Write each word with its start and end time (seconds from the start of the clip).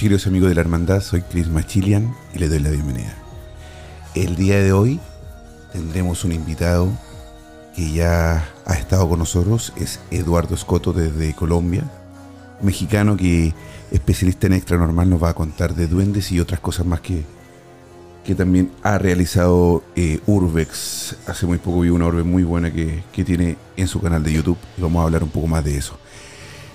Queridos 0.00 0.26
amigos 0.26 0.48
de 0.48 0.54
la 0.54 0.62
hermandad, 0.62 1.02
soy 1.02 1.20
Chris 1.20 1.48
Machilian 1.48 2.16
y 2.34 2.38
le 2.38 2.48
doy 2.48 2.60
la 2.60 2.70
bienvenida. 2.70 3.14
El 4.14 4.34
día 4.34 4.58
de 4.58 4.72
hoy 4.72 4.98
tendremos 5.74 6.24
un 6.24 6.32
invitado 6.32 6.88
que 7.76 7.92
ya 7.92 8.48
ha 8.64 8.74
estado 8.76 9.06
con 9.10 9.18
nosotros, 9.18 9.74
es 9.76 10.00
Eduardo 10.10 10.54
Escoto 10.54 10.94
desde 10.94 11.34
Colombia, 11.34 11.84
mexicano 12.62 13.14
que 13.14 13.52
especialista 13.90 14.46
en 14.46 14.54
extra 14.54 14.78
normal 14.78 15.10
nos 15.10 15.22
va 15.22 15.28
a 15.28 15.34
contar 15.34 15.74
de 15.74 15.86
duendes 15.86 16.32
y 16.32 16.40
otras 16.40 16.60
cosas 16.60 16.86
más 16.86 17.02
que, 17.02 17.26
que 18.24 18.34
también 18.34 18.70
ha 18.82 18.96
realizado 18.96 19.84
eh, 19.96 20.20
Urbex. 20.24 21.16
Hace 21.26 21.44
muy 21.44 21.58
poco 21.58 21.80
vi 21.80 21.90
una 21.90 22.06
orbe 22.06 22.22
muy 22.22 22.42
buena 22.42 22.72
que, 22.72 23.02
que 23.12 23.22
tiene 23.22 23.58
en 23.76 23.86
su 23.86 24.00
canal 24.00 24.22
de 24.22 24.32
YouTube 24.32 24.58
y 24.78 24.80
vamos 24.80 25.02
a 25.02 25.04
hablar 25.04 25.22
un 25.22 25.30
poco 25.30 25.46
más 25.46 25.62
de 25.62 25.76
eso. 25.76 25.98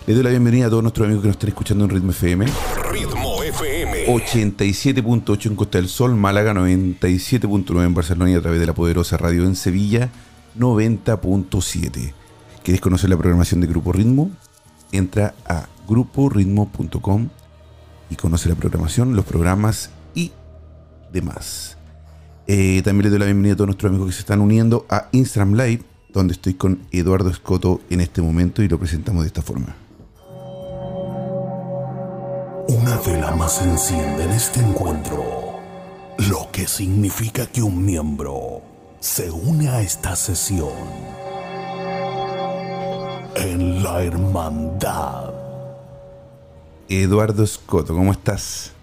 Le 0.06 0.14
doy 0.14 0.22
la 0.22 0.30
bienvenida 0.30 0.68
a 0.68 0.70
todos 0.70 0.84
nuestros 0.84 1.06
amigos 1.06 1.24
que 1.24 1.30
nos 1.30 1.38
están 1.38 1.50
escuchando 1.50 1.86
en 1.86 1.90
Ritmo 1.90 2.12
FM. 2.12 2.46
Ritmo 4.06 4.18
FM. 4.18 4.56
87.8 4.56 5.46
en 5.48 5.56
Costa 5.56 5.78
del 5.78 5.90
Sol, 5.90 6.16
Málaga 6.16 6.54
97.9 6.54 7.86
en 7.86 7.94
Barcelona 7.94 8.32
y 8.32 8.36
a 8.36 8.42
través 8.42 8.60
de 8.60 8.66
la 8.66 8.74
poderosa 8.74 9.18
radio 9.18 9.46
en 9.46 9.56
Sevilla 9.56 10.10
90.7. 10.58 12.14
¿Quieres 12.64 12.82
conocer 12.82 13.10
la 13.10 13.18
programación 13.18 13.62
de 13.62 13.68
Grupo 13.68 13.92
Ritmo? 13.92 14.32
Entra 14.92 15.34
a 15.46 15.68
gruporitmo.com 15.88 17.30
y 18.10 18.16
conoce 18.16 18.50
la 18.50 18.56
programación, 18.56 19.16
los 19.16 19.26
programas 19.26 19.92
y 20.14 20.32
demás. 21.12 21.78
Eh, 22.48 22.82
también 22.84 23.06
le 23.06 23.10
doy 23.10 23.20
la 23.20 23.26
bienvenida 23.26 23.54
a 23.54 23.58
todos 23.58 23.68
nuestros 23.68 23.90
amigos 23.90 24.08
que 24.08 24.14
se 24.14 24.20
están 24.20 24.42
uniendo 24.42 24.86
a 24.90 25.10
Instagram 25.12 25.54
Live, 25.54 25.84
donde 26.14 26.34
estoy 26.34 26.54
con 26.54 26.88
Eduardo 26.92 27.30
Escoto 27.30 27.82
en 27.90 28.02
este 28.02 28.22
momento 28.22 28.62
y 28.62 28.68
lo 28.68 28.80
presentamos 28.80 29.24
de 29.24 29.28
esta 29.28 29.42
forma. 29.42 29.85
Una 32.68 32.98
vela 32.98 33.30
más 33.36 33.58
se 33.58 33.64
enciende 33.64 34.24
en 34.24 34.32
este 34.32 34.60
encuentro, 34.60 35.60
lo 36.18 36.50
que 36.52 36.66
significa 36.66 37.46
que 37.46 37.62
un 37.62 37.86
miembro 37.86 38.64
se 39.00 39.30
une 39.30 39.70
a 39.70 39.82
esta 39.82 40.16
sesión 40.16 40.74
en 43.36 43.84
la 43.84 44.04
hermandad. 44.04 45.32
Eduardo 46.90 47.44
Escoto, 47.44 47.94
¿cómo 47.94 48.12
estás? 48.12 48.74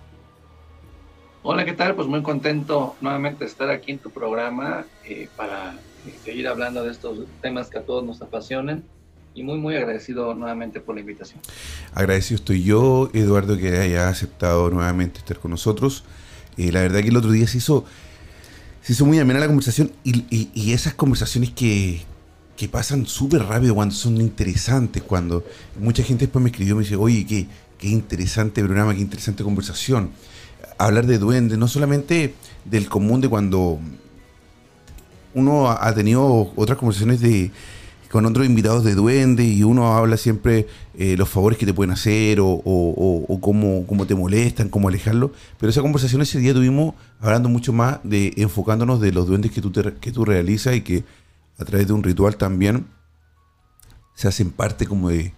Hola, 1.43 1.65
¿qué 1.65 1.73
tal? 1.73 1.97
Pues 1.97 2.07
muy 2.07 2.23
contento 2.23 2.95
nuevamente 3.01 3.41
de 3.41 3.51
estar 3.51 3.69
aquí 3.69 3.91
en 3.91 3.99
tu 3.99 4.11
programa 4.11 4.85
eh, 5.05 5.29
para 5.37 5.75
seguir 6.23 6.47
hablando 6.47 6.85
de 6.85 6.93
estos 6.93 7.27
temas 7.41 7.69
que 7.69 7.79
a 7.79 7.83
todos 7.83 8.05
nos 8.05 8.23
apasionan 8.23 8.85
y 9.35 9.43
muy, 9.43 9.59
muy 9.59 9.77
agradecido 9.77 10.35
nuevamente 10.35 10.81
por 10.81 10.95
la 10.95 11.01
invitación. 11.01 11.41
Agradecido 11.95 12.37
estoy 12.37 12.63
yo, 12.63 13.11
Eduardo, 13.15 13.57
que 13.57 13.79
haya 13.79 14.09
aceptado 14.09 14.69
nuevamente 14.71 15.19
estar 15.19 15.39
con 15.39 15.51
nosotros. 15.51 16.05
Eh, 16.57 16.71
la 16.71 16.83
verdad 16.83 17.01
que 17.01 17.09
el 17.09 17.17
otro 17.17 17.31
día 17.31 17.47
se 17.47 17.59
hizo, 17.59 17.85
se 18.83 18.93
hizo 18.93 19.07
muy 19.07 19.19
amena 19.19 19.41
la 19.41 19.47
conversación 19.47 19.93
y, 20.05 20.49
y, 20.53 20.73
esas 20.73 20.95
conversaciones 20.95 21.51
que, 21.51 22.03
que 22.57 22.69
pasan 22.69 23.07
súper 23.07 23.45
rápido 23.45 23.75
cuando 23.75 23.95
son 23.95 24.19
interesantes, 24.19 25.03
cuando 25.03 25.45
mucha 25.81 26.03
gente 26.03 26.27
después 26.27 26.43
me 26.43 26.51
escribió 26.51 26.77
me 26.77 26.83
dice, 26.83 26.97
oye, 26.97 27.25
qué, 27.27 27.47
qué 27.79 27.89
interesante 27.89 28.63
programa, 28.63 28.95
qué 28.95 29.01
interesante 29.01 29.43
conversación. 29.43 30.11
Hablar 30.77 31.07
de 31.07 31.19
duendes, 31.19 31.57
no 31.57 31.69
solamente 31.69 32.35
del 32.67 32.89
común 32.89 33.21
de 33.23 33.29
cuando 33.29 33.79
uno 35.35 35.71
ha 35.71 35.95
tenido 35.95 36.53
otras 36.55 36.77
conversaciones 36.77 37.21
de 37.21 37.51
con 38.13 38.27
otros 38.27 38.45
invitados 38.45 38.85
de 38.85 38.95
duende 38.95 39.43
y 39.43 39.63
uno 39.63 39.97
habla 39.97 40.19
siempre 40.19 40.69
eh, 40.99 41.17
los 41.17 41.31
favores 41.31 41.59
que 41.59 41.65
te 41.65 41.73
pueden 41.73 41.93
hacer 41.93 42.41
o, 42.43 42.61
cómo, 43.41 43.87
cómo, 43.87 44.07
te 44.07 44.15
molestan, 44.15 44.69
cómo 44.69 44.89
alejarlo. 44.89 45.33
Pero 45.59 45.71
esa 45.71 45.81
conversación 45.81 46.21
ese 46.21 46.39
día 46.39 46.53
tuvimos 46.53 46.95
hablando 47.21 47.49
mucho 47.49 47.73
más 47.73 48.01
de 48.03 48.35
enfocándonos 48.37 49.01
de 49.01 49.13
los 49.13 49.27
duendes 49.27 49.51
que 49.51 49.63
tú, 49.63 49.73
que 49.99 50.13
tú 50.13 50.27
realizas 50.27 50.77
y 50.77 50.83
que 50.83 51.05
a 51.59 51.65
través 51.65 51.87
de 51.87 51.95
un 51.95 52.03
ritual 52.03 52.37
también 52.37 52.85
se 54.15 54.29
hacen 54.29 54.51
parte 54.51 54.87
como 54.87 55.09
de... 55.09 55.33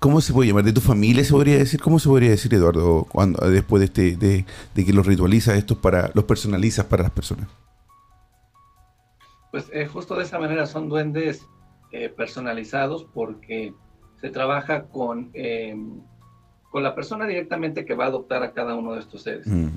¿Cómo 0.00 0.20
se 0.20 0.32
puede 0.32 0.48
llamar? 0.48 0.64
¿De 0.64 0.72
tu 0.72 0.80
familia 0.80 1.22
se 1.22 1.30
podría 1.30 1.56
decir? 1.56 1.80
¿Cómo 1.80 2.00
se 2.00 2.08
podría 2.08 2.30
decir, 2.30 2.52
Eduardo, 2.52 3.06
cuando 3.08 3.48
después 3.48 3.78
de, 3.78 3.84
este, 3.84 4.16
de, 4.16 4.44
de 4.74 4.84
que 4.84 4.92
los 4.92 5.06
ritualizas 5.06 5.56
estos 5.56 5.78
para, 5.78 6.10
los 6.14 6.24
personalizas 6.24 6.86
para 6.86 7.04
las 7.04 7.12
personas? 7.12 7.46
Pues 9.52 9.66
eh, 9.72 9.86
justo 9.86 10.16
de 10.16 10.24
esa 10.24 10.40
manera 10.40 10.66
son 10.66 10.88
duendes 10.88 11.46
eh, 11.92 12.08
personalizados 12.08 13.04
porque 13.04 13.74
se 14.20 14.30
trabaja 14.30 14.84
con, 14.84 15.30
eh, 15.34 15.76
con 16.70 16.82
la 16.82 16.94
persona 16.94 17.26
directamente 17.26 17.84
que 17.84 17.94
va 17.94 18.04
a 18.04 18.08
adoptar 18.08 18.42
a 18.42 18.52
cada 18.52 18.74
uno 18.74 18.92
de 18.92 19.00
estos 19.00 19.22
seres. 19.22 19.46
Mm. 19.46 19.68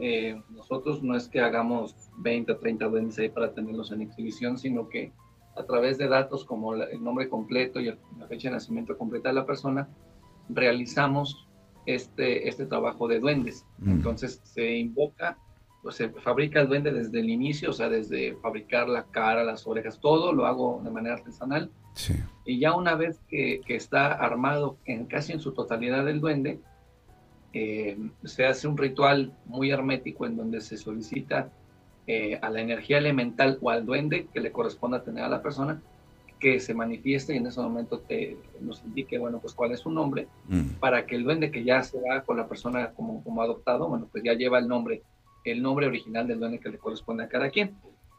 Eh, 0.00 0.40
nosotros 0.50 1.02
no 1.02 1.16
es 1.16 1.28
que 1.28 1.40
hagamos 1.40 1.94
20 2.18 2.52
o 2.52 2.56
30 2.56 2.86
duendes 2.86 3.18
ahí 3.18 3.28
para 3.28 3.52
tenerlos 3.52 3.90
en 3.90 4.02
exhibición, 4.02 4.56
sino 4.56 4.88
que 4.88 5.12
a 5.56 5.64
través 5.64 5.98
de 5.98 6.06
datos 6.06 6.44
como 6.44 6.74
el 6.74 7.02
nombre 7.02 7.28
completo 7.28 7.80
y 7.80 7.86
la 7.86 8.26
fecha 8.28 8.48
de 8.48 8.54
nacimiento 8.54 8.96
completa 8.96 9.30
de 9.30 9.34
la 9.34 9.44
persona, 9.44 9.88
realizamos 10.48 11.48
este, 11.84 12.48
este 12.48 12.66
trabajo 12.66 13.08
de 13.08 13.18
duendes. 13.18 13.66
Mm. 13.78 13.90
Entonces 13.90 14.40
se 14.44 14.76
invoca 14.76 15.36
pues 15.88 15.96
se 15.96 16.10
fabrica 16.10 16.60
el 16.60 16.68
duende 16.68 16.92
desde 16.92 17.18
el 17.18 17.30
inicio, 17.30 17.70
o 17.70 17.72
sea, 17.72 17.88
desde 17.88 18.36
fabricar 18.42 18.90
la 18.90 19.04
cara, 19.04 19.42
las 19.42 19.66
orejas, 19.66 19.98
todo 19.98 20.34
lo 20.34 20.44
hago 20.44 20.82
de 20.84 20.90
manera 20.90 21.14
artesanal. 21.14 21.70
Sí. 21.94 22.12
Y 22.44 22.58
ya 22.58 22.74
una 22.74 22.94
vez 22.94 23.22
que, 23.26 23.62
que, 23.64 23.74
está 23.74 24.12
armado 24.12 24.76
en 24.84 25.06
casi 25.06 25.32
en 25.32 25.40
su 25.40 25.52
totalidad 25.52 26.06
el 26.06 26.20
duende, 26.20 26.60
eh, 27.54 27.96
se 28.22 28.44
hace 28.44 28.68
un 28.68 28.76
ritual 28.76 29.32
muy 29.46 29.70
hermético 29.70 30.26
en 30.26 30.36
donde 30.36 30.60
se 30.60 30.76
solicita 30.76 31.48
eh, 32.06 32.38
a 32.42 32.50
la 32.50 32.60
energía 32.60 32.98
elemental 32.98 33.56
o 33.62 33.70
al 33.70 33.86
duende 33.86 34.26
que 34.30 34.40
le 34.40 34.52
corresponda 34.52 35.02
tener 35.02 35.24
a 35.24 35.30
la 35.30 35.40
persona 35.40 35.80
que 36.38 36.60
se 36.60 36.74
manifieste 36.74 37.32
y 37.32 37.38
en 37.38 37.46
ese 37.46 37.62
momento 37.62 38.00
te, 38.00 38.36
nos 38.60 38.84
indique, 38.84 39.16
bueno, 39.16 39.38
pues 39.38 39.54
cuál 39.54 39.72
es 39.72 39.80
su 39.80 39.90
nombre, 39.90 40.28
mm. 40.48 40.80
para 40.80 41.06
que 41.06 41.16
el 41.16 41.24
duende 41.24 41.50
que 41.50 41.64
ya 41.64 41.82
se 41.82 41.98
va 41.98 42.20
con 42.24 42.36
la 42.36 42.46
persona 42.46 42.90
como, 42.90 43.24
como 43.24 43.40
adoptado, 43.40 43.88
bueno, 43.88 44.06
pues 44.12 44.22
ya 44.22 44.34
lleva 44.34 44.58
el 44.58 44.68
nombre 44.68 45.02
el 45.50 45.62
nombre 45.62 45.86
original 45.86 46.26
del 46.26 46.40
duende 46.40 46.58
que 46.58 46.68
le 46.68 46.78
corresponde 46.78 47.24
a 47.24 47.28
cada 47.28 47.50
quien. 47.50 47.74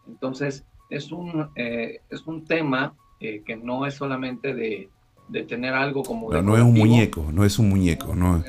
Entonces, 0.07 0.65
es 0.89 1.11
un, 1.11 1.49
eh, 1.55 2.01
es 2.09 2.25
un 2.25 2.45
tema 2.45 2.95
eh, 3.19 3.43
que 3.45 3.55
no 3.55 3.85
es 3.85 3.95
solamente 3.95 4.53
de, 4.53 4.89
de 5.27 5.43
tener 5.43 5.73
algo 5.73 6.03
como... 6.03 6.31
No, 6.31 6.41
no 6.41 6.55
es 6.55 6.63
un 6.63 6.73
muñeco, 6.73 7.31
no 7.31 7.43
es 7.43 7.59
un 7.59 7.69
muñeco, 7.69 8.15
no, 8.15 8.43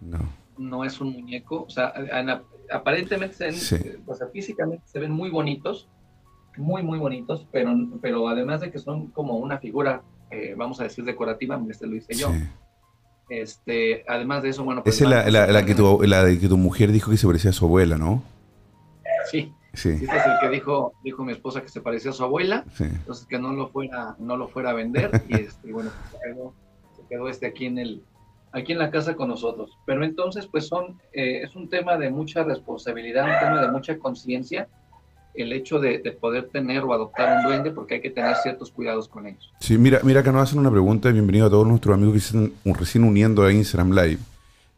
no. 0.00 0.18
no 0.58 0.84
es 0.84 1.00
un 1.00 1.12
muñeco, 1.12 1.64
o 1.64 1.70
sea, 1.70 1.92
aparentemente, 2.70 3.52
se 3.52 3.98
o 4.06 4.14
sea, 4.14 4.28
físicamente 4.28 4.84
se 4.86 5.00
ven 5.00 5.10
muy 5.10 5.30
bonitos, 5.30 5.88
muy, 6.56 6.82
muy 6.82 6.98
bonitos, 6.98 7.46
pero, 7.50 7.74
pero 8.00 8.28
además 8.28 8.60
de 8.60 8.70
que 8.70 8.78
son 8.78 9.08
como 9.08 9.38
una 9.38 9.58
figura 9.58 10.02
eh, 10.30 10.54
vamos 10.56 10.80
a 10.80 10.84
decir, 10.84 11.04
decorativa, 11.04 11.60
este 11.68 11.86
lo 11.86 11.96
hice 11.96 12.14
yo. 12.14 12.30
Este, 13.30 14.04
además 14.08 14.42
de 14.42 14.50
eso, 14.50 14.64
bueno, 14.64 14.82
pues... 14.82 14.96
Esa 14.96 15.24
es 15.24 15.32
la, 15.32 15.64
que 15.64 15.74
tu, 15.74 16.02
la 16.02 16.24
de 16.24 16.38
que 16.38 16.48
tu 16.48 16.58
mujer 16.58 16.90
dijo 16.90 17.12
que 17.12 17.16
se 17.16 17.26
parecía 17.26 17.50
a 17.50 17.54
su 17.54 17.64
abuela, 17.64 17.96
¿no? 17.96 18.22
Sí. 19.30 19.54
Sí. 19.72 19.90
Este 19.90 20.04
es 20.04 20.26
el 20.26 20.40
que 20.40 20.48
dijo, 20.48 20.94
dijo 21.04 21.24
mi 21.24 21.30
esposa 21.30 21.62
que 21.62 21.68
se 21.68 21.80
parecía 21.80 22.10
a 22.10 22.14
su 22.14 22.24
abuela, 22.24 22.64
entonces 22.80 23.24
que 23.26 23.38
no 23.38 23.52
lo 23.52 23.68
fuera, 23.68 24.16
no 24.18 24.36
lo 24.36 24.48
fuera 24.48 24.70
a 24.70 24.72
vender, 24.72 25.22
y 25.28 25.34
este, 25.36 25.72
bueno, 25.72 25.90
pues 25.90 26.10
se 26.10 26.28
quedó, 26.28 26.54
se 26.96 27.06
quedó 27.08 27.28
este 27.28 27.46
aquí 27.46 27.66
en 27.66 27.78
el, 27.78 28.02
aquí 28.50 28.72
en 28.72 28.78
la 28.78 28.90
casa 28.90 29.14
con 29.14 29.28
nosotros. 29.28 29.78
Pero 29.86 30.04
entonces, 30.04 30.48
pues 30.48 30.66
son, 30.66 31.00
eh, 31.12 31.42
es 31.44 31.54
un 31.54 31.68
tema 31.68 31.96
de 31.98 32.10
mucha 32.10 32.42
responsabilidad, 32.42 33.26
un 33.26 33.38
tema 33.38 33.60
de 33.60 33.70
mucha 33.70 33.96
conciencia, 34.00 34.68
el 35.34 35.52
hecho 35.52 35.78
de, 35.78 35.98
poder 36.20 36.48
tener 36.48 36.82
o 36.82 36.92
adoptar 36.92 37.38
un 37.38 37.44
duende, 37.44 37.70
porque 37.70 37.94
hay 37.94 38.00
que 38.00 38.10
tener 38.10 38.36
ciertos 38.36 38.70
cuidados 38.70 39.08
con 39.08 39.26
ellos. 39.26 39.52
Sí, 39.60 39.78
mira, 39.78 40.00
mira 40.02 40.20
acá 40.20 40.32
nos 40.32 40.42
hacen 40.42 40.58
una 40.58 40.70
pregunta, 40.70 41.10
bienvenido 41.10 41.46
a 41.46 41.50
todos 41.50 41.66
nuestros 41.66 41.94
amigos 41.94 42.12
que 42.14 42.18
están 42.18 42.52
recién 42.64 43.04
uniendo 43.04 43.44
a 43.44 43.52
Instagram 43.52 43.92
Live. 43.92 44.18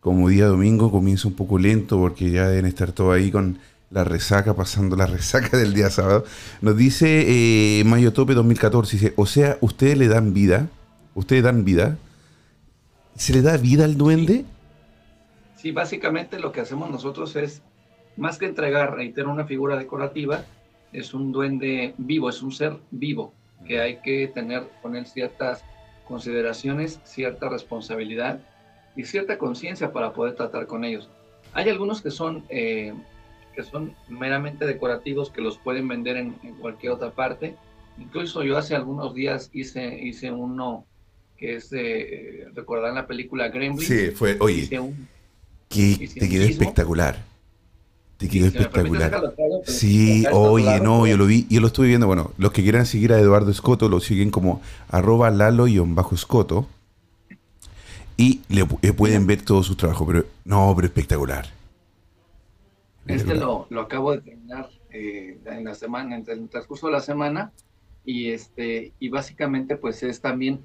Como 0.01 0.29
día 0.29 0.47
domingo 0.47 0.91
comienza 0.91 1.29
un 1.29 1.35
poco 1.35 1.59
lento 1.59 1.99
porque 1.99 2.31
ya 2.31 2.49
deben 2.49 2.67
estar 2.67 2.93
todos 2.93 3.15
ahí 3.15 3.31
con 3.31 3.59
la 3.91 4.05
resaca, 4.05 4.55
pasando 4.55 4.97
la 4.97 5.07
resaca 5.19 5.57
del 5.57 5.75
día 5.75 5.91
sábado. 5.91 6.25
Nos 6.61 6.77
dice 6.77 7.25
eh, 7.81 7.85
Mayo 7.85 8.13
Tope 8.13 8.35
2014, 8.35 8.97
dice, 8.97 9.13
o 9.17 9.27
sea, 9.27 9.59
ustedes 9.61 9.97
le 9.97 10.09
dan 10.09 10.35
vida, 10.35 10.69
ustedes 11.15 11.43
dan 11.45 11.65
vida, 11.65 11.99
¿Se 13.17 13.33
le 13.33 13.43
da 13.43 13.57
vida 13.57 13.85
al 13.85 13.97
duende? 13.97 14.45
Sí. 15.57 15.71
básicamente 15.71 16.41
lo 16.41 16.51
que 16.51 16.61
hacemos 16.61 16.91
nosotros 16.91 17.37
es, 17.37 17.63
más 18.17 18.39
que 18.39 18.47
entregar, 18.47 18.95
reitero, 18.95 19.31
una 19.31 19.47
figura 19.47 19.77
decorativa, 19.77 20.45
es 20.93 21.15
un 21.15 21.33
duende 21.33 21.95
vivo, 21.97 22.29
es 22.29 22.43
un 22.43 22.53
ser 22.53 22.77
vivo, 22.91 23.33
que 23.67 23.81
hay 23.81 23.97
que 23.99 24.29
tener 24.29 24.65
con 24.83 24.97
él 24.97 25.07
ciertas 25.07 25.65
consideraciones, 26.07 27.01
cierta 27.05 27.49
responsabilidad 27.49 28.41
y 28.97 29.05
cierta 29.05 29.39
conciencia 29.39 29.93
para 29.93 30.13
poder 30.13 30.35
tratar 30.35 30.67
con 30.67 30.85
ellos. 30.85 31.09
Hay 31.55 31.69
algunos 31.69 32.03
que 32.03 32.11
son, 32.11 32.45
eh, 32.49 32.93
que 33.55 33.63
son 33.63 33.95
meramente 34.09 34.67
decorativos, 34.67 35.31
que 35.31 35.41
los 35.41 35.59
pueden 35.59 35.89
vender 35.89 36.17
en, 36.17 36.37
en, 36.43 36.55
cualquier 36.57 36.93
otra 36.93 37.11
parte. 37.11 37.57
Incluso 37.99 38.43
yo 38.43 38.59
hace 38.59 38.75
algunos 38.75 39.15
días 39.15 39.51
hice, 39.53 39.99
hice 40.03 40.31
uno 40.31 40.87
que 41.43 41.57
es 41.57 41.71
de, 41.71 42.47
recordar 42.55 42.95
la 42.95 43.07
película 43.07 43.49
Gremlins. 43.49 43.85
Sí, 43.85 44.13
fue, 44.13 44.37
oye, 44.39 44.69
que 45.69 46.09
te 46.19 46.29
quedó 46.29 46.45
espectacular. 46.45 47.32
Te 48.23 48.29
quedó 48.29 48.47
espectacular. 48.47 49.35
sí, 49.65 50.25
oye, 50.31 50.79
no, 50.79 51.09
yo 51.09 51.17
lo 51.17 51.27
vi, 51.27 51.45
yo 51.51 51.61
lo 51.61 51.67
estuve 51.67 51.89
viendo, 51.89 52.07
bueno, 52.07 52.31
los 52.39 52.53
que 52.53 52.63
quieran 52.63 52.87
seguir 52.87 53.13
a 53.13 53.19
Eduardo 53.19 53.51
Escoto 53.51 53.89
lo 53.89 53.99
siguen 53.99 54.31
como 54.31 54.63
arroba 54.89 55.29
lalo-escoto 55.33 56.69
y 58.17 58.43
le, 58.49 58.65
eh, 58.83 58.93
pueden 58.93 59.27
ver 59.27 59.43
todo 59.43 59.65
su 59.65 59.75
trabajo, 59.75 60.07
pero 60.07 60.25
no, 60.45 60.73
pero 60.77 60.87
espectacular. 60.87 61.47
Este 63.09 63.35
lo, 63.35 63.67
lo, 63.71 63.81
acabo 63.81 64.13
de 64.13 64.21
terminar 64.21 64.71
eh, 64.93 65.41
en 65.45 65.65
la 65.65 65.75
semana, 65.75 66.15
en 66.15 66.25
el 66.29 66.49
transcurso 66.49 66.87
de 66.87 66.93
la 66.93 67.01
semana, 67.01 67.51
y 68.05 68.31
este, 68.31 68.93
y 69.01 69.09
básicamente 69.09 69.77
pues 69.77 70.05
es 70.05 70.21
también 70.21 70.65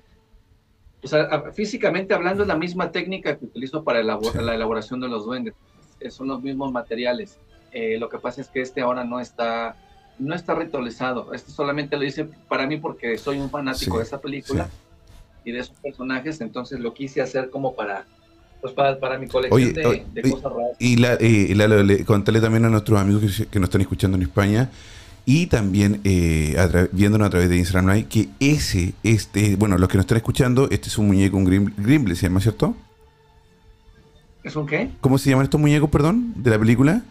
o 1.04 1.08
sea, 1.08 1.52
físicamente 1.54 2.14
hablando 2.14 2.44
es 2.44 2.48
la 2.48 2.56
misma 2.56 2.92
técnica 2.92 3.36
que 3.36 3.46
utilizo 3.46 3.84
para 3.84 4.04
la 4.04 4.54
elaboración 4.54 5.00
de 5.00 5.08
los 5.08 5.26
duendes. 5.26 5.56
Son 6.10 6.28
los 6.28 6.44
mismos 6.44 6.72
materiales. 6.72 7.40
Eh, 7.72 7.98
lo 8.00 8.10
que 8.10 8.18
pasa 8.18 8.42
es 8.42 8.48
que 8.48 8.62
este 8.62 8.82
ahora 8.82 9.04
no 9.04 9.20
está, 9.20 9.76
no 10.20 10.36
está 10.36 10.56
ritualizado. 10.56 11.34
Este 11.34 11.52
solamente 11.52 11.98
lo 11.98 12.04
hice 12.04 12.26
para 12.48 12.68
mí 12.68 12.78
porque 12.78 13.18
soy 13.18 13.40
un 13.40 13.50
fanático 13.50 13.98
de 13.98 14.04
esa 14.04 14.20
película 14.20 14.70
y 15.44 15.52
de 15.52 15.60
esos 15.60 15.76
personajes. 15.78 16.42
Entonces 16.42 16.80
lo 16.80 16.94
quise 16.94 17.22
hacer 17.22 17.50
como 17.50 17.76
para, 17.76 18.06
pues 18.62 18.74
para, 18.74 19.00
para 19.00 19.18
mi 19.18 19.28
colección 19.28 19.74
de, 19.74 20.22
cosas 20.30 20.52
raras. 20.52 20.78
Y, 20.80 20.98
la, 20.98 21.18
y 21.22 21.54
la, 21.54 22.06
contarle 22.06 22.42
también 22.42 22.66
a 22.66 22.70
nuestros 22.70 23.00
amigos 23.00 23.22
que, 23.38 23.46
que 23.46 23.60
nos 23.60 23.68
están 23.68 23.82
escuchando 23.82 24.18
en 24.18 24.24
España 24.24 24.70
y 25.30 25.48
también 25.48 26.00
eh, 26.06 26.56
viéndonos 26.94 27.28
a 27.28 27.30
través 27.30 27.50
de 27.50 27.58
Instagram 27.58 27.94
Live 27.94 28.08
que 28.08 28.30
ese, 28.40 28.94
este, 29.04 29.58
bueno, 29.58 29.78
los 29.78 29.90
que 29.90 29.98
nos 29.98 30.06
están 30.06 30.16
escuchando, 30.16 30.70
este 30.72 30.88
es 30.88 30.98
un 30.98 31.08
muñeco, 31.08 31.36
un 31.36 31.74
Grimble, 31.76 32.16
¿se 32.16 32.28
llama, 32.28 32.40
cierto? 32.40 32.74
¿Es 34.42 34.56
un 34.56 34.66
qué? 34.66 34.90
¿Cómo 35.02 35.18
se 35.18 35.30
llaman 35.30 35.44
estos 35.44 35.60
muñecos, 35.60 35.90
perdón, 35.90 36.32
de 36.38 36.50
la 36.50 36.58
película? 36.58 37.02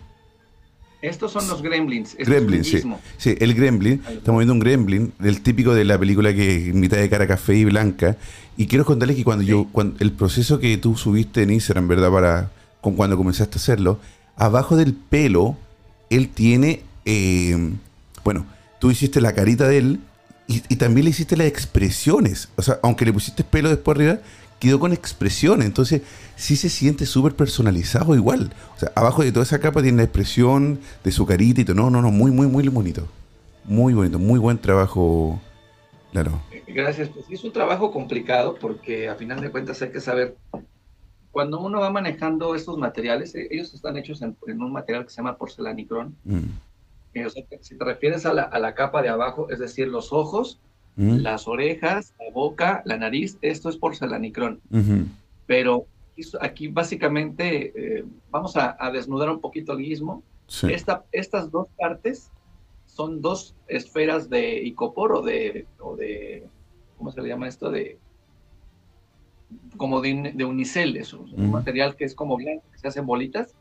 Estos 1.03 1.33
son 1.33 1.47
los 1.49 1.63
gremlins. 1.63 2.17
Gremlins, 2.17 2.67
sí. 2.69 2.83
Sí, 3.19 3.35
el 3.39 3.55
gremlin. 3.55 4.03
Estamos 4.09 4.41
viendo 4.41 4.55
un 4.55 4.61
gremlin, 4.61 5.13
del 5.19 5.43
típico 5.43 5.75
de 5.75 5.85
la 5.85 5.99
película 5.99 6.35
que 6.35 6.69
es 6.69 6.75
mitad 6.75 6.97
de 6.97 7.09
cara 7.09 7.27
café 7.27 7.55
y 7.55 7.65
blanca. 7.65 8.17
Y 8.57 8.67
quiero 8.67 8.85
contarles 8.85 9.17
que 9.17 9.25
cuando 9.25 9.45
yo, 9.45 9.67
cuando 9.71 9.97
el 10.01 10.13
proceso 10.13 10.59
que 10.59 10.77
tú 10.79 10.97
subiste 10.97 11.43
en 11.43 11.51
Instagram, 11.51 11.89
¿verdad? 11.89 12.11
Para, 12.11 12.51
con, 12.81 12.95
cuando 12.95 13.17
comenzaste 13.17 13.59
a 13.59 13.61
hacerlo, 13.61 14.01
abajo 14.37 14.77
del 14.77 14.95
pelo, 14.95 15.57
él 16.09 16.29
tiene 16.31 16.83
eh, 17.07 17.57
bueno, 18.27 18.45
tú 18.81 18.91
hiciste 18.91 19.21
la 19.21 19.33
carita 19.33 19.69
de 19.69 19.79
él 19.79 20.01
y, 20.49 20.61
también 20.77 21.05
le 21.05 21.11
hiciste 21.11 21.37
las 21.37 21.47
expresiones. 21.47 22.49
O 22.57 22.63
sea, 22.63 22.79
aunque 22.83 23.05
le 23.05 23.13
pusiste 23.13 23.45
pelo 23.45 23.69
después 23.69 23.97
arriba, 23.97 24.19
quedó 24.59 24.79
con 24.79 24.93
expresiones. 24.93 25.67
Entonces, 25.67 26.03
sí 26.37 26.57
se 26.57 26.69
siente 26.69 27.07
súper 27.07 27.35
personalizado 27.35 28.15
igual. 28.15 28.53
O 28.77 28.79
sea, 28.79 28.93
abajo 28.95 29.23
de 29.23 29.33
toda 29.33 29.45
esa 29.45 29.61
capa 29.61 29.83
tiene 29.83 29.99
la 29.99 30.05
expresión 30.05 30.81
de 31.05 31.13
su 31.13 31.27
carita 31.27 31.61
y 31.61 31.65
todo. 31.65 31.77
No, 31.77 31.91
no, 31.91 32.03
no, 32.03 32.11
muy, 32.11 32.31
muy, 32.31 32.47
muy 32.47 32.69
bonito. 32.69 33.07
Muy 33.65 33.95
bonito, 33.95 34.19
muy 34.19 34.39
buen 34.39 34.59
trabajo, 34.59 35.41
claro. 36.13 36.41
Gracias. 36.69 37.09
Pues 37.09 37.27
es 37.29 37.43
un 37.43 37.53
trabajo 37.53 37.91
complicado 37.91 38.57
porque 38.61 39.09
a 39.09 39.17
final 39.17 39.41
de 39.41 39.51
cuentas 39.51 39.83
hay 39.83 39.91
que 39.91 40.01
saber. 40.01 40.37
Cuando 41.33 41.61
uno 41.61 41.81
va 41.81 41.91
manejando 41.91 42.55
estos 42.55 42.79
materiales, 42.79 43.35
eh, 43.35 43.49
ellos 43.51 43.75
están 43.75 43.97
hechos 43.97 44.23
en, 44.23 44.37
un 44.47 44.73
material 44.73 45.05
que 45.05 45.11
se 45.11 45.17
llama 45.17 45.37
porcelanicrón. 45.37 46.17
Mm 46.25 46.45
si 47.61 47.77
te 47.77 47.85
refieres 47.85 48.27
a 48.27 48.33
la, 48.33 48.75
capa 48.75 49.03
de 49.03 49.09
abajo, 49.09 49.49
es 49.51 49.59
decir, 49.59 49.89
los 49.89 50.13
ojos, 50.13 50.61
mm. 50.97 51.19
las 51.19 51.47
orejas, 51.47 52.15
la 52.19 52.33
boca, 52.33 52.83
la 52.85 52.97
nariz, 52.97 53.39
esto 53.43 53.69
es 53.69 53.77
porcelanicrón. 53.77 54.61
Pero 55.47 55.87
aquí 56.41 56.69
básicamente 56.69 57.73
eh, 57.75 58.05
vamos 58.31 58.57
a, 58.57 58.77
desnudar 58.93 59.31
un 59.31 59.41
poquito 59.41 59.73
el 59.73 59.79
guismo. 59.79 60.23
estas 61.13 61.51
dos 61.51 61.69
partes 61.79 62.31
son 62.87 63.21
dos 63.21 63.55
esferas 63.69 64.31
de 64.31 64.63
icopor 64.63 65.13
o 65.13 65.23
de, 65.23 65.67
de 65.99 66.47
¿cómo 66.97 67.13
se 67.13 67.21
le 67.21 67.29
llama 67.29 67.49
esto? 67.49 67.71
De 67.71 67.99
como 69.77 70.01
de, 70.01 70.45
unicel, 70.45 70.97
es 70.97 71.13
un 71.13 71.51
material 71.51 71.95
que 71.95 72.05
es 72.05 72.15
como 72.15 72.37
blanco, 72.37 72.65
que 72.73 72.79
se 72.79 72.89
hacen 72.89 73.07
bolitas 73.07 73.55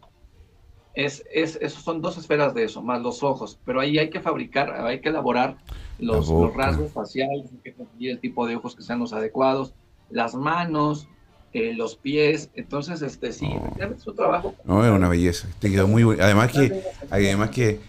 es, 0.95 1.23
es, 1.31 1.57
esos 1.61 1.83
son 1.83 2.01
dos 2.01 2.17
esferas 2.17 2.53
de 2.53 2.63
eso, 2.63 2.81
más 2.81 3.01
los 3.01 3.21
ojos, 3.21 3.59
pero 3.65 3.81
ahí 3.81 3.97
hay 3.97 4.09
que 4.09 4.21
fabricar, 4.21 4.71
hay 4.85 5.01
que 5.01 5.09
elaborar 5.09 5.57
los, 5.99 6.29
rasgos 6.55 6.91
faciales, 6.91 7.45
hay 7.51 7.59
que 7.63 7.73
conseguir 7.73 8.11
el 8.11 8.19
tipo 8.19 8.47
de 8.47 8.55
ojos 8.55 8.75
que 8.75 8.83
sean 8.83 8.99
los 8.99 9.11
adecuados, 9.11 9.73
las 10.09 10.35
manos, 10.35 11.07
eh, 11.51 11.73
los 11.73 11.97
pies, 11.97 12.49
entonces 12.55 13.01
este 13.01 13.33
sí, 13.33 13.49
es 13.77 14.07
un 14.07 14.15
trabajo. 14.15 14.55
No, 14.63 14.85
es 14.85 14.91
una 14.91 15.09
belleza, 15.09 15.47
te 15.59 15.69
quedó 15.69 15.87
muy 15.87 16.03
bueno. 16.03 16.23
Además 16.23 16.51
que, 16.51 16.83
además 17.09 17.49
que, 17.49 17.79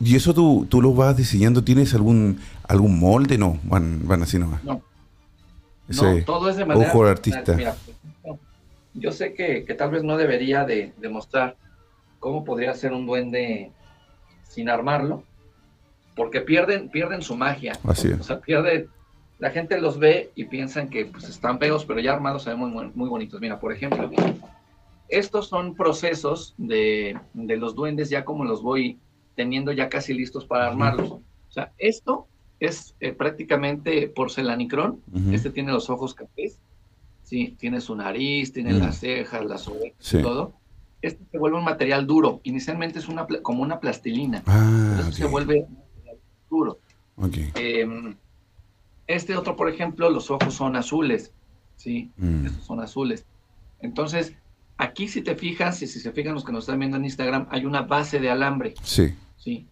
¿y 0.00 0.16
eso 0.16 0.34
tú, 0.34 0.66
tú 0.68 0.82
lo 0.82 0.94
vas 0.94 1.16
diseñando? 1.16 1.62
¿Tienes 1.62 1.94
algún 1.94 2.40
algún 2.64 2.98
molde? 2.98 3.38
No, 3.38 3.58
van, 3.62 4.06
van 4.06 4.22
así 4.22 4.38
nomás. 4.38 4.62
No. 4.64 4.82
no, 5.88 6.24
todo 6.24 6.50
es 6.50 6.56
de 6.56 6.64
manera. 6.64 6.88
Ojo 6.88 7.04
artista. 7.04 7.56
yo 8.94 9.12
sé 9.12 9.34
que, 9.34 9.64
que, 9.64 9.74
tal 9.74 9.90
vez 9.90 10.02
no 10.02 10.16
debería 10.16 10.64
de 10.64 10.92
demostrar 10.98 11.56
cómo 12.18 12.44
podría 12.44 12.74
ser 12.74 12.92
un 12.92 13.06
duende 13.06 13.72
sin 14.42 14.68
armarlo, 14.68 15.22
porque 16.16 16.40
pierden, 16.40 16.88
pierden 16.88 17.22
su 17.22 17.36
magia. 17.36 17.78
Así 17.84 18.12
O 18.12 18.22
sea, 18.22 18.40
pierde, 18.40 18.88
la 19.38 19.50
gente 19.50 19.80
los 19.80 19.98
ve 19.98 20.32
y 20.34 20.44
piensan 20.44 20.88
que 20.88 21.06
pues, 21.06 21.28
están 21.28 21.58
feos, 21.58 21.84
pero 21.84 22.00
ya 22.00 22.12
armados 22.12 22.42
se 22.42 22.50
ven 22.50 22.58
muy, 22.58 22.90
muy 22.94 23.08
bonitos. 23.08 23.40
Mira, 23.40 23.60
por 23.60 23.72
ejemplo, 23.72 24.10
estos 25.08 25.48
son 25.48 25.74
procesos 25.74 26.54
de, 26.58 27.18
los 27.34 27.74
duendes 27.74 28.10
ya 28.10 28.24
como 28.24 28.44
los 28.44 28.62
voy 28.62 28.98
teniendo 29.36 29.70
ya 29.72 29.88
casi 29.88 30.12
listos 30.12 30.44
para 30.44 30.66
armarlos. 30.66 31.12
O 31.12 31.22
sea, 31.50 31.72
esto 31.78 32.26
es 32.58 32.96
eh, 32.98 33.12
prácticamente 33.12 34.08
porcelanicrón. 34.08 35.00
Este 35.30 35.50
tiene 35.50 35.70
los 35.72 35.88
ojos 35.88 36.14
cafés, 36.14 36.58
sí, 37.22 37.54
tiene 37.58 37.80
su 37.80 37.94
nariz, 37.94 38.52
tiene 38.52 38.72
las 38.72 38.98
cejas, 38.98 39.44
las 39.44 39.68
orejas 39.68 40.14
y 40.14 40.22
todo 40.22 40.57
este 41.02 41.24
se 41.30 41.38
vuelve 41.38 41.58
un 41.58 41.64
material 41.64 42.06
duro. 42.06 42.40
Inicialmente 42.44 42.98
es 42.98 43.08
una 43.08 43.26
como 43.42 43.62
una 43.62 43.80
plastilina. 43.80 44.42
Ah, 44.46 45.08
se 45.12 45.26
vuelve 45.26 45.66
duro. 46.50 46.78
Em, 47.54 48.16
este 49.06 49.36
otro, 49.36 49.56
por 49.56 49.68
ejemplo, 49.68 50.10
los 50.10 50.30
ojos 50.30 50.54
son 50.54 50.76
azules. 50.76 51.32
Sí, 51.76 52.10
mm. 52.16 52.46
estos 52.46 52.64
son 52.64 52.80
azules. 52.80 53.24
Entonces, 53.80 54.34
aquí 54.76 55.08
si 55.08 55.22
te 55.22 55.36
fijas, 55.36 55.80
y 55.82 55.86
si 55.86 56.00
se 56.00 56.12
fijan 56.12 56.34
los 56.34 56.44
que 56.44 56.52
nos 56.52 56.64
están 56.64 56.78
viendo 56.78 56.96
en 56.96 57.04
Instagram, 57.04 57.46
hay 57.50 57.64
una 57.64 57.82
base 57.82 58.18
de 58.18 58.30
alambre. 58.30 58.74
Sí. 58.82 59.14
Sí. 59.36 59.66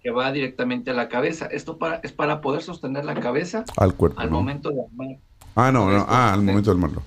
que 0.00 0.12
va 0.12 0.30
directamente 0.30 0.92
a 0.92 0.94
la 0.94 1.08
cabeza. 1.08 1.46
Esto 1.46 1.76
para, 1.76 1.96
es 1.96 2.12
para 2.12 2.40
poder 2.40 2.62
sostener 2.62 3.04
la 3.04 3.18
cabeza 3.18 3.64
al 3.76 3.94
cuerpo. 3.94 4.20
Al 4.20 4.30
momento 4.30 4.70
de 4.70 4.80
armar. 4.80 5.18
Ah, 5.56 5.72
no, 5.72 5.90
no. 5.90 6.06
ah, 6.08 6.32
al 6.32 6.42
momento 6.42 6.70
de 6.70 6.76
armarlo. 6.76 7.02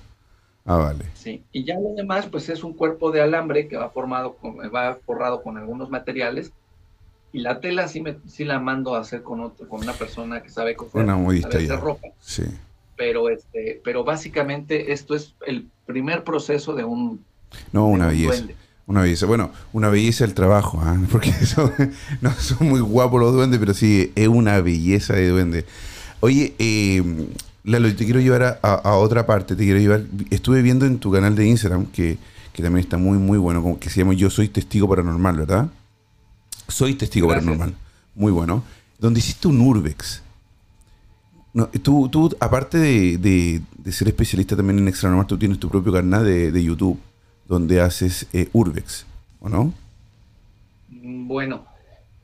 Ah, 0.64 0.76
vale. 0.76 1.04
Sí, 1.14 1.42
y 1.52 1.64
ya 1.64 1.74
lo 1.78 1.94
demás, 1.94 2.26
pues 2.26 2.48
es 2.48 2.62
un 2.62 2.72
cuerpo 2.72 3.10
de 3.10 3.20
alambre 3.20 3.66
que 3.66 3.76
va 3.76 3.90
formado, 3.90 4.34
con, 4.34 4.58
va 4.58 4.98
forrado 5.04 5.42
con 5.42 5.58
algunos 5.58 5.90
materiales. 5.90 6.52
Y 7.32 7.40
la 7.40 7.60
tela 7.60 7.88
sí, 7.88 8.00
me, 8.00 8.16
sí 8.28 8.44
la 8.44 8.60
mando 8.60 8.94
a 8.94 9.00
hacer 9.00 9.22
con, 9.22 9.40
otro, 9.40 9.66
con 9.68 9.80
una 9.80 9.94
persona 9.94 10.42
que 10.42 10.50
sabe 10.50 10.76
coser, 10.76 11.02
una 11.02 11.16
modista 11.16 11.58
ya. 11.58 11.76
ropa. 11.76 12.08
Sí. 12.20 12.44
Pero, 12.96 13.30
este, 13.30 13.80
pero 13.82 14.04
básicamente 14.04 14.92
esto 14.92 15.14
es 15.14 15.34
el 15.46 15.66
primer 15.86 16.24
proceso 16.24 16.74
de 16.74 16.84
un. 16.84 17.24
No, 17.72 17.86
una 17.86 18.08
belleza. 18.08 18.44
Una 18.86 19.02
belleza. 19.02 19.26
Bueno, 19.26 19.50
una 19.72 19.88
belleza 19.88 20.24
el 20.24 20.34
trabajo, 20.34 20.78
¿ah? 20.82 21.00
porque 21.10 21.32
son, 21.32 21.72
no 22.20 22.30
son 22.32 22.68
muy 22.68 22.80
guapos 22.80 23.20
los 23.20 23.32
duendes, 23.32 23.58
pero 23.58 23.74
sí, 23.74 24.12
es 24.14 24.28
una 24.28 24.60
belleza 24.60 25.14
de 25.14 25.28
duende. 25.28 25.64
Oye, 26.20 26.54
eh, 26.58 27.02
Lalo, 27.64 27.94
te 27.94 28.04
quiero 28.04 28.20
llevar 28.20 28.58
a, 28.60 28.96
otra 28.96 29.24
parte, 29.24 29.54
te 29.54 29.62
quiero 29.64 29.78
llevar. 29.78 30.02
Estuve 30.30 30.62
viendo 30.62 30.84
en 30.84 30.98
tu 30.98 31.12
canal 31.12 31.36
de 31.36 31.46
Instagram, 31.46 31.86
que, 31.86 32.18
también 32.56 32.78
está 32.78 32.98
muy, 32.98 33.18
muy 33.18 33.38
bueno, 33.38 33.62
como 33.62 33.78
que 33.78 33.88
se 33.88 34.00
llama 34.00 34.14
Yo 34.14 34.30
Soy 34.30 34.48
Testigo 34.48 34.88
Paranormal, 34.88 35.36
¿verdad? 35.36 35.70
Soy 36.66 36.94
Testigo 36.94 37.28
Paranormal. 37.28 37.74
Muy 38.14 38.32
bueno. 38.32 38.64
Donde 38.98 39.20
hiciste 39.20 39.48
un 39.48 39.60
Urbex. 39.60 40.22
No, 41.54 41.68
tú, 41.68 42.08
tú, 42.08 42.34
aparte 42.40 42.78
de, 42.78 43.62
ser 43.90 44.08
especialista 44.08 44.56
también 44.56 44.78
en 44.78 44.88
Extra 44.88 45.10
Normal, 45.10 45.26
tú 45.26 45.38
tienes 45.38 45.58
tu 45.58 45.68
propio 45.68 45.92
canal 45.92 46.24
de, 46.24 46.64
YouTube, 46.64 46.98
donde 47.46 47.80
haces 47.80 48.26
eh, 48.32 48.48
Urbex, 48.52 49.06
¿o 49.40 49.48
no? 49.48 49.72
Bueno, 50.88 51.66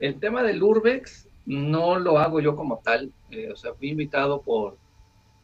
el 0.00 0.18
tema 0.18 0.42
del 0.42 0.62
Urbex 0.62 1.26
no 1.46 1.98
lo 1.98 2.18
hago 2.18 2.40
yo 2.40 2.56
como 2.56 2.78
tal. 2.78 3.12
Eh, 3.30 3.50
o 3.52 3.56
sea, 3.56 3.72
fui 3.74 3.90
invitado 3.90 4.40
por 4.42 4.76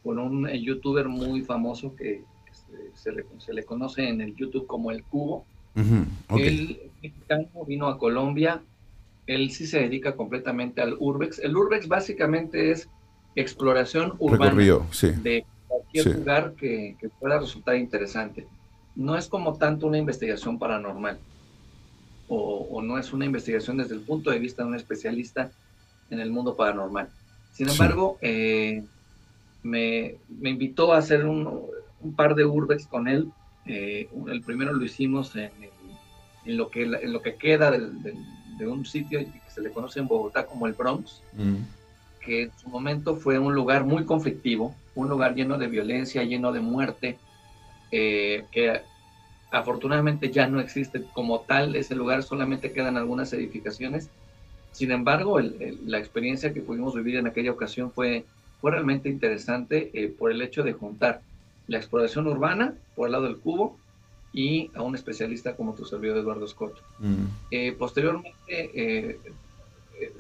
con 0.05 0.19
un 0.19 0.49
eh, 0.49 0.61
youtuber 0.61 1.09
muy 1.09 1.43
famoso 1.43 1.97
que 1.97 2.23
se, 2.95 3.53
le, 3.53 3.65
conoce 3.65 4.07
en 4.09 4.21
el 4.21 4.37
YouTube 4.37 4.67
como 4.67 4.91
El 4.91 5.03
Cubo. 5.03 5.47
Él, 6.37 6.79
mexicano, 7.03 7.49
vino 7.67 7.89
a 7.89 7.99
Colombia. 7.99 8.63
Él 9.27 9.51
sí 9.51 9.67
se 9.67 9.81
dedica 9.81 10.15
completamente 10.15 10.83
al 10.83 10.97
Urbex. 10.99 11.39
El 11.39 11.57
Urbex 11.57 11.89
básicamente 11.89 12.71
es 12.71 12.89
exploración 13.35 14.15
urbana 14.19 14.55
de 14.55 15.45
cualquier 15.67 16.19
lugar 16.19 16.53
que, 16.55 16.97
pueda 17.19 17.41
resultar 17.41 17.77
interesante. 17.77 18.47
No 18.95 19.17
es 19.17 19.27
como 19.27 19.57
tanto 19.57 19.87
una 19.87 19.99
investigación 19.99 20.59
paranormal 20.59 21.19
o, 22.29 22.81
no 22.83 22.99
es 22.99 23.13
una 23.13 23.25
investigación 23.25 23.79
desde 23.79 23.95
el 23.95 24.01
punto 24.01 24.31
de 24.31 24.39
vista 24.39 24.63
de 24.63 24.69
un 24.69 24.77
especialista 24.77 25.51
en 26.11 26.21
el 26.21 26.31
mundo 26.31 26.57
paranormal. 26.57 27.09
Sin 27.53 27.69
embargo, 27.69 28.19
eh, 28.21 28.85
me, 29.64 30.16
invitó 30.42 30.92
a 30.92 30.99
hacer 30.99 31.26
un, 31.26 31.66
par 32.14 32.37
de 32.37 32.44
urbex 32.44 32.87
con 32.87 33.09
él. 33.09 33.33
Eh, 33.66 34.09
el 34.28 34.42
primero 34.42 34.73
lo 34.73 34.85
hicimos 34.85 35.35
en, 35.35 35.50
lo, 36.44 36.68
que, 36.68 36.83
en 36.83 37.12
lo 37.12 37.23
que 37.23 37.35
queda 37.35 37.71
de 37.71 38.68
un 38.68 38.85
sitio 38.85 39.18
que 39.18 39.50
se 39.50 39.62
le 39.62 39.71
conoce 39.71 40.00
en 40.00 40.06
Bogotá 40.06 40.47
como 40.47 40.66
el 40.66 40.75
Bronx, 40.75 41.23
mm. 41.33 41.56
que 42.21 42.42
en 42.42 42.52
su 42.59 42.68
momento 42.68 43.16
fue 43.16 43.38
un 43.38 43.54
lugar 43.54 43.85
muy 43.85 44.04
conflictivo, 44.04 44.75
un 44.94 45.09
lugar 45.09 45.35
lleno 45.35 45.59
de 45.59 45.66
violencia, 45.66 46.23
lleno 46.25 46.52
de 46.52 46.61
muerte, 46.61 47.18
eh, 47.90 48.44
que 48.52 48.83
afortunadamente 49.50 50.30
ya 50.30 50.47
no 50.47 50.61
existe 50.61 51.04
como 51.12 51.40
tal 51.40 51.75
ese 51.76 51.94
lugar, 51.94 52.23
solamente 52.23 52.73
quedan 52.73 52.97
algunas 52.97 53.33
edificaciones. 53.33 54.11
Sin 54.73 54.90
embargo, 54.90 55.38
la 55.40 55.99
experiencia 55.99 56.52
que 56.52 56.61
pudimos 56.61 56.94
vivir 56.94 57.16
en 57.16 57.28
aquella 57.28 57.52
ocasión 57.52 57.92
fue 57.92 58.25
fue 58.61 58.71
realmente 58.71 59.09
interesante 59.09 59.91
eh, 59.95 60.09
por 60.09 60.31
el 60.31 60.43
hecho 60.43 60.63
de 60.63 60.73
juntar 60.73 61.23
la 61.67 61.79
exploración 61.79 62.27
urbana 62.27 62.75
por 62.95 63.09
el 63.09 63.13
lado 63.13 63.25
del 63.25 63.39
cubo 63.39 63.79
y 64.33 64.71
a 64.75 64.83
un 64.83 64.95
especialista 64.95 65.55
como 65.55 65.75
tu 65.75 65.85
servidor 65.85 66.19
Eduardo 66.19 66.47
Scott. 66.47 66.83
Mm. 66.99 67.25
Eh, 67.51 67.73
posteriormente, 67.79 68.35
eh, 68.49 69.19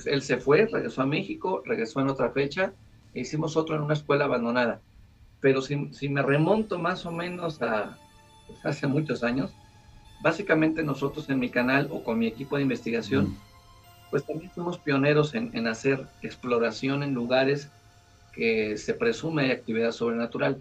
él 0.06 0.22
se 0.22 0.36
fue, 0.38 0.66
regresó 0.66 1.02
a 1.02 1.06
México, 1.06 1.62
regresó 1.64 2.00
en 2.00 2.08
otra 2.08 2.30
fecha 2.30 2.72
e 3.12 3.20
hicimos 3.20 3.56
otro 3.56 3.74
en 3.74 3.82
una 3.82 3.94
escuela 3.94 4.24
abandonada. 4.26 4.80
Pero 5.40 5.60
si, 5.60 5.92
si 5.92 6.08
me 6.08 6.22
remonto 6.22 6.78
más 6.78 7.04
o 7.06 7.12
menos 7.12 7.60
a 7.60 7.98
pues, 8.46 8.64
hace 8.64 8.86
muchos 8.86 9.24
años, 9.24 9.52
básicamente 10.22 10.82
nosotros 10.82 11.28
en 11.28 11.40
mi 11.40 11.50
canal 11.50 11.88
o 11.90 12.02
con 12.02 12.18
mi 12.18 12.28
equipo 12.28 12.56
de 12.56 12.62
investigación, 12.62 13.30
mm. 13.30 13.36
pues 14.10 14.24
también 14.24 14.50
fuimos 14.52 14.78
pioneros 14.78 15.34
en, 15.34 15.50
en 15.54 15.66
hacer 15.66 16.06
exploración 16.22 17.02
en 17.02 17.14
lugares 17.14 17.68
que 18.34 18.76
se 18.76 18.94
presume 18.94 19.44
hay 19.44 19.50
actividad 19.50 19.92
sobrenatural. 19.92 20.60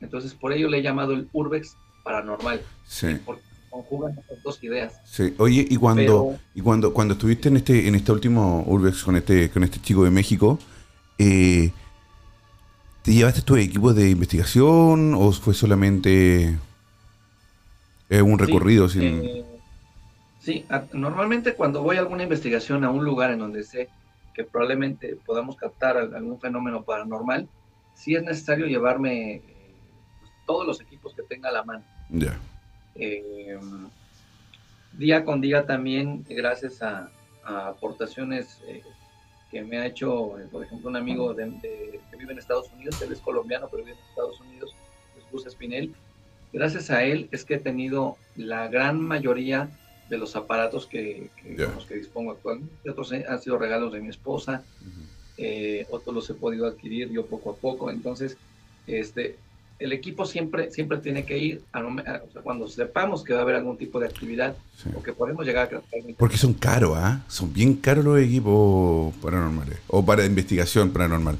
Entonces, 0.00 0.34
por 0.34 0.52
ello 0.52 0.68
le 0.68 0.78
he 0.78 0.82
llamado 0.82 1.12
el 1.12 1.28
Urbex 1.32 1.76
paranormal. 2.02 2.62
Sí. 2.86 3.18
Porque 3.24 3.42
conjugan 3.70 4.18
estas 4.18 4.42
dos 4.42 4.62
ideas. 4.62 5.00
Sí. 5.04 5.34
Oye, 5.38 5.66
y 5.68 5.76
cuando, 5.76 6.38
y 6.54 6.60
cuando, 6.60 6.92
cuando 6.92 7.14
estuviste 7.14 7.48
en 7.48 7.58
este, 7.58 7.88
en 7.88 7.94
este 7.94 8.12
último 8.12 8.64
Urbex 8.66 9.04
con 9.04 9.16
este, 9.16 9.50
con 9.50 9.62
este 9.62 9.80
chico 9.80 10.04
de 10.04 10.10
México, 10.10 10.58
eh, 11.18 11.70
¿te 13.02 13.12
llevaste 13.12 13.42
tu 13.42 13.56
equipo 13.56 13.94
de 13.94 14.10
investigación 14.10 15.14
o 15.14 15.32
fue 15.32 15.54
solamente 15.54 16.56
eh, 18.08 18.22
un 18.22 18.38
recorrido 18.38 18.88
sí, 18.88 18.98
sin... 18.98 19.24
Eh, 19.24 19.44
sí, 20.40 20.64
normalmente 20.92 21.54
cuando 21.54 21.82
voy 21.82 21.96
a 21.96 22.00
alguna 22.00 22.24
investigación 22.24 22.84
a 22.84 22.90
un 22.90 23.04
lugar 23.04 23.30
en 23.30 23.38
donde 23.38 23.62
sé 23.62 23.88
que 24.34 24.44
probablemente 24.44 25.16
podamos 25.26 25.56
captar 25.56 25.96
algún 25.96 26.40
fenómeno 26.40 26.82
paranormal, 26.82 27.48
sí 27.94 28.14
es 28.14 28.22
necesario 28.22 28.66
llevarme 28.66 29.42
pues, 30.20 30.32
todos 30.46 30.66
los 30.66 30.80
equipos 30.80 31.14
que 31.14 31.22
tenga 31.22 31.48
a 31.48 31.52
la 31.52 31.64
mano. 31.64 31.84
Eh, 32.94 33.58
día 34.92 35.24
con 35.24 35.40
día 35.40 35.66
también, 35.66 36.24
gracias 36.28 36.82
a, 36.82 37.10
aportaciones 37.44 38.60
eh, 38.68 38.82
que 39.50 39.62
me 39.62 39.78
ha 39.78 39.86
hecho, 39.86 40.38
eh, 40.38 40.46
por 40.52 40.64
ejemplo, 40.64 40.88
un 40.88 40.96
amigo 40.96 41.34
que 41.34 42.16
vive 42.16 42.32
en 42.32 42.38
Estados 42.38 42.70
Unidos, 42.72 43.00
él 43.02 43.12
es 43.12 43.20
colombiano, 43.20 43.66
pero 43.70 43.82
vive 43.82 43.96
en 43.96 44.08
Estados 44.08 44.40
Unidos, 44.40 44.74
es 45.18 45.30
Gus 45.32 45.46
Espinel. 45.46 45.94
Gracias 46.52 46.90
a 46.90 47.02
él 47.02 47.28
es 47.32 47.44
que 47.44 47.54
he 47.54 47.58
tenido 47.58 48.16
la 48.36 48.68
gran 48.68 49.00
mayoría 49.00 49.70
de 50.10 50.18
los 50.18 50.36
aparatos 50.36 50.86
que, 50.86 51.30
con 51.56 51.74
los 51.74 51.86
que 51.86 51.94
dispongo 51.94 52.32
actualmente. 52.32 52.90
Otros 52.90 53.12
han 53.12 53.40
sido 53.40 53.56
regalos 53.56 53.92
de 53.92 54.00
mi 54.00 54.08
esposa, 54.08 54.64
eh, 55.38 55.86
otros 55.90 56.14
los 56.14 56.28
he 56.28 56.34
podido 56.34 56.66
adquirir 56.66 57.10
yo 57.10 57.24
poco 57.24 57.50
a 57.52 57.54
poco. 57.54 57.90
Entonces, 57.90 58.36
este, 58.86 59.36
el 59.78 59.92
equipo 59.92 60.26
siempre, 60.26 60.70
siempre 60.72 60.98
tiene 60.98 61.24
que 61.24 61.38
ir 61.38 61.62
cuando 62.42 62.68
sepamos 62.68 63.22
que 63.22 63.32
va 63.32 63.38
a 63.38 63.42
haber 63.42 63.54
algún 63.54 63.78
tipo 63.78 64.00
de 64.00 64.06
actividad 64.06 64.56
o 64.94 65.02
que 65.02 65.12
podemos 65.12 65.46
llegar 65.46 65.72
a... 65.74 65.80
Porque 66.18 66.36
son 66.36 66.52
caros, 66.52 66.92
¿ah? 66.96 67.24
Son 67.28 67.52
bien 67.52 67.74
caros 67.76 68.04
los 68.04 68.18
equipos 68.20 69.14
paranormales 69.22 69.78
o 69.86 70.04
para 70.04 70.26
investigación 70.26 70.90
paranormal. 70.90 71.38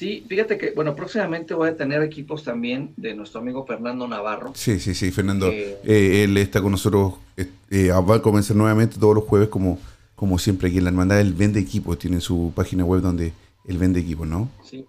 Sí, 0.00 0.24
fíjate 0.26 0.56
que, 0.56 0.70
bueno, 0.70 0.96
próximamente 0.96 1.52
voy 1.52 1.68
a 1.68 1.76
tener 1.76 2.00
equipos 2.00 2.42
también 2.42 2.94
de 2.96 3.14
nuestro 3.14 3.42
amigo 3.42 3.66
Fernando 3.66 4.08
Navarro. 4.08 4.52
Sí, 4.54 4.80
sí, 4.80 4.94
sí, 4.94 5.10
Fernando. 5.10 5.48
Eh, 5.48 5.78
eh, 5.84 6.24
él 6.24 6.38
está 6.38 6.62
con 6.62 6.70
nosotros, 6.70 7.16
eh, 7.36 7.90
va 7.90 8.14
a 8.14 8.22
comenzar 8.22 8.56
nuevamente 8.56 8.96
todos 8.98 9.14
los 9.14 9.24
jueves 9.24 9.50
como, 9.50 9.78
como 10.14 10.38
siempre 10.38 10.68
aquí 10.68 10.78
en 10.78 10.84
la 10.84 10.90
hermandad. 10.90 11.20
Él 11.20 11.34
vende 11.34 11.60
equipos, 11.60 11.98
tiene 11.98 12.22
su 12.22 12.50
página 12.56 12.82
web 12.82 13.02
donde 13.02 13.34
él 13.66 13.76
vende 13.76 14.00
equipos, 14.00 14.26
¿no? 14.26 14.48
Sí, 14.64 14.86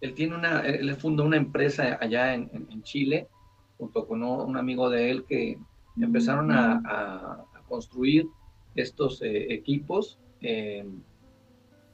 él 0.00 0.14
tiene 0.14 0.36
una, 0.36 0.60
él 0.60 0.96
fundó 0.96 1.26
una 1.26 1.36
empresa 1.36 1.98
allá 2.00 2.32
en, 2.32 2.48
Chile, 2.82 3.28
junto 3.76 4.06
con 4.06 4.22
un 4.22 4.56
amigo 4.56 4.88
de 4.88 5.10
él 5.10 5.24
que 5.28 5.58
empezaron 6.00 6.50
a, 6.50 7.44
construir 7.68 8.26
estos 8.74 9.20
equipos 9.22 10.18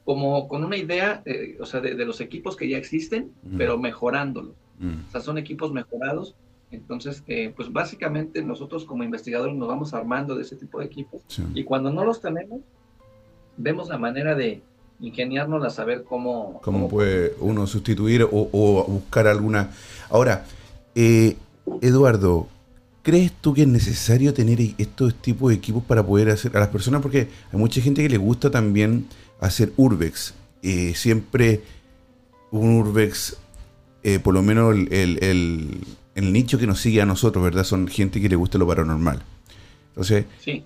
como 0.07 0.47
con 0.47 0.63
una 0.63 0.77
idea, 0.77 1.21
o 1.59 1.65
sea, 1.65 1.81
de, 1.81 1.93
los 2.05 2.21
equipos 2.21 2.55
que 2.55 2.69
ya 2.69 2.77
existen, 2.77 3.33
pero 3.57 3.77
mejorándolos. 3.77 4.53
O 4.79 5.11
sea, 5.11 5.19
son 5.19 5.37
equipos 5.37 5.73
mejorados. 5.73 6.33
Entonces, 6.71 7.23
eh, 7.27 7.51
pues 7.53 7.73
básicamente 7.73 8.41
nosotros 8.41 8.85
como 8.85 9.03
investigadores 9.03 9.57
nos 9.57 9.67
vamos 9.67 9.93
armando 9.93 10.33
de 10.35 10.43
ese 10.43 10.55
tipo 10.55 10.79
de 10.79 10.85
equipos 10.85 11.21
y 11.53 11.65
cuando 11.65 11.91
no 11.91 12.05
los 12.05 12.21
tenemos, 12.21 12.61
vemos 13.57 13.89
la 13.89 13.97
manera 13.97 14.33
de 14.33 14.61
ingeniarnos 15.01 15.61
a 15.65 15.69
saber 15.69 16.05
cómo... 16.05 16.61
Cómo, 16.61 16.87
puede 16.87 17.33
uno 17.41 17.67
sustituir 17.67 18.25
o, 18.31 18.85
buscar 18.87 19.27
alguna... 19.27 19.71
Ahora, 20.09 20.45
eh, 20.95 21.35
Eduardo, 21.81 22.47
¿crees 23.03 23.33
tú 23.41 23.53
que 23.53 23.63
es 23.63 23.67
necesario 23.67 24.33
tener 24.33 24.59
estos 24.77 25.15
tipos 25.15 25.49
de 25.49 25.55
equipos 25.55 25.83
para 25.83 26.01
poder 26.01 26.29
hacer 26.29 26.55
a 26.55 26.61
las 26.61 26.69
personas? 26.69 27.01
Porque 27.01 27.27
hay 27.51 27.59
mucha 27.59 27.81
gente 27.81 28.01
que 28.01 28.09
le 28.09 28.17
gusta 28.17 28.49
también 28.49 29.05
hacer 29.39 29.73
urbex. 29.77 30.33
Eh, 30.61 30.93
siempre 30.95 31.61
un 32.51 32.77
urbex, 32.77 33.37
eh, 34.03 34.19
por 34.19 34.33
lo 34.33 34.41
menos 34.41 34.75
el, 34.75 35.85
nicho 36.15 36.57
que 36.57 36.67
nos 36.67 36.81
sigue 36.81 37.01
a 37.01 37.05
nosotros, 37.05 37.43
¿verdad? 37.43 37.63
Son 37.63 37.87
gente 37.87 38.21
que 38.21 38.29
le 38.29 38.35
gusta 38.35 38.57
lo 38.57 38.67
paranormal. 38.67 39.21
Entonces, 39.89 40.25
sí. 40.43 40.63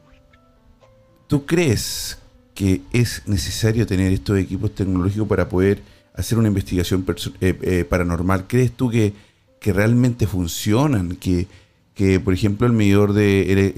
¿tú 1.27 1.45
crees 1.45 2.17
que 2.53 2.81
es 2.91 3.23
necesario 3.25 3.85
tener 3.85 4.11
estos 4.11 4.37
equipos 4.37 4.73
tecnológicos 4.75 5.27
para 5.27 5.49
poder 5.49 5.81
hacer 6.13 6.37
una 6.37 6.47
investigación 6.47 7.05
eh, 7.41 7.85
paranormal? 7.89 8.47
¿Crees 8.47 8.71
tú 8.71 8.89
que, 8.89 9.13
que 9.59 9.73
realmente 9.73 10.27
funcionan? 10.27 11.15
Que, 11.15 11.47
que, 11.95 12.19
por 12.19 12.33
ejemplo, 12.33 12.67
el 12.67 12.73
medidor 12.73 13.13
de 13.13 13.73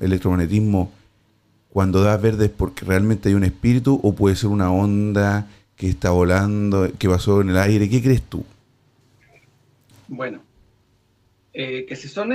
electromagnetismo, 0.00 0.92
cuando 1.76 2.02
da 2.02 2.16
verde 2.16 2.46
es 2.46 2.50
porque 2.50 2.86
realmente 2.86 3.28
hay 3.28 3.34
un 3.34 3.44
espíritu 3.44 4.00
o 4.02 4.14
puede 4.14 4.34
ser 4.34 4.48
una 4.48 4.72
onda 4.72 5.46
que 5.76 5.90
está 5.90 6.08
volando, 6.08 6.88
que 6.98 7.06
pasó 7.06 7.42
en 7.42 7.50
el 7.50 7.58
aire. 7.58 7.90
¿Qué 7.90 8.02
crees 8.02 8.22
tú? 8.22 8.46
Bueno, 10.08 10.40
que, 11.52 11.94
si 11.94 12.08
son 12.08 12.30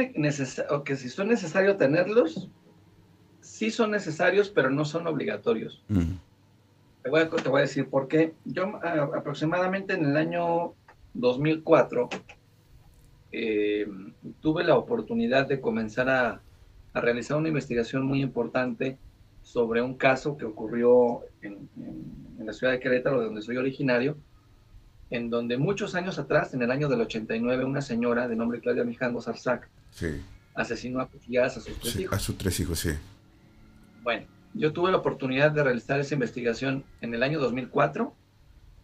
que 0.85 0.95
si 0.95 1.09
son 1.09 1.27
necesarios 1.27 1.75
tenerlos, 1.79 2.49
sí 3.39 3.71
son 3.71 3.89
necesarios, 3.89 4.51
pero 4.51 4.69
no 4.69 4.85
son 4.85 5.07
obligatorios. 5.07 5.81
te, 7.01 7.09
voy 7.09 7.21
a, 7.21 7.61
decir 7.61 7.89
por 7.89 8.07
qué. 8.07 8.35
Yo 8.45 8.79
aproximadamente 8.85 9.95
en 9.95 10.05
el 10.05 10.17
año 10.17 10.75
2004 11.15 12.09
eh, 13.31 13.87
tuve 14.39 14.63
la 14.63 14.77
oportunidad 14.77 15.47
de 15.47 15.59
comenzar 15.59 16.09
a, 16.09 16.41
realizar 16.93 17.37
una 17.37 17.47
investigación 17.47 18.05
muy 18.05 18.21
importante 18.21 18.99
sobre 19.51 19.81
un 19.81 19.95
caso 19.95 20.37
que 20.37 20.45
ocurrió 20.45 21.23
en, 21.41 21.67
la 22.39 22.53
ciudad 22.53 22.71
de 22.71 22.79
Querétaro, 22.79 23.19
de 23.19 23.25
donde 23.25 23.41
soy 23.41 23.57
originario, 23.57 24.15
en 25.09 25.29
donde 25.29 25.57
muchos 25.57 25.93
años 25.93 26.17
atrás, 26.19 26.53
en 26.53 26.61
el 26.61 26.71
año 26.71 26.87
del 26.87 27.01
89, 27.01 27.65
una 27.65 27.81
señora 27.81 28.29
de 28.29 28.37
nombre 28.37 28.61
Claudia 28.61 28.85
Mijangos 28.85 29.27
Arzac 29.27 29.67
asesinó 30.55 31.01
a 31.01 31.07
cuchilladas 31.07 31.57
a 31.57 31.59
sus 31.59 31.77
tres 31.79 31.95
hijos. 31.97 32.15
A 32.17 32.19
sus 32.19 32.37
tres 32.37 32.59
hijos, 32.61 32.79
sí. 32.79 32.91
Bueno, 34.03 34.25
yo 34.53 34.71
tuve 34.71 34.89
la 34.89 34.97
oportunidad 34.97 35.51
de 35.51 35.63
realizar 35.63 35.99
esa 35.99 36.13
investigación 36.13 36.85
en 37.01 37.13
el 37.13 37.21
año 37.21 37.41
2004. 37.41 38.13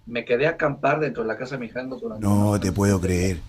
Me 0.05 0.25
quedé 0.25 0.47
a 0.47 0.51
acampar 0.51 0.99
dentro 0.99 1.23
de 1.23 1.29
la 1.29 1.37
casa 1.37 1.55
de 1.55 1.61
Mijangos 1.61 2.01
durante... 2.01 2.25
No 2.25 2.59
te 2.59 2.73
puedo 2.73 2.99
creer. 2.99 3.39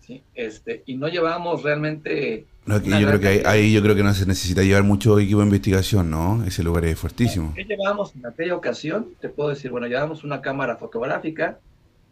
Sí, 0.00 0.22
este, 0.34 0.84
y 0.86 0.94
no 0.94 1.08
llevábamos 1.08 1.64
realmente... 1.64 2.46
yo 2.66 2.80
creo 2.80 3.20
que 3.20 3.42
ahí, 3.46 3.72
yo 3.72 3.82
creo 3.82 3.94
que 3.94 4.02
no 4.02 4.14
se 4.14 4.26
necesita 4.26 4.62
llevar 4.62 4.82
mucho 4.84 5.18
equipo 5.18 5.40
de 5.40 5.46
investigación, 5.46 6.10
¿no? 6.10 6.44
Ese 6.44 6.62
lugar 6.62 6.84
es 6.84 6.98
fuertísimo. 6.98 7.52
¿Qué 7.54 7.64
llevábamos 7.64 8.14
en 8.14 8.26
aquella 8.26 8.54
ocasión? 8.54 9.08
Te 9.20 9.28
puedo 9.28 9.50
decir, 9.50 9.70
bueno, 9.70 9.86
llevábamos 9.86 10.24
una 10.24 10.40
cámara 10.40 10.76
fotográfica, 10.76 11.58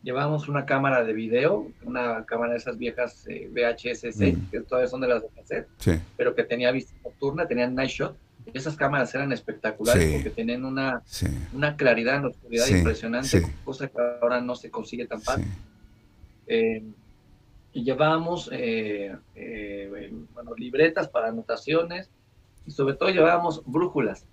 llevábamos 0.03 0.49
una 0.49 0.67
cámara 0.67 1.05
de 1.05 1.13
video, 1.13 1.69
una 1.85 2.25
cámara 2.27 2.53
de 2.53 2.59
esas 2.59 2.77
viejas 2.77 3.27
eh, 3.29 3.49
VHS, 3.51 4.17
mm. 4.17 4.51
que 4.51 4.61
todavía 4.61 4.89
son 4.89 5.01
de 5.01 5.09
las 5.09 5.23
de 5.23 5.29
cassette, 5.29 5.69
sí. 5.79 5.93
pero 6.17 6.35
que 6.35 6.45
tenía 6.45 6.71
vista 6.71 6.95
nocturna, 7.05 7.47
tenían 7.47 7.75
night 7.75 7.91
shot, 7.91 8.17
esas 8.53 8.77
cámaras 8.77 9.15
eran 9.15 9.33
espectaculares 9.33 10.13
porque 10.15 10.31
tenían 10.31 10.65
una, 10.65 11.03
una 11.53 11.77
claridad 11.77 12.17
en 12.17 12.23
la 12.23 12.29
oscuridad 12.29 12.67
impresionante, 12.69 13.43
cosa 13.65 13.89
que 13.89 13.99
ahora 14.21 14.41
no 14.41 14.55
se 14.57 14.71
consigue 14.71 15.07
tan 15.07 15.23
fácil. 15.23 15.47
Eh, 16.47 16.83
llevábamos 17.81 18.51
eh, 18.53 19.17
eh, 19.35 20.13
bueno, 20.35 20.55
libretas 20.57 21.09
para 21.09 21.29
anotaciones 21.29 22.11
y 22.67 22.71
sobre 22.71 22.95
todo 22.95 23.11
llevábamos 23.11 23.63
brújulas. 23.65 24.27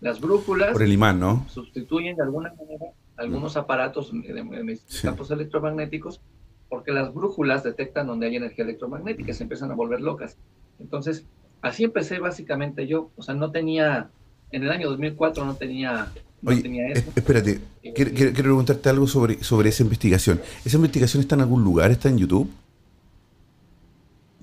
Las 0.00 0.20
brújulas 0.20 0.72
Por 0.72 0.82
el 0.82 0.92
imán, 0.92 1.20
¿no? 1.20 1.46
sustituyen 1.48 2.16
de 2.16 2.22
alguna 2.22 2.54
manera 2.54 2.86
algunos 3.16 3.56
aparatos 3.56 4.12
de, 4.12 4.78
campos 5.02 5.30
electromagnéticos 5.30 6.22
porque 6.70 6.92
las 6.92 7.12
brújulas 7.12 7.62
detectan 7.62 8.06
donde 8.06 8.28
hay 8.28 8.36
energía 8.36 8.64
electromagnética 8.64 9.30
y 9.30 9.34
se 9.34 9.42
empiezan 9.42 9.70
a 9.72 9.74
volver 9.74 10.00
locas. 10.00 10.38
Entonces, 10.78 11.26
así 11.60 11.84
empecé 11.84 12.18
básicamente 12.18 12.86
yo. 12.86 13.10
O 13.16 13.22
sea, 13.22 13.34
no 13.34 13.50
tenía, 13.50 14.08
en 14.52 14.62
el 14.62 14.70
año 14.70 14.88
2004 14.88 15.44
no 15.44 15.56
tenía, 15.56 16.12
no 16.40 16.62
tenía 16.62 16.88
eso. 16.88 17.10
Espérate, 17.14 17.60
eh, 17.82 17.92
quiero, 17.92 18.12
quiero, 18.12 18.32
preguntarte 18.32 18.88
algo 18.88 19.06
sobre, 19.06 19.42
sobre 19.42 19.68
esa 19.68 19.82
investigación. 19.82 20.40
¿Esa 20.64 20.76
investigación 20.76 21.20
está 21.20 21.34
en 21.34 21.42
algún 21.42 21.62
lugar? 21.62 21.90
¿Está 21.90 22.08
en 22.08 22.18
YouTube? 22.18 22.48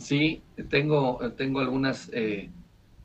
Sí, 0.07 0.41
tengo, 0.69 1.19
tengo 1.35 1.59
algunas. 1.59 2.09
Eh, 2.13 2.49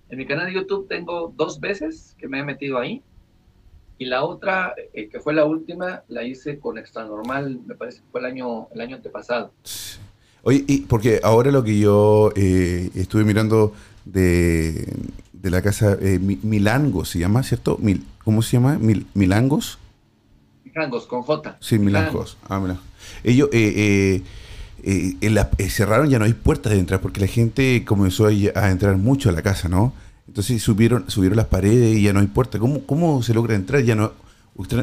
en 0.08 0.18
mi 0.18 0.24
canal 0.24 0.46
de 0.46 0.54
YouTube 0.54 0.86
tengo 0.88 1.34
dos 1.36 1.58
veces 1.58 2.14
que 2.16 2.28
me 2.28 2.38
he 2.38 2.44
metido 2.44 2.78
ahí. 2.78 3.02
Y 3.98 4.04
la 4.04 4.22
otra, 4.22 4.72
eh, 4.94 5.08
que 5.08 5.18
fue 5.18 5.34
la 5.34 5.44
última, 5.44 6.04
la 6.06 6.22
hice 6.22 6.60
con 6.60 6.78
Extra 6.78 7.04
Normal, 7.04 7.58
me 7.66 7.74
parece 7.74 8.02
que 8.02 8.04
fue 8.12 8.20
el 8.20 8.26
año, 8.26 8.68
el 8.72 8.80
año 8.82 8.94
antepasado. 8.94 9.50
Oye, 10.44 10.64
y 10.68 10.82
porque 10.82 11.18
ahora 11.24 11.50
lo 11.50 11.64
que 11.64 11.76
yo 11.76 12.32
estuve 12.36 13.24
mirando 13.24 13.74
de, 14.04 14.86
la 15.42 15.60
casa 15.60 15.98
eh, 16.00 16.20
Milango, 16.20 17.04
se 17.04 17.18
llama, 17.18 17.42
¿cierto? 17.42 17.78
Mil, 17.80 18.06
¿Cómo 18.22 18.42
se 18.42 18.52
llama? 18.58 18.78
Mil, 18.78 19.06
Milangos. 19.14 19.80
Milangos, 20.64 21.06
con 21.06 21.22
J. 21.22 21.56
Sí, 21.58 21.80
Milangos. 21.80 22.38
Ah, 22.48 22.60
mira. 22.60 22.78
Ellos 23.24 23.48
eh, 23.52 24.22
eh, 24.82 25.16
cerraron, 25.68 26.08
ya 26.10 26.18
no 26.18 26.24
hay 26.24 26.32
puertas 26.32 26.72
de 26.72 26.78
entrar 26.78 27.00
porque 27.00 27.20
la 27.20 27.26
gente 27.26 27.84
comenzó 27.84 28.26
a, 28.26 28.70
entrar 28.70 28.96
mucho 28.96 29.28
a 29.28 29.32
la 29.32 29.42
casa, 29.42 29.68
¿no? 29.68 29.92
Entonces 30.26 30.62
subieron, 30.62 31.08
subieron 31.10 31.36
las 31.36 31.46
paredes 31.46 31.96
y 31.96 32.02
ya 32.02 32.12
no 32.12 32.20
hay 32.20 32.26
puertas. 32.26 32.60
¿Cómo, 32.60 32.84
¿Cómo 32.86 33.22
se 33.22 33.34
logra 33.34 33.54
entrar? 33.54 33.82
Ya 33.82 33.94
no, 33.94 34.12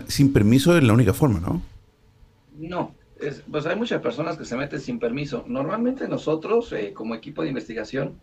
sin 0.07 0.33
permiso 0.33 0.77
es 0.77 0.83
la 0.83 0.93
única 0.93 1.13
forma, 1.13 1.39
¿no? 1.39 1.61
No, 2.57 2.93
pues 3.51 3.65
hay 3.65 3.75
muchas 3.75 4.01
personas 4.01 4.37
que 4.37 4.45
se 4.45 4.55
meten 4.55 4.79
sin 4.79 4.99
permiso. 4.99 5.43
Normalmente 5.47 6.07
nosotros, 6.07 6.73
como 6.93 7.15
equipo 7.15 7.41
de 7.41 7.49
investigación, 7.49 8.13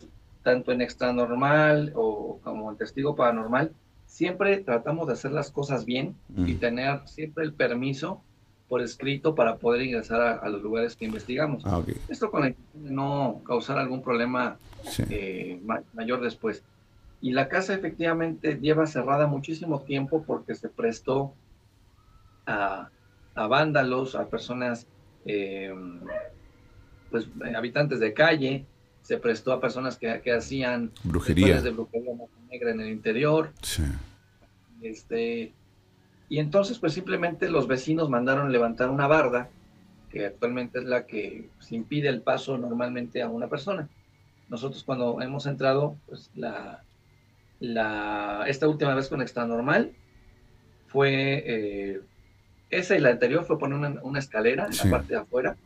tanto 0.43 0.73
en 0.73 0.81
extra 0.81 1.13
normal 1.13 1.93
o 1.95 2.39
como 2.43 2.71
en 2.71 2.77
testigo 2.77 3.17
paranormal, 3.17 3.73
siempre 4.07 4.59
tratamos 4.59 5.07
de 5.09 5.15
hacer 5.15 5.33
las 5.33 5.51
cosas 5.51 5.85
bien 5.85 6.15
y 6.37 6.55
tener 6.55 7.01
siempre 7.07 7.45
el 7.45 7.53
permiso 7.53 8.23
por 8.69 8.83
escrito 8.83 9.35
para 9.35 9.57
poder 9.57 9.83
ingresar 9.83 10.41
a, 10.43 10.49
los 10.49 10.63
lugares 10.63 10.97
que 10.97 11.05
investigamos. 11.05 11.63
Ah, 11.65 11.83
Esto 12.09 12.31
con 12.31 12.43
de 12.43 12.57
no 12.75 13.41
causar 13.47 13.79
algún 13.79 14.03
problema 14.03 14.59
eh, 15.09 15.61
mayor 15.95 16.21
después. 16.21 16.63
Y 17.21 17.33
la 17.33 17.49
casa 17.49 17.75
efectivamente 17.75 18.59
lleva 18.61 18.87
cerrada 18.87 19.27
muchísimo 19.27 19.81
tiempo 19.83 20.25
porque 20.27 20.55
se 20.55 20.69
prestó 20.69 21.33
a, 22.47 22.91
vándalos, 23.35 24.15
a 24.15 24.29
personas, 24.29 24.87
eh, 25.25 25.73
pues 27.11 27.29
habitantes 27.55 28.01
de 28.01 28.13
calle, 28.13 28.67
se 29.03 29.19
prestó 29.19 29.53
a 29.53 29.61
personas 29.61 29.97
que, 29.97 30.21
que 30.23 30.33
hacían 30.33 30.91
brujería 31.05 31.63
de 31.63 31.71
brujería 31.71 32.13
negra 32.51 32.71
en 32.73 32.81
el 32.81 32.89
interior. 32.89 33.53
Este, 34.83 35.53
y 36.29 36.39
entonces, 36.39 36.79
pues 36.79 36.93
simplemente 36.93 37.49
los 37.49 37.69
vecinos 37.69 38.11
mandaron 38.11 38.53
levantar 38.53 38.91
una 38.91 39.07
barda, 39.07 39.49
que 40.11 40.27
actualmente 40.27 40.79
es 40.79 40.85
la 40.85 41.07
que 41.07 41.49
se 41.61 41.75
impide 41.75 42.09
el 42.09 42.23
paso 42.23 42.59
normalmente 42.59 43.23
a 43.23 43.29
una 43.29 43.49
persona. 43.49 43.89
Nosotros 44.49 44.85
cuando 44.85 45.21
hemos 45.21 45.47
entrado, 45.47 45.97
pues 46.07 46.31
la, 46.35 46.83
la, 47.61 48.45
esta 48.47 48.69
última 48.69 48.95
vez 48.95 49.09
con 49.09 49.21
Extra 49.21 49.47
Normal 49.47 49.93
fue, 50.87 51.43
eh, 51.47 52.01
esa 52.71 52.97
y 52.97 53.01
la 53.01 53.11
anterior 53.11 53.45
fue 53.45 53.59
poner 53.59 53.79
una, 53.79 54.01
una 54.03 54.19
escalera 54.19 54.67
en 54.67 54.77
la 54.77 54.91
parte 54.91 55.15
de 55.15 55.21
afuera 55.21 55.57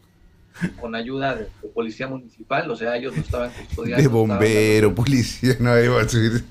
con 0.80 0.94
ayuda 0.94 1.36
de, 1.36 1.46
policía 1.74 2.06
municipal, 2.08 2.70
o 2.70 2.76
sea, 2.76 2.96
ellos 2.96 3.16
no 3.16 3.22
estaban 3.22 3.50
custodiando. 3.50 4.02
De 4.02 4.08
bombero, 4.08 4.94
policía, 4.94 5.56
no 5.60 5.78
iba 5.78 6.00
a 6.00 6.08
subir. 6.08 6.44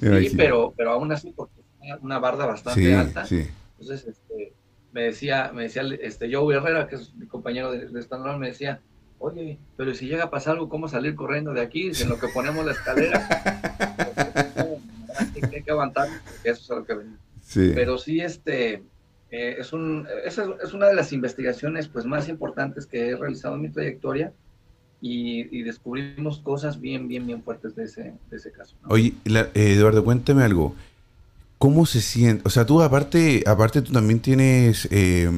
sí, 0.00 0.34
pero, 0.36 0.72
pero 0.76 0.92
aún 0.92 1.12
así, 1.12 1.32
una 2.00 2.18
barda 2.18 2.46
bastante 2.46 2.94
alta. 2.94 3.26
Entonces, 3.30 4.06
este, 4.06 4.52
me 4.92 5.02
decía, 5.02 5.50
me 5.54 5.64
decía 5.64 5.82
este, 6.00 6.34
Joe 6.34 6.54
Herrera, 6.54 6.88
que 6.88 6.96
es 6.96 7.14
mi 7.14 7.26
compañero 7.26 7.70
de, 7.70 7.88
de 7.88 8.00
esta 8.00 8.18
me 8.36 8.48
decía, 8.48 8.80
oye, 9.18 9.58
pero 9.76 9.94
si 9.94 10.06
llega 10.06 10.24
a 10.24 10.30
pasar 10.30 10.54
algo, 10.54 10.68
¿cómo 10.68 10.88
salir 10.88 11.14
corriendo 11.14 11.52
de 11.52 11.60
aquí? 11.60 11.90
En 12.00 12.08
lo 12.08 12.18
que 12.18 12.28
ponemos 12.28 12.64
la 12.64 12.72
escalera. 12.72 13.28
hay 15.58 15.62
que 15.62 15.70
aguantar, 15.70 16.08
porque 16.24 16.50
eso 16.50 16.62
es 16.62 16.70
a 16.70 16.74
lo 16.76 16.84
que 16.84 16.94
venimos. 16.94 17.20
Pero 17.54 17.98
sí, 17.98 18.20
este, 18.20 18.82
eh, 19.30 19.56
es, 19.58 19.72
un, 19.72 20.06
es, 20.24 20.38
es, 20.38 20.72
una 20.72 20.86
de 20.86 20.94
las 20.94 21.12
investigaciones 21.12 21.88
pues, 21.88 22.04
más 22.04 22.28
importantes 22.28 22.86
que 22.86 23.10
he 23.10 23.16
realizado 23.16 23.54
en 23.54 23.62
mi 23.62 23.70
trayectoria 23.70 24.32
y, 25.00 25.62
descubrimos 25.62 26.40
cosas 26.40 26.80
bien, 26.80 27.08
bien, 27.08 27.26
bien 27.26 27.42
fuertes 27.42 27.76
de 27.76 27.84
ese, 27.84 28.14
de 28.30 28.36
ese 28.36 28.50
caso. 28.50 28.76
Oye, 28.88 29.14
eh, 29.24 29.50
Eduardo, 29.54 30.02
cuéntame 30.02 30.42
algo. 30.42 30.74
¿Cómo 31.58 31.86
se 31.86 32.00
siente? 32.00 32.42
O 32.46 32.50
sea, 32.50 32.64
tú 32.64 32.80
aparte, 32.82 33.42
aparte 33.46 33.82
tú 33.82 33.92
también 33.92 34.20
tienes... 34.20 34.88
Eh, 34.90 35.30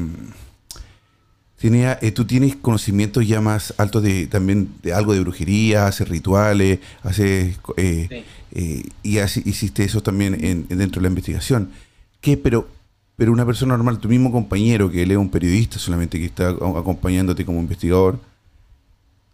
eh, 1.62 2.12
tú 2.12 2.24
tienes 2.24 2.56
conocimientos 2.56 3.28
ya 3.28 3.42
más 3.42 3.74
altos 3.76 4.02
de 4.02 4.26
también 4.26 4.72
de 4.82 4.94
algo 4.94 5.12
de 5.12 5.20
brujería, 5.20 5.86
haces 5.86 6.08
rituales, 6.08 6.78
haces 7.02 7.58
y 9.02 9.18
así, 9.18 9.42
hiciste 9.44 9.84
eso 9.84 10.02
también 10.02 10.42
en, 10.42 10.66
dentro 10.68 11.00
de 11.00 11.02
la 11.02 11.08
investigación. 11.08 11.70
¿Qué, 12.22 12.38
pero 12.38 12.66
pero 13.20 13.32
una 13.32 13.44
persona 13.44 13.76
normal, 13.76 13.98
tu 13.98 14.08
mismo 14.08 14.32
compañero 14.32 14.90
que 14.90 15.04
lee 15.04 15.14
un 15.14 15.28
periodista 15.28 15.78
solamente 15.78 16.18
que 16.18 16.24
está 16.24 16.48
acompañándote 16.48 17.44
como 17.44 17.60
investigador, 17.60 18.18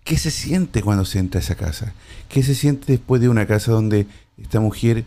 ¿qué 0.02 0.18
se 0.18 0.32
siente 0.32 0.82
cuando 0.82 1.04
se 1.04 1.20
entra 1.20 1.38
a 1.38 1.44
esa 1.44 1.54
casa? 1.54 1.94
¿Qué 2.28 2.42
se 2.42 2.56
siente 2.56 2.90
después 2.90 3.20
de 3.20 3.28
una 3.28 3.46
casa 3.46 3.70
donde 3.70 4.08
esta 4.42 4.58
mujer 4.58 5.04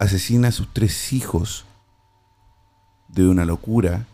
asesina 0.00 0.48
a 0.48 0.52
sus 0.52 0.72
tres 0.72 1.12
hijos 1.12 1.66
de 3.08 3.28
una 3.28 3.44
locura, 3.44 4.06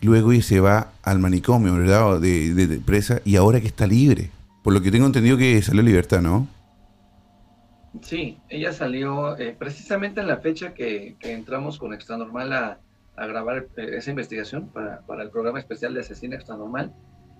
luego 0.00 0.32
y 0.32 0.42
se 0.42 0.60
va 0.60 0.92
al 1.02 1.18
manicomio, 1.18 1.74
¿verdad? 1.74 2.20
De, 2.20 2.54
de, 2.54 2.78
presa, 2.78 3.20
y 3.24 3.36
ahora 3.36 3.60
que 3.60 3.66
está 3.66 3.86
libre. 3.86 4.30
Por 4.62 4.74
lo 4.74 4.82
que 4.82 4.90
tengo 4.90 5.06
entendido 5.06 5.38
que 5.38 5.60
salió 5.62 5.82
libertad, 5.82 6.20
¿no? 6.20 6.46
Sí, 8.02 8.38
ella 8.50 8.72
salió 8.72 9.36
eh, 9.38 9.56
precisamente 9.58 10.20
en 10.20 10.28
la 10.28 10.36
fecha 10.36 10.74
que, 10.74 11.16
entramos 11.22 11.78
con 11.78 11.94
Extranormal 11.94 12.52
a, 12.52 12.78
a 13.16 13.26
grabar 13.26 13.66
eh, 13.76 13.90
esa 13.96 14.10
investigación 14.10 14.68
para, 14.68 15.00
para, 15.00 15.22
el 15.22 15.30
programa 15.30 15.58
especial 15.58 15.94
de 15.94 16.00
Asesina 16.00 16.36
Extranormal. 16.36 16.92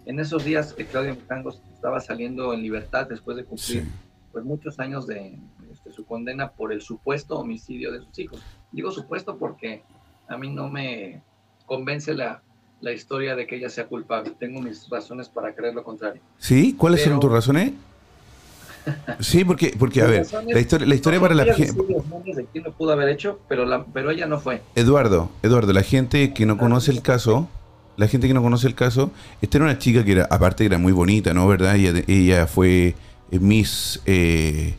En 0.07 0.19
esos 0.19 0.45
días 0.45 0.73
que 0.73 0.87
Claudia 0.87 1.15
Mujangos 1.15 1.63
estaba 1.75 2.01
saliendo 2.01 2.55
en 2.55 2.63
libertad 2.63 3.07
después 3.09 3.37
de 3.37 3.45
cumplir 3.45 3.85
pues, 4.33 4.45
muchos 4.45 4.81
años 4.81 5.07
de, 5.07 5.39
este, 5.81 5.93
su 5.93 6.05
condena 6.05 6.51
por 6.51 6.73
el 6.73 6.83
supuesto 6.83 7.39
homicidio 7.39 7.93
de 7.93 8.01
sus 8.01 8.19
hijos. 8.19 8.41
Digo 8.71 8.91
supuesto 8.91 9.37
porque 9.37 9.83
a 10.29 10.37
mí 10.37 10.51
no 10.51 10.69
me 10.69 11.23
convence 11.67 12.15
la, 12.15 12.43
la 12.81 12.93
historia 12.93 13.35
de 13.35 13.47
que 13.47 13.57
ella 13.57 13.71
sea 13.71 13.87
culpable. 13.87 14.33
Tengo 14.39 14.61
mis 14.61 14.89
razones 14.89 15.29
para 15.29 15.55
creer 15.55 15.75
lo 15.75 15.83
contrario. 15.83 16.21
¿Sí? 16.39 16.75
¿Cuáles 16.77 17.03
son 17.03 17.21
tus 17.21 17.33
razones? 17.33 17.73
Sí, 19.21 19.45
porque, 19.45 19.75
porque 19.79 20.01
a 20.01 20.07
ver, 20.07 20.27
la 20.49 20.59
historia, 20.59 20.87
la 20.87 20.95
historia 20.95 21.21
para 21.21 21.35
la 21.35 21.53
gente... 21.53 21.75
de 21.75 22.47
quién 22.51 22.65
lo 22.65 22.73
pudo 22.73 22.93
haber 22.93 23.11
hecho, 23.11 23.39
pero, 23.47 23.67
la, 23.67 23.85
pero 23.85 24.11
ella 24.11 24.27
no 24.27 24.41
fue. 24.41 24.63
Eduardo, 24.75 25.31
Eduardo, 25.43 25.75
la 25.75 25.83
gente 25.83 26.33
que 26.33 26.47
no 26.47 26.57
conoce 26.57 26.91
el 26.91 27.03
caso, 27.03 27.47
la 27.99 28.09
gente 28.09 28.27
que 28.27 28.33
no 28.33 28.41
conoce 28.41 28.67
el 28.67 28.75
caso, 28.75 29.11
esta 29.43 29.59
era 29.59 29.67
una 29.67 29.77
chica 29.79 30.03
que 30.03 30.13
era, 30.13 30.25
aparte 30.31 30.65
era 30.65 30.79
muy 30.79 30.93
bonita, 30.93 31.35
¿no? 31.35 31.47
¿Verdad? 31.47 31.77
Ella, 31.77 32.03
ella 32.09 32.47
fue 32.47 32.95
eh, 33.31 33.39
Miss... 33.39 34.01
Eh, 34.07 34.75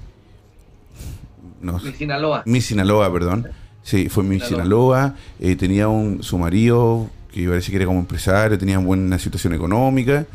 Miss 1.62 1.96
Sinaloa. 1.98 2.44
Miss 2.46 2.66
Sinaloa, 2.66 3.12
perdón. 3.12 3.48
Sí, 3.84 4.10
fue 4.10 4.24
Miss 4.24 4.46
Sinaloa. 4.46 5.16
Eh, 5.40 5.56
tenía 5.56 5.88
un, 5.88 6.24
su 6.24 6.38
marido, 6.38 7.10
que 7.32 7.48
parece 7.48 7.72
que 7.72 7.78
era 7.78 7.86
como 7.86 8.00
empresario, 8.00 8.58
tenía 8.58 8.78
buena 8.78 9.18
situación 9.18 9.54
económica, 9.54 10.26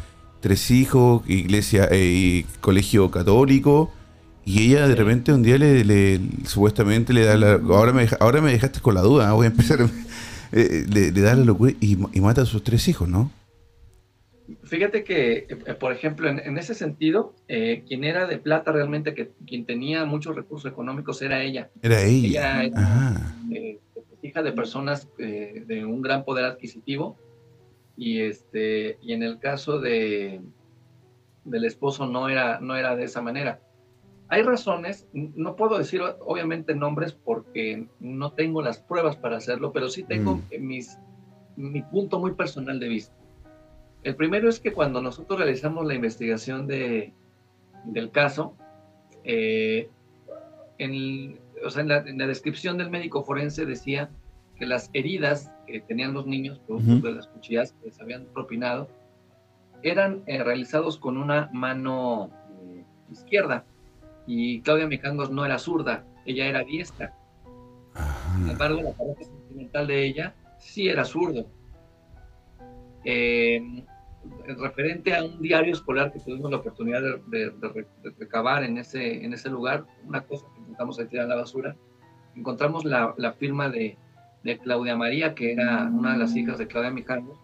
tres 0.41 0.71
hijos, 0.71 1.23
iglesia 1.29 1.89
eh, 1.91 2.05
y 2.05 2.47
colegio 2.61 3.11
católico. 3.11 3.93
Y 4.45 4.63
ella 4.63 4.87
de 4.87 4.95
repente 4.95 5.33
un 5.33 5.43
día 5.43 5.59
le, 5.59 6.21
supuestamente 6.45 7.13
le 7.13 7.25
da 7.25 7.37
la... 7.37 7.53
Ahora 7.55 7.93
me, 7.93 8.09
ahora 8.21 8.41
me 8.41 8.53
dejaste 8.53 8.81
con 8.81 8.95
la 8.95 9.03
duda, 9.03 9.33
voy 9.33 9.47
a 9.47 9.51
empezar... 9.51 9.79
Eh, 10.53 10.87
le, 10.89 11.11
da 11.11 11.35
la 11.35 11.45
locura 11.45 11.73
y, 11.81 11.97
mata 12.21 12.43
a 12.43 12.47
sus 12.47 12.63
tres 12.63 12.87
hijos, 12.87 13.09
¿no? 13.09 13.33
Fíjate 14.65 15.03
que, 15.03 15.47
eh, 15.49 15.75
por 15.75 15.93
ejemplo, 15.93 16.29
en, 16.29 16.59
ese 16.59 16.75
sentido, 16.75 17.35
quien 17.49 18.05
era 18.05 18.27
de 18.27 18.39
plata 18.39 18.73
realmente, 18.73 19.15
que 19.15 19.31
quien 19.47 19.67
tenía 19.67 20.05
muchos 20.05 20.37
recursos 20.37 20.71
económicos 20.71 21.21
era 21.23 21.43
ella. 21.43 21.71
Era 21.83 22.03
ella. 22.03 22.65
ella 22.65 23.15
hija 24.27 24.43
de 24.43 24.53
personas 24.53 25.09
eh, 25.19 25.65
de 25.67 25.85
un 25.85 26.03
gran 26.03 26.25
poder 26.25 26.45
adquisitivo 26.45 27.17
y 27.97 28.21
este 28.21 28.99
y 29.01 29.13
en 29.13 29.23
el 29.23 29.39
caso 29.39 29.81
de 29.81 30.41
del 31.45 31.65
esposo 31.65 32.07
no 32.07 32.29
era 32.29 32.61
no 32.61 32.77
era 32.77 32.97
de 32.97 33.05
esa 33.05 33.23
manera 33.23 33.61
hay 34.29 34.43
razones 34.43 35.07
no 35.13 35.57
puedo 35.57 35.79
decir 35.79 36.03
obviamente 36.21 36.75
nombres 36.75 37.13
porque 37.13 37.87
no 38.01 38.33
tengo 38.33 38.61
las 38.61 38.79
pruebas 38.79 39.17
para 39.17 39.37
hacerlo 39.37 39.73
pero 39.73 39.89
sí 39.89 40.03
tengo 40.03 40.37
mm. 40.37 40.43
mis 40.61 40.99
mi 41.57 41.83
punto 41.83 42.19
muy 42.19 42.33
personal 42.33 42.79
de 42.79 42.89
vista 42.89 43.15
el 44.07 44.15
primero 44.15 44.49
es 44.49 44.61
que 44.61 44.73
cuando 44.73 45.03
nosotros 45.03 45.37
realizamos 45.37 45.85
la 45.85 45.95
investigación 45.95 46.69
de 46.69 47.13
del 47.87 48.13
caso 48.13 48.55
eh, 49.25 49.91
en, 50.79 51.41
o 51.65 51.71
sea, 51.71 51.83
en 51.83 51.89
la, 51.89 52.27
descripción 52.29 52.79
del 52.79 52.89
médico 52.89 53.25
forense 53.25 53.67
decía 53.67 54.09
que 54.57 54.65
las 54.65 54.91
heridas 54.93 55.51
que 55.67 55.81
tenían 55.81 56.15
los 56.15 56.25
niños, 56.25 56.61
producto 56.69 57.09
de 57.09 57.15
las 57.15 57.27
cuchillas 57.27 57.75
que 57.83 57.91
se 57.91 58.01
habían 58.01 58.27
propinado, 58.27 58.89
eran 59.83 60.23
eh, 60.27 60.43
realizados 60.45 60.99
con 60.99 61.17
una 61.17 61.51
mano 61.53 62.31
eh, 62.63 62.85
izquierda. 63.11 63.65
Y 64.25 64.61
Claudia 64.61 64.87
Mijangos 64.87 65.31
no 65.31 65.45
era 65.45 65.59
zurda, 65.59 66.05
ella 66.25 66.47
era 66.47 66.63
diestra. 66.63 67.13
Sin 68.37 68.51
embargo, 68.51 68.83
la 68.83 68.93
pareja 68.93 69.25
sentimental 69.25 69.89
de 69.89 70.07
ella 70.07 70.35
sí 70.59 70.89
era 70.89 71.05
zurdo. 71.05 71.47
Eh, 73.05 73.85
referente 74.59 75.15
a 75.15 75.25
un 75.25 75.41
diario 75.41 75.73
escolar 75.73 76.13
que 76.13 76.21
tuvimos 76.21 76.51
la 76.51 76.59
oportunidad 76.59 77.03
de, 77.03 77.53
recabar 78.19 78.65
en 78.65 78.79
ese, 78.79 79.25
en 79.25 79.33
ese 79.33 79.51
lugar, 79.51 79.85
una 80.05 80.23
cosa 80.23 80.47
que 80.55 80.61
intentamos 80.61 80.97
tirar 81.09 81.27
a 81.27 81.29
la 81.29 81.37
basura, 81.37 81.77
encontramos 82.35 82.85
la, 82.85 83.35
firma 83.39 83.69
de, 83.69 83.97
Claudia 84.63 84.97
María, 84.97 85.35
que 85.35 85.53
era 85.53 85.91
una 85.93 86.13
de 86.13 86.19
las 86.19 86.37
hijas 86.37 86.59
de 86.59 86.69
Claudia 86.69 86.91
Mijangos, 86.91 87.39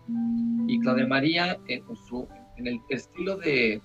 y 0.69 0.79
Claudia 0.81 1.07
María 1.07 1.59
en, 1.67 1.83
su, 1.97 2.29
en 2.57 2.69
el 2.69 2.81
estilo 2.89 3.37
de, 3.37 3.81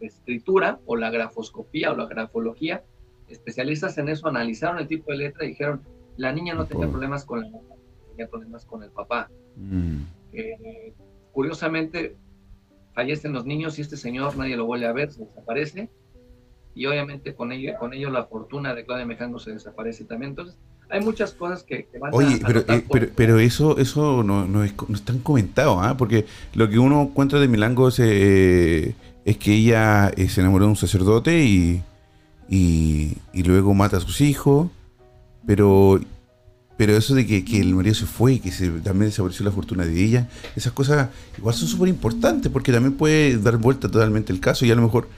escritura 0.00 0.78
o 0.86 0.96
la 0.96 1.10
grafoscopía 1.10 1.92
o 1.92 1.96
la 1.96 2.06
grafología, 2.06 2.84
especialistas 3.28 3.98
en 3.98 4.08
eso 4.08 4.28
analizaron 4.28 4.78
el 4.78 4.86
tipo 4.86 5.10
de 5.10 5.18
letra 5.18 5.44
y 5.44 5.48
dijeron, 5.48 5.82
la 6.16 6.32
niña 6.32 6.54
no 6.54 6.66
tenía 6.66 6.88
problemas 6.88 7.24
con 7.24 7.40
la 7.40 7.50
mamá, 7.50 7.74
tenía 8.10 8.28
problemas 8.28 8.64
con 8.64 8.82
el 8.82 8.90
papá. 8.90 9.28
Mm. 9.56 10.02
Eh, 10.32 10.94
Curiosamente, 11.40 12.16
fallecen 12.94 13.32
los 13.32 13.46
niños 13.46 13.78
y 13.78 13.80
este 13.80 13.96
señor 13.96 14.36
nadie 14.36 14.58
lo 14.58 14.66
vuelve 14.66 14.84
a 14.84 14.92
ver, 14.92 15.10
se 15.10 15.24
desaparece. 15.24 15.88
Y 16.74 16.84
obviamente 16.84 17.34
con 17.34 17.50
ello, 17.50 17.72
con 17.80 17.94
ello 17.94 18.10
la 18.10 18.26
fortuna 18.26 18.74
de 18.74 18.84
Claudia 18.84 19.06
Mejango 19.06 19.38
se 19.38 19.52
desaparece 19.52 20.04
también. 20.04 20.32
Entonces, 20.32 20.58
hay 20.90 21.00
muchas 21.00 21.32
cosas 21.32 21.62
que, 21.62 21.88
van 21.98 22.10
Oye, 22.12 22.38
a, 22.42 22.46
pero, 22.46 22.60
eh, 22.60 22.84
pero, 22.92 23.06
pero, 23.16 23.38
eso 23.38 23.78
eso 23.78 24.22
no, 24.22 24.46
no, 24.46 24.64
es, 24.64 24.74
no 24.86 25.00
tan 25.00 25.20
comentado, 25.20 25.80
¿ah? 25.80 25.96
porque 25.96 26.26
lo 26.52 26.68
que 26.68 26.78
uno 26.78 27.04
encuentra 27.04 27.40
de 27.40 27.48
Milango 27.48 27.88
es, 27.88 28.00
eh, 28.00 28.94
es 29.24 29.38
que 29.38 29.54
ella 29.54 30.10
eh, 30.10 30.28
se 30.28 30.42
enamoró 30.42 30.66
de 30.66 30.72
un 30.72 30.76
sacerdote 30.76 31.42
y, 31.42 31.82
y, 32.50 33.16
y, 33.32 33.42
luego 33.44 33.72
mata 33.72 33.96
a 33.96 34.00
sus 34.00 34.20
hijos, 34.20 34.68
pero 35.46 36.00
pero 36.80 36.96
eso 36.96 37.14
de 37.14 37.26
que, 37.26 37.60
el 37.60 37.74
marido 37.74 37.94
se 37.94 38.06
fue 38.06 38.32
y 38.32 38.40
que 38.40 38.50
se, 38.50 38.70
también 38.70 39.10
desapareció 39.10 39.44
la 39.44 39.50
fortuna 39.50 39.84
de 39.84 40.02
ella, 40.02 40.30
esas 40.56 40.72
cosas 40.72 41.10
igual 41.36 41.54
son 41.54 41.68
súper 41.68 41.90
importantes 41.90 42.50
porque 42.50 42.72
también 42.72 42.94
puede 42.94 43.36
dar 43.36 43.58
vuelta 43.58 43.90
totalmente 43.90 44.32
el 44.32 44.40
caso 44.40 44.64
y 44.64 44.70
a 44.70 44.74
lo 44.74 44.80
mejor, 44.80 45.10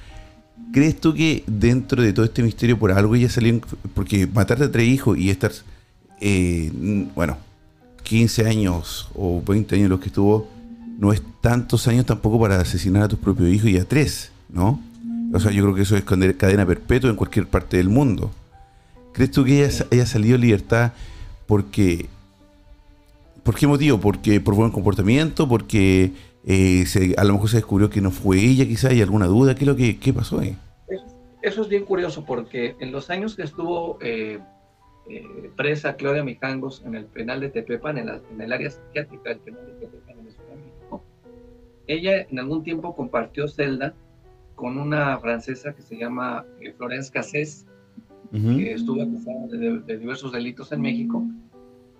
¿crees 0.73 1.01
tú 1.01 1.15
que 1.15 1.45
dentro 1.47 2.03
de 2.03 2.13
todo 2.13 2.25
este 2.25 2.43
misterio 2.43 2.81
por 2.81 2.91
algo 2.91 3.15
ella 3.15 3.29
salió, 3.29 3.61
porque 3.95 4.27
matarte 4.27 4.65
a 4.65 4.73
tres 4.73 4.89
hijos 4.89 5.17
y 5.17 5.31
estar, 5.31 5.53
eh, 6.21 6.73
bueno, 7.15 7.39
15 8.03 8.49
años 8.49 9.09
o 9.15 9.41
20 9.47 9.77
años 9.77 9.89
los 9.89 10.01
que 10.01 10.07
estuvo, 10.07 10.51
no 10.99 11.13
es 11.13 11.23
tantos 11.41 11.87
años 11.87 12.07
tampoco 12.07 12.41
para 12.41 12.59
asesinar 12.59 13.05
a 13.05 13.09
tus 13.09 13.21
propios 13.21 13.49
hijos 13.51 13.71
y 13.71 13.79
a 13.79 13.85
tres, 13.85 14.33
¿no? 14.49 14.83
O 15.33 15.39
sea, 15.39 15.53
yo 15.53 15.63
creo 15.63 15.77
que 15.77 15.83
eso 15.83 15.97
es 15.97 16.03
cadena 16.03 16.67
perpetua 16.67 17.09
en 17.09 17.15
cualquier 17.15 17.47
parte 17.47 17.77
del 17.77 17.89
mundo. 17.89 18.33
¿Crees 19.13 19.31
tú 19.31 19.45
que 19.45 19.65
ella 19.65 19.87
haya 19.93 20.07
salido 20.07 20.37
libertad 20.37 20.91
porque 21.47 22.09
¿Por 23.43 23.57
qué 23.57 23.67
motivo? 23.67 23.99
Porque 23.99 24.41
por 24.41 24.55
buen 24.55 24.71
comportamiento, 24.71 25.49
porque 25.49 26.13
eh, 26.47 26.85
a 27.17 27.25
lo 27.25 27.33
mejor 27.35 27.49
se 27.49 27.57
descubrió 27.57 27.91
que 27.91 28.01
no 28.01 28.11
fue 28.11 28.39
ella, 28.39 28.65
quizá 28.65 28.89
hay 28.89 29.03
alguna 29.03 29.27
duda. 29.27 29.55
¿Qué 29.55 29.63
es 29.63 29.67
lo 29.67 29.77
que 29.77 29.99
qué 29.99 30.13
pasó 30.13 30.39
ahí? 30.39 30.57
Eso, 31.43 31.63
es 31.63 31.69
bien 31.69 31.85
curioso 31.85 32.25
porque 32.25 32.77
en 32.79 32.93
los 32.93 33.11
años 33.11 33.35
que 33.35 33.43
estuvo 33.43 33.99
eh, 34.01 34.39
eh, 35.11 35.51
presa 35.57 35.97
Claudia 35.97 36.23
Mijangos 36.23 36.83
en 36.87 36.95
el 36.95 37.07
penal 37.07 37.41
de 37.41 37.49
Tepepan, 37.49 37.99
en, 37.99 38.09
el 38.41 38.53
área 38.53 38.71
psiquiátrica 38.71 39.31
del 39.31 39.39
penal 39.41 39.67
de 39.67 39.73
Tepepan 39.73 40.19
en 40.21 40.27
la 40.27 40.31
Ciudad 40.31 40.51
de 40.51 40.57
México, 40.57 41.03
ella 41.89 42.27
en 42.31 42.39
algún 42.39 42.63
tiempo 42.63 42.95
compartió 42.95 43.49
celda 43.49 43.93
con 44.55 44.79
una 44.79 45.19
francesa 45.19 45.73
que 45.73 45.83
se 45.83 45.97
llama 45.97 46.45
Florence 46.77 47.11
Cassés, 47.11 47.67
que 48.33 48.73
estuvo 48.73 49.03
acusada 49.03 49.47
de, 49.49 49.99
diversos 49.99 50.33
delitos 50.33 50.73
en 50.73 50.81
México. 50.81 51.23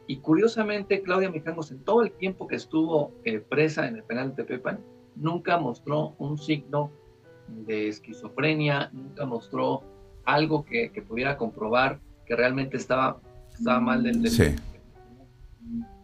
Y 0.07 0.17
curiosamente, 0.17 1.03
Claudia 1.03 1.31
Mijangos, 1.31 1.71
en 1.71 1.79
todo 1.85 2.03
el 2.03 2.13
tiempo 2.13 2.47
que 2.47 2.57
estuvo 2.57 3.13
eh, 3.25 3.39
presa 3.39 3.87
en 3.87 3.97
el 3.97 4.03
penal 4.03 4.31
de 4.31 4.43
Tepepan, 4.43 4.81
nunca 5.15 5.59
mostró 5.59 6.15
un 6.19 6.39
signo 6.39 6.91
de 7.49 7.89
esquizofrenia, 7.89 8.91
nunca 8.93 9.27
mostró 9.27 9.83
algo 10.25 10.65
que, 10.65 10.91
que 10.91 11.03
pudiera 11.03 11.37
comprobar 11.37 12.01
que 12.27 12.35
realmente 12.35 12.77
estaba, 12.77 13.21
estaba 13.53 13.81
mal 13.81 14.03
del 14.03 14.23
delito. 14.23 14.63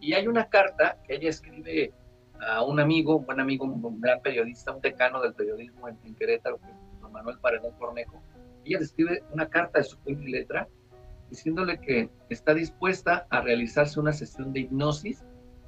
Y 0.00 0.12
hay 0.12 0.26
una 0.26 0.48
carta 0.48 0.98
que 1.06 1.16
ella 1.16 1.30
escribe 1.30 1.92
a 2.40 2.62
un 2.62 2.78
amigo, 2.78 3.16
un 3.16 3.26
buen 3.26 3.40
amigo, 3.40 3.64
un 3.64 4.00
gran 4.00 4.20
periodista, 4.20 4.72
un 4.72 4.80
decano 4.80 5.20
del 5.20 5.34
periodismo 5.34 5.88
en, 5.88 5.98
en 6.04 6.14
Querétaro, 6.14 6.60
Manuel 7.10 7.38
Paredón 7.40 7.72
Cornejo, 7.78 8.22
ella 8.64 8.78
escribe 8.78 9.22
una 9.32 9.48
carta 9.48 9.78
de 9.78 9.84
su 9.84 9.98
puño 9.98 10.26
y 10.26 10.32
letra 10.32 10.68
diciéndole 11.30 11.80
que 11.80 12.10
está 12.30 12.54
dispuesta 12.54 13.26
a 13.30 13.40
realizarse 13.40 14.00
una 14.00 14.12
sesión 14.12 14.52
de 14.52 14.60
hipnosis 14.60 15.24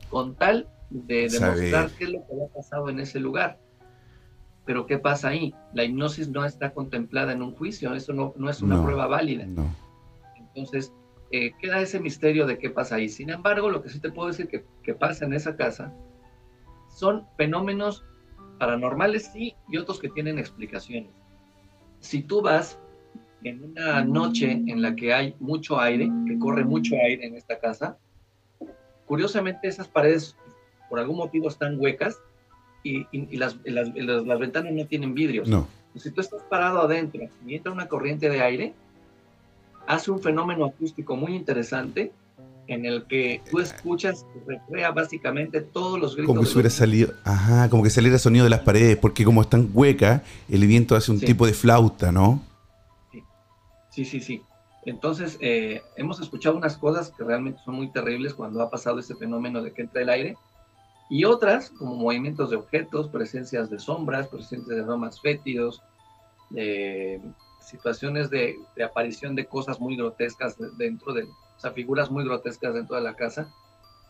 con 0.08 0.34
tal 0.34 0.68
de 0.90 1.28
demostrar 1.28 1.90
qué 1.90 2.04
es 2.04 2.10
lo 2.10 2.26
que 2.26 2.32
había 2.32 2.48
pasado 2.48 2.88
en 2.88 3.00
ese 3.00 3.20
lugar. 3.20 3.58
Pero 4.64 4.86
¿qué 4.86 4.98
pasa 4.98 5.28
ahí? 5.28 5.54
La 5.72 5.84
hipnosis 5.84 6.28
no 6.28 6.44
está 6.44 6.72
contemplada 6.72 7.32
en 7.32 7.42
un 7.42 7.54
juicio, 7.54 7.94
eso 7.94 8.12
no, 8.12 8.34
no 8.36 8.48
es 8.48 8.62
una 8.62 8.82
prueba 8.82 9.06
válida. 9.06 9.46
Entonces, 10.36 10.92
eh, 11.30 11.52
queda 11.60 11.80
ese 11.80 12.00
misterio 12.00 12.46
de 12.46 12.58
qué 12.58 12.70
pasa 12.70 12.96
ahí. 12.96 13.08
Sin 13.08 13.30
embargo, 13.30 13.70
lo 13.70 13.82
que 13.82 13.88
sí 13.88 14.00
te 14.00 14.10
puedo 14.10 14.28
decir 14.28 14.48
que, 14.48 14.64
que 14.82 14.94
pasa 14.94 15.24
en 15.24 15.32
esa 15.32 15.56
casa 15.56 15.92
son 16.88 17.26
fenómenos 17.36 18.04
paranormales, 18.58 19.30
sí, 19.32 19.54
y 19.68 19.76
otros 19.78 20.00
que 20.00 20.08
tienen 20.08 20.38
explicaciones. 20.38 21.12
Si 22.00 22.22
tú 22.22 22.42
vas 22.42 22.78
en 23.42 23.64
una 23.64 24.04
noche 24.04 24.50
en 24.50 24.82
la 24.82 24.94
que 24.94 25.14
hay 25.14 25.34
mucho 25.38 25.78
aire, 25.78 26.10
que 26.26 26.38
corre 26.38 26.64
mucho 26.64 26.94
aire 26.96 27.26
en 27.26 27.36
esta 27.36 27.58
casa, 27.58 27.96
curiosamente 29.06 29.68
esas 29.68 29.88
paredes 29.88 30.36
por 30.88 30.98
algún 30.98 31.16
motivo 31.16 31.48
están 31.48 31.78
huecas 31.78 32.18
y, 32.82 33.06
las, 33.36 33.56
las, 33.64 34.38
ventanas 34.38 34.72
no 34.72 34.86
tienen 34.86 35.14
vidrios. 35.14 35.48
No. 35.48 35.66
Si 35.96 36.10
tú 36.10 36.20
estás 36.20 36.42
parado 36.44 36.80
adentro 36.80 37.28
y 37.46 37.54
entra 37.54 37.72
una 37.72 37.88
corriente 37.88 38.28
de 38.28 38.40
aire, 38.40 38.74
hace 39.86 40.10
un 40.10 40.20
fenómeno 40.20 40.64
acústico 40.64 41.16
muy 41.16 41.34
interesante 41.34 42.12
en 42.70 42.86
el 42.86 43.04
que 43.06 43.42
tú 43.50 43.58
escuchas, 43.58 44.24
recrea 44.46 44.92
básicamente 44.92 45.60
todos 45.60 45.98
los 45.98 46.14
gritos. 46.14 46.34
Como 46.34 46.46
si 46.46 46.54
hubiera 46.54 46.70
salido, 46.70 47.12
ajá, 47.24 47.68
como 47.68 47.82
que 47.82 47.90
saliera 47.90 48.16
sonido 48.18 48.44
de 48.44 48.50
las 48.50 48.60
paredes, 48.60 48.96
porque 48.96 49.24
como 49.24 49.42
están 49.42 49.68
huecas, 49.72 50.22
el 50.48 50.64
viento 50.66 50.94
hace 50.94 51.10
un 51.10 51.18
tipo 51.18 51.46
de 51.46 51.52
flauta, 51.52 52.12
¿no? 52.12 52.40
Sí, 53.90 54.04
sí, 54.04 54.20
sí. 54.20 54.42
Entonces, 54.86 55.36
eh, 55.40 55.82
hemos 55.96 56.20
escuchado 56.20 56.56
unas 56.56 56.76
cosas 56.78 57.10
que 57.10 57.24
realmente 57.24 57.60
son 57.64 57.74
muy 57.74 57.90
terribles 57.90 58.34
cuando 58.34 58.62
ha 58.62 58.70
pasado 58.70 59.00
ese 59.00 59.16
fenómeno 59.16 59.62
de 59.62 59.72
que 59.72 59.82
entra 59.82 60.02
el 60.02 60.08
aire, 60.08 60.36
y 61.10 61.24
otras, 61.24 61.70
como 61.70 61.96
movimientos 61.96 62.50
de 62.50 62.56
objetos, 62.56 63.08
presencias 63.08 63.68
de 63.68 63.80
sombras, 63.80 64.28
presencias 64.28 64.76
de 64.76 64.82
aromas 64.82 65.20
fétidos, 65.20 65.82
de 66.50 67.20
situaciones 67.60 68.30
de, 68.30 68.56
aparición 68.84 69.34
de 69.34 69.46
cosas 69.46 69.80
muy 69.80 69.96
grotescas 69.96 70.56
dentro 70.78 71.12
de, 71.12 71.26
o 71.60 71.62
sea, 71.62 71.72
figuras 71.72 72.10
muy 72.10 72.24
grotescas 72.24 72.72
dentro 72.72 72.96
de 72.96 73.02
la 73.02 73.12
casa, 73.12 73.52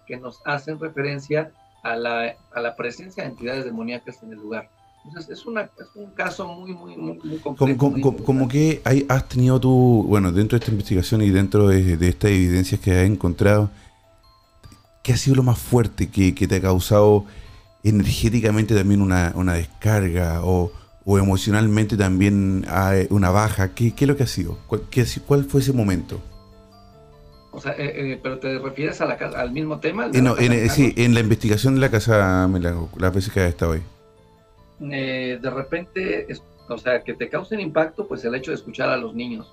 que 0.07 0.17
nos 0.17 0.41
hacen 0.45 0.79
referencia 0.79 1.51
a 1.83 1.97
la, 1.97 2.37
a 2.55 2.61
la 2.61 2.77
presencia 2.77 3.25
de 3.25 3.31
entidades 3.31 3.65
demoníacas 3.65 4.23
en 4.23 4.35
el 4.35 4.39
lugar. 4.39 4.71
Entonces, 5.05 5.37
es, 5.37 5.47
una, 5.47 5.63
es 5.63 5.89
un 5.97 6.13
caso 6.13 6.47
muy, 6.47 6.73
muy, 6.75 6.97
muy, 6.97 7.19
muy 7.19 7.39
complejo. 7.39 7.77
Como, 7.77 8.17
como, 8.19 8.47
que 8.47 8.81
hay, 8.85 9.05
has 9.09 9.29
tenido 9.29 9.59
tú, 9.59 10.05
bueno, 10.07 10.31
dentro 10.31 10.57
de 10.57 10.63
esta 10.63 10.71
investigación 10.71 11.23
y 11.23 11.31
dentro 11.31 11.67
de, 11.67 11.97
de 11.97 12.09
estas 12.09 12.31
evidencias 12.31 12.81
que 12.81 12.93
has 12.93 13.05
encontrado, 13.05 13.69
¿qué 15.03 15.15
ha 15.15 15.17
sido 15.17 15.35
lo 15.35 15.43
más 15.43 15.59
fuerte 15.59 16.09
que, 16.09 16.33
te 16.33 16.55
ha 16.55 16.61
causado 16.61 17.25
energéticamente 17.83 18.77
también 18.77 19.03
una, 19.03 19.33
descarga 19.55 20.43
o, 20.45 20.71
emocionalmente 21.05 21.97
también 21.97 22.65
una 23.11 23.31
baja? 23.31 23.75
¿Qué, 23.75 23.93
es 23.99 24.07
lo 24.07 24.17
que 24.17 24.23
ha 24.23 24.29
sido? 24.29 24.57
¿Cuál, 24.69 24.83
cuál 25.27 25.45
fue 25.47 25.63
ese 25.63 25.73
momento? 25.73 26.21
O 27.53 27.61
sea, 27.61 27.73
eh, 27.73 28.13
eh, 28.13 28.21
pero 28.23 28.39
te 28.39 28.59
refieres 28.59 29.01
a 29.01 29.07
la, 29.07 29.15
al 29.15 29.53
mismo 29.53 29.81
tema. 29.81 30.09
Eh, 30.13 30.23
no, 30.23 30.39
en, 30.39 30.71
sí, 30.71 30.93
en 30.97 31.15
la 31.15 31.21
investigación 31.21 31.75
de 31.75 31.81
la 31.81 31.91
casa 31.91 32.49
las 32.97 33.15
veces 33.15 33.33
que 33.33 33.41
ha 33.41 33.49
estado 33.49 33.73
ahí. 33.73 33.83
de 34.79 35.51
repente, 35.51 36.27
o 36.69 36.79
sea, 36.79 37.03
que 37.03 37.15
te 37.15 37.29
causen 37.29 37.61
impacto, 37.61 38.07
pues 38.07 38.25
el 38.25 38.35
hecho 38.35 38.53
de 38.53 38.57
escuchar 38.57 38.89
a 38.89 38.97
los 38.97 39.15
niños, 39.15 39.53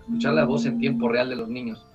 escuchar 0.00 0.34
la 0.34 0.44
voz 0.44 0.64
en 0.64 0.78
tiempo 0.78 1.08
real 1.08 1.28
de 1.28 1.36
los 1.36 1.48
niños. 1.48 1.86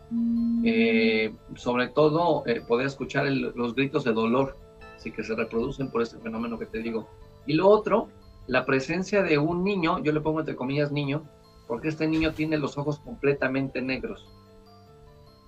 Eh, 0.64 1.34
sobre 1.56 1.88
todo 1.88 2.44
eh, 2.46 2.62
poder 2.62 2.88
escuchar 2.88 3.26
los 3.28 3.76
gritos 3.76 4.04
de 4.04 4.14
dolor 4.14 4.56
sí, 4.98 5.12
que 5.12 5.24
se 5.24 5.36
reproducen 5.36 5.90
por 5.90 6.02
este 6.02 6.18
fenómeno 6.20 6.58
que 6.60 6.66
te 6.66 6.80
digo. 6.80 7.08
Y 7.46 7.54
lo 7.54 7.68
otro, 7.68 8.10
la 8.48 8.66
presencia 8.66 9.24
de 9.24 9.38
un 9.38 9.64
niño, 9.64 10.00
yo 10.04 10.12
le 10.12 10.22
pongo 10.22 10.40
entre 10.40 10.56
comillas 10.56 10.92
niño, 10.92 11.24
porque 11.68 11.88
este 11.88 12.08
niño 12.08 12.34
tiene 12.34 12.58
los 12.58 12.78
ojos 12.78 13.00
completamente 13.00 13.82
negros. 13.82 14.28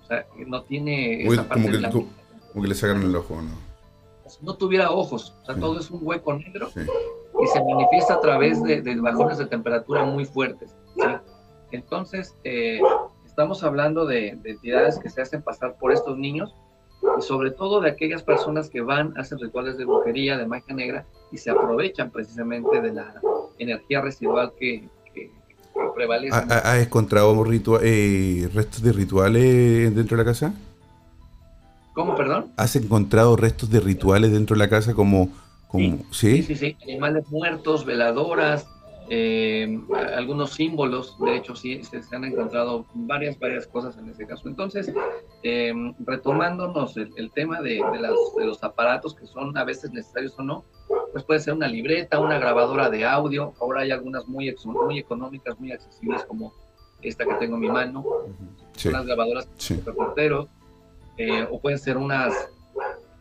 O 0.08 0.14
sea, 0.14 0.26
no 0.46 0.62
tiene... 0.62 1.26
esa 1.26 1.46
parte 1.46 1.70
como, 1.90 2.62
que, 2.62 2.68
le 2.68 2.74
sacaron 2.74 3.02
el 3.02 3.14
ojo, 3.14 3.42
¿no? 3.42 3.68
no 4.42 4.54
tuviera 4.56 4.90
ojos, 4.90 5.34
o 5.42 5.46
sea, 5.46 5.54
todo 5.56 5.78
es 5.78 5.90
un 5.90 6.00
hueco 6.02 6.34
negro 6.34 6.68
y 6.74 7.46
se 7.46 7.62
manifiesta 7.62 8.14
a 8.14 8.20
través 8.20 8.62
de, 8.62 8.82
de 8.82 8.96
bajones 9.00 9.38
de 9.38 9.46
temperatura 9.46 10.04
muy 10.04 10.24
fuertes. 10.24 10.74
Entonces, 11.70 12.34
eh, 12.44 12.80
estamos 13.26 13.62
hablando 13.62 14.06
de, 14.06 14.28
entidades 14.28 14.98
que 14.98 15.10
se 15.10 15.22
hacen 15.22 15.42
pasar 15.42 15.76
por 15.78 15.92
estos 15.92 16.16
niños 16.16 16.54
y 17.18 17.22
sobre 17.22 17.52
todo 17.52 17.80
de 17.80 17.90
aquellas 17.90 18.22
personas 18.22 18.68
que 18.68 18.80
van, 18.80 19.16
hacen 19.16 19.38
rituales 19.38 19.78
de 19.78 19.84
brujería, 19.84 20.36
de 20.36 20.46
magia 20.46 20.74
negra 20.74 21.06
y 21.30 21.38
se 21.38 21.50
aprovechan 21.50 22.10
precisamente 22.10 22.80
de 22.80 22.92
la 22.92 23.14
energía 23.58 24.00
residual 24.00 24.52
que, 24.58 24.88
¿Has 26.30 26.78
encontrado 26.78 27.44
eh, 27.82 28.48
restos 28.54 28.82
de 28.82 28.92
rituales 28.92 29.94
dentro 29.94 30.16
de 30.16 30.24
la 30.24 30.30
casa? 30.30 30.54
¿Cómo, 31.94 32.14
perdón? 32.14 32.52
¿Has 32.56 32.76
encontrado 32.76 33.36
restos 33.36 33.70
de 33.70 33.80
rituales 33.80 34.32
dentro 34.32 34.54
de 34.54 34.58
la 34.58 34.68
casa 34.68 34.94
como... 34.94 35.30
como 35.66 35.98
sí, 36.12 36.42
sí, 36.42 36.54
sí, 36.54 36.76
animales 36.82 37.28
muertos, 37.30 37.84
veladoras, 37.84 38.66
eh, 39.10 39.80
algunos 40.16 40.52
símbolos, 40.52 41.18
de 41.18 41.36
hecho 41.36 41.56
sí, 41.56 41.82
se, 41.82 42.02
han 42.14 42.24
encontrado 42.24 42.84
varias, 42.94 43.38
varias 43.38 43.66
cosas 43.66 43.96
en 43.96 44.10
ese 44.10 44.26
caso. 44.26 44.48
Entonces, 44.48 44.92
eh, 45.42 45.72
retomándonos 46.00 46.96
el, 46.96 47.30
tema 47.32 47.60
de, 47.62 47.80
los 48.38 48.62
aparatos 48.62 49.14
que 49.14 49.26
son 49.26 49.56
a 49.56 49.64
veces 49.64 49.92
necesarios 49.92 50.34
o 50.38 50.42
no, 50.42 50.64
pues 51.12 51.24
puede 51.24 51.40
ser 51.40 51.54
una 51.54 51.68
libreta, 51.68 52.20
una 52.20 52.38
grabadora 52.38 52.90
de 52.90 53.06
audio, 53.06 53.54
ahora 53.60 53.80
hay 53.82 53.92
algunas 53.92 54.28
muy, 54.28 54.54
muy 54.64 54.98
económicas, 54.98 55.58
muy 55.58 55.72
accesibles 55.72 56.24
como 56.24 56.52
esta 57.00 57.24
que 57.24 57.34
tengo 57.34 57.54
en 57.54 57.60
mi 57.60 57.68
mano, 57.68 58.04
son 58.72 58.92
las 58.92 59.06
grabadoras 59.06 59.48
de 59.68 59.80
reporteros, 59.84 60.48
eh, 61.16 61.46
o 61.50 61.60
pueden 61.60 61.78
ser 61.78 61.96
unas 61.96 62.50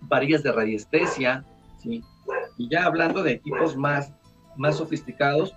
varillas 0.02 0.44
de 0.44 0.52
radiestesia, 0.52 1.46
¿sí? 1.82 2.04
y 2.58 2.70
ya 2.70 2.86
hablando 2.86 3.24
de 3.24 3.32
equipos 3.32 3.78
más, 3.78 4.12
más 4.58 4.78
sofisticados, 4.78 5.54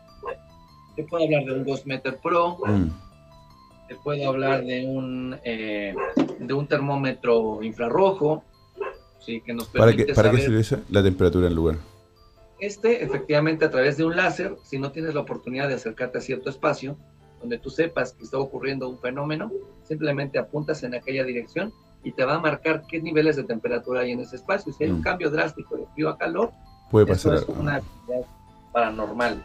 te 1.00 1.08
puedo 1.08 1.24
hablar 1.24 1.44
de 1.44 1.52
un 1.52 1.64
Ghostmeter 1.64 2.18
Pro, 2.18 2.58
mm. 2.66 3.88
te 3.88 3.94
puedo 3.96 4.28
hablar 4.28 4.64
de 4.64 4.86
un, 4.86 5.36
eh, 5.44 5.94
de 6.38 6.54
un 6.54 6.66
termómetro 6.66 7.62
infrarrojo, 7.62 8.44
¿sí? 9.18 9.40
que 9.40 9.54
nos 9.54 9.68
permite 9.68 10.12
¿Para 10.14 10.30
qué, 10.30 10.36
¿Para 10.36 10.62
qué 10.62 10.82
la 10.90 11.02
temperatura 11.02 11.46
del 11.46 11.54
lugar? 11.54 11.76
Este, 12.58 13.02
efectivamente, 13.02 13.64
a 13.64 13.70
través 13.70 13.96
de 13.96 14.04
un 14.04 14.14
láser, 14.14 14.56
si 14.62 14.78
no 14.78 14.92
tienes 14.92 15.14
la 15.14 15.20
oportunidad 15.20 15.68
de 15.68 15.74
acercarte 15.74 16.18
a 16.18 16.20
cierto 16.20 16.50
espacio, 16.50 16.98
donde 17.40 17.58
tú 17.58 17.70
sepas 17.70 18.12
que 18.12 18.24
está 18.24 18.38
ocurriendo 18.38 18.86
un 18.86 18.98
fenómeno, 18.98 19.50
simplemente 19.84 20.38
apuntas 20.38 20.82
en 20.82 20.94
aquella 20.94 21.24
dirección 21.24 21.72
y 22.04 22.12
te 22.12 22.22
va 22.26 22.34
a 22.34 22.38
marcar 22.38 22.84
qué 22.86 23.00
niveles 23.00 23.36
de 23.36 23.44
temperatura 23.44 24.00
hay 24.00 24.12
en 24.12 24.20
ese 24.20 24.36
espacio. 24.36 24.74
Si 24.74 24.84
hay 24.84 24.90
un 24.90 25.00
mm. 25.00 25.02
cambio 25.02 25.30
drástico 25.30 25.78
de 25.78 25.86
frío 25.94 26.10
a 26.10 26.18
calor, 26.18 26.50
puede 26.90 27.06
pasar 27.06 27.36
es 27.36 27.48
una 27.48 27.76
actividad 27.76 28.26
paranormal. 28.72 29.42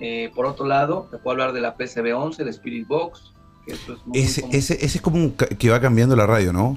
Eh, 0.00 0.30
por 0.34 0.46
otro 0.46 0.66
lado, 0.66 1.08
te 1.10 1.18
puedo 1.18 1.32
hablar 1.32 1.52
de 1.52 1.60
la 1.60 1.76
PCB11, 1.76 2.44
de 2.44 2.50
Spirit 2.50 2.86
Box. 2.86 3.32
ese, 4.12 4.44
ese, 4.50 4.84
es 4.84 5.00
como 5.00 5.16
un 5.16 5.32
que 5.32 5.70
va 5.70 5.80
cambiando 5.80 6.16
la 6.16 6.26
radio, 6.26 6.52
¿no? 6.52 6.76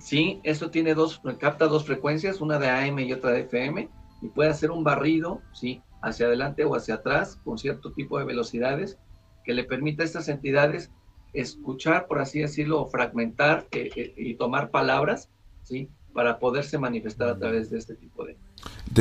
Sí, 0.00 0.40
esto 0.42 0.70
tiene 0.70 0.94
dos, 0.94 1.20
capta 1.38 1.66
dos 1.66 1.86
frecuencias, 1.86 2.40
una 2.40 2.58
de 2.58 2.68
AM 2.68 2.98
y 2.98 3.12
otra 3.12 3.32
de 3.32 3.40
FM, 3.40 3.88
y 4.20 4.28
puede 4.28 4.50
hacer 4.50 4.70
un 4.70 4.84
barrido, 4.84 5.40
sí, 5.52 5.80
hacia 6.02 6.26
adelante 6.26 6.64
o 6.64 6.76
hacia 6.76 6.96
atrás, 6.96 7.38
con 7.42 7.56
cierto 7.56 7.90
tipo 7.92 8.18
de 8.18 8.26
velocidades, 8.26 8.98
que 9.44 9.54
le 9.54 9.64
permita 9.64 10.02
a 10.02 10.06
estas 10.06 10.28
entidades 10.28 10.90
escuchar, 11.32 12.06
por 12.06 12.20
así 12.20 12.40
decirlo, 12.40 12.86
fragmentar 12.86 13.66
eh, 13.72 13.90
eh, 13.96 14.14
y 14.16 14.34
tomar 14.34 14.70
palabras, 14.70 15.30
sí, 15.62 15.88
para 16.12 16.38
poderse 16.38 16.78
manifestar 16.78 17.28
a 17.28 17.38
través 17.38 17.70
de 17.70 17.78
este 17.78 17.94
tipo 17.94 18.24
de, 18.24 18.36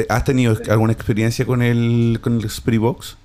¿Has 0.10 0.24
tenido 0.24 0.58
alguna 0.70 0.94
experiencia 0.94 1.46
con 1.46 1.62
el, 1.62 2.20
con 2.22 2.40
el 2.42 2.80
Box? 2.80 3.18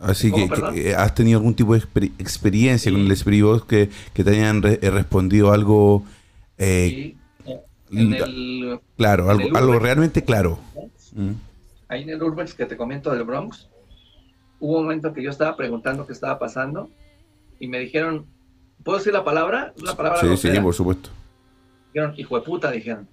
Así 0.00 0.32
que, 0.32 0.48
eh, 0.76 0.94
¿has 0.94 1.14
tenido 1.14 1.38
algún 1.38 1.54
tipo 1.54 1.74
de 1.74 1.82
experiencia 2.18 2.90
con 2.90 3.02
el 3.02 3.12
Spirit 3.12 3.42
Box 3.42 3.64
que, 3.64 3.90
que 4.14 4.24
te 4.24 4.30
hayan 4.30 4.62
eh, 4.64 4.90
respondido 4.90 5.52
algo... 5.52 6.04
Eh, 6.56 7.16
claro, 8.96 9.30
algo, 9.30 9.56
algo 9.56 9.78
realmente 9.78 10.24
claro. 10.24 10.58
Mm. 11.14 11.32
Ahí 11.88 12.02
en 12.02 12.10
el 12.10 12.22
Urbex 12.22 12.54
que 12.54 12.66
te 12.66 12.76
comento 12.76 13.12
del 13.12 13.24
Bronx, 13.24 13.68
hubo 14.58 14.78
un 14.78 14.84
momento 14.84 15.12
que 15.12 15.22
yo 15.22 15.30
estaba 15.30 15.56
preguntando 15.56 16.06
qué 16.06 16.12
estaba 16.12 16.38
pasando 16.38 16.88
y 17.58 17.68
me 17.68 17.78
dijeron, 17.78 18.26
¿puedo 18.84 18.98
decir 18.98 19.12
la 19.12 19.24
palabra? 19.24 19.74
La 19.82 19.96
palabra 19.96 20.20
sí, 20.20 20.36
sí, 20.36 20.60
por 20.60 20.74
supuesto. 20.74 21.10
Dijeron, 21.92 22.14
hijo 22.16 22.38
de 22.38 22.42
puta, 22.42 22.70
dijeron. 22.70 23.08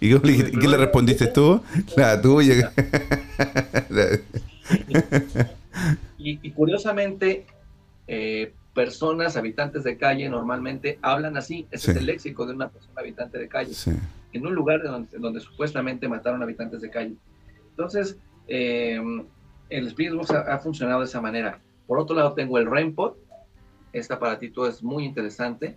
¿Y 0.00 0.18
qué, 0.18 0.68
le 0.68 0.76
respondiste 0.76 1.26
tú? 1.28 1.62
La 1.96 2.20
tuya. 2.20 2.72
y, 6.18 6.50
curiosamente, 6.52 7.46
eh, 8.06 8.52
personas, 8.74 9.36
habitantes 9.36 9.84
de 9.84 9.96
calle, 9.96 10.28
normalmente 10.28 10.98
hablan 11.02 11.36
así. 11.36 11.66
Ese 11.70 11.92
es 11.92 11.96
el 11.96 12.06
léxico 12.06 12.46
de 12.46 12.54
una 12.54 12.68
persona 12.68 13.00
habitante 13.00 13.38
de 13.38 13.48
calle. 13.48 13.72
En 14.32 14.46
un 14.46 14.54
lugar 14.54 14.82
donde, 14.82 15.40
supuestamente 15.40 16.08
mataron 16.08 16.42
habitantes 16.42 16.80
de 16.80 16.90
calle. 16.90 17.14
Entonces, 17.70 18.16
eh, 18.46 19.00
el 19.70 19.86
Spirit 19.86 20.12
ha, 20.30 20.58
funcionado 20.58 21.00
de 21.00 21.06
esa 21.06 21.20
manera. 21.20 21.60
Por 21.86 21.98
otro 21.98 22.14
lado, 22.14 22.34
tengo 22.34 22.58
el 22.58 22.70
REMPOD, 22.70 23.14
este 23.92 24.14
aparatito 24.14 24.66
es 24.66 24.82
muy 24.82 25.04
interesante, 25.04 25.76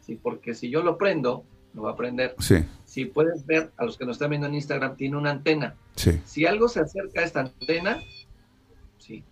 ¿sí? 0.00 0.18
porque 0.20 0.54
si 0.54 0.68
yo 0.70 0.82
lo 0.82 0.98
prendo, 0.98 1.44
lo 1.74 1.82
va 1.82 1.92
a 1.92 1.96
prender. 1.96 2.34
Sí. 2.38 2.64
Si 2.84 3.04
puedes 3.06 3.44
ver, 3.46 3.72
a 3.76 3.84
los 3.84 3.98
que 3.98 4.06
nos 4.06 4.16
están 4.16 4.30
viendo 4.30 4.46
en 4.46 4.54
Instagram, 4.54 4.96
tiene 4.96 5.16
una 5.16 5.30
antena. 5.30 5.74
Sí. 5.96 6.20
Si 6.24 6.46
algo 6.46 6.68
se 6.68 6.80
acerca 6.80 7.20
a 7.20 7.24
esta 7.24 7.40
antena, 7.40 8.00
sí, 8.98 9.24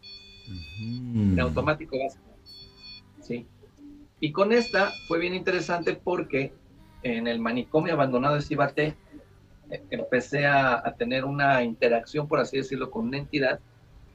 en 0.80 1.38
automático 1.40 1.96
va 1.98 2.06
a 2.06 3.22
Sí. 3.22 3.46
Y 4.18 4.32
con 4.32 4.52
esta 4.52 4.92
fue 5.06 5.20
bien 5.20 5.34
interesante 5.34 5.94
porque 5.94 6.52
en 7.02 7.26
el 7.26 7.38
manicomio 7.38 7.94
abandonado 7.94 8.34
de 8.34 8.42
Cibate 8.42 8.96
eh, 9.70 9.82
empecé 9.90 10.46
a, 10.46 10.74
a, 10.74 10.94
tener 10.94 11.24
una 11.24 11.62
interacción, 11.62 12.26
por 12.26 12.40
así 12.40 12.56
decirlo, 12.56 12.90
con 12.90 13.06
una 13.06 13.18
entidad 13.18 13.60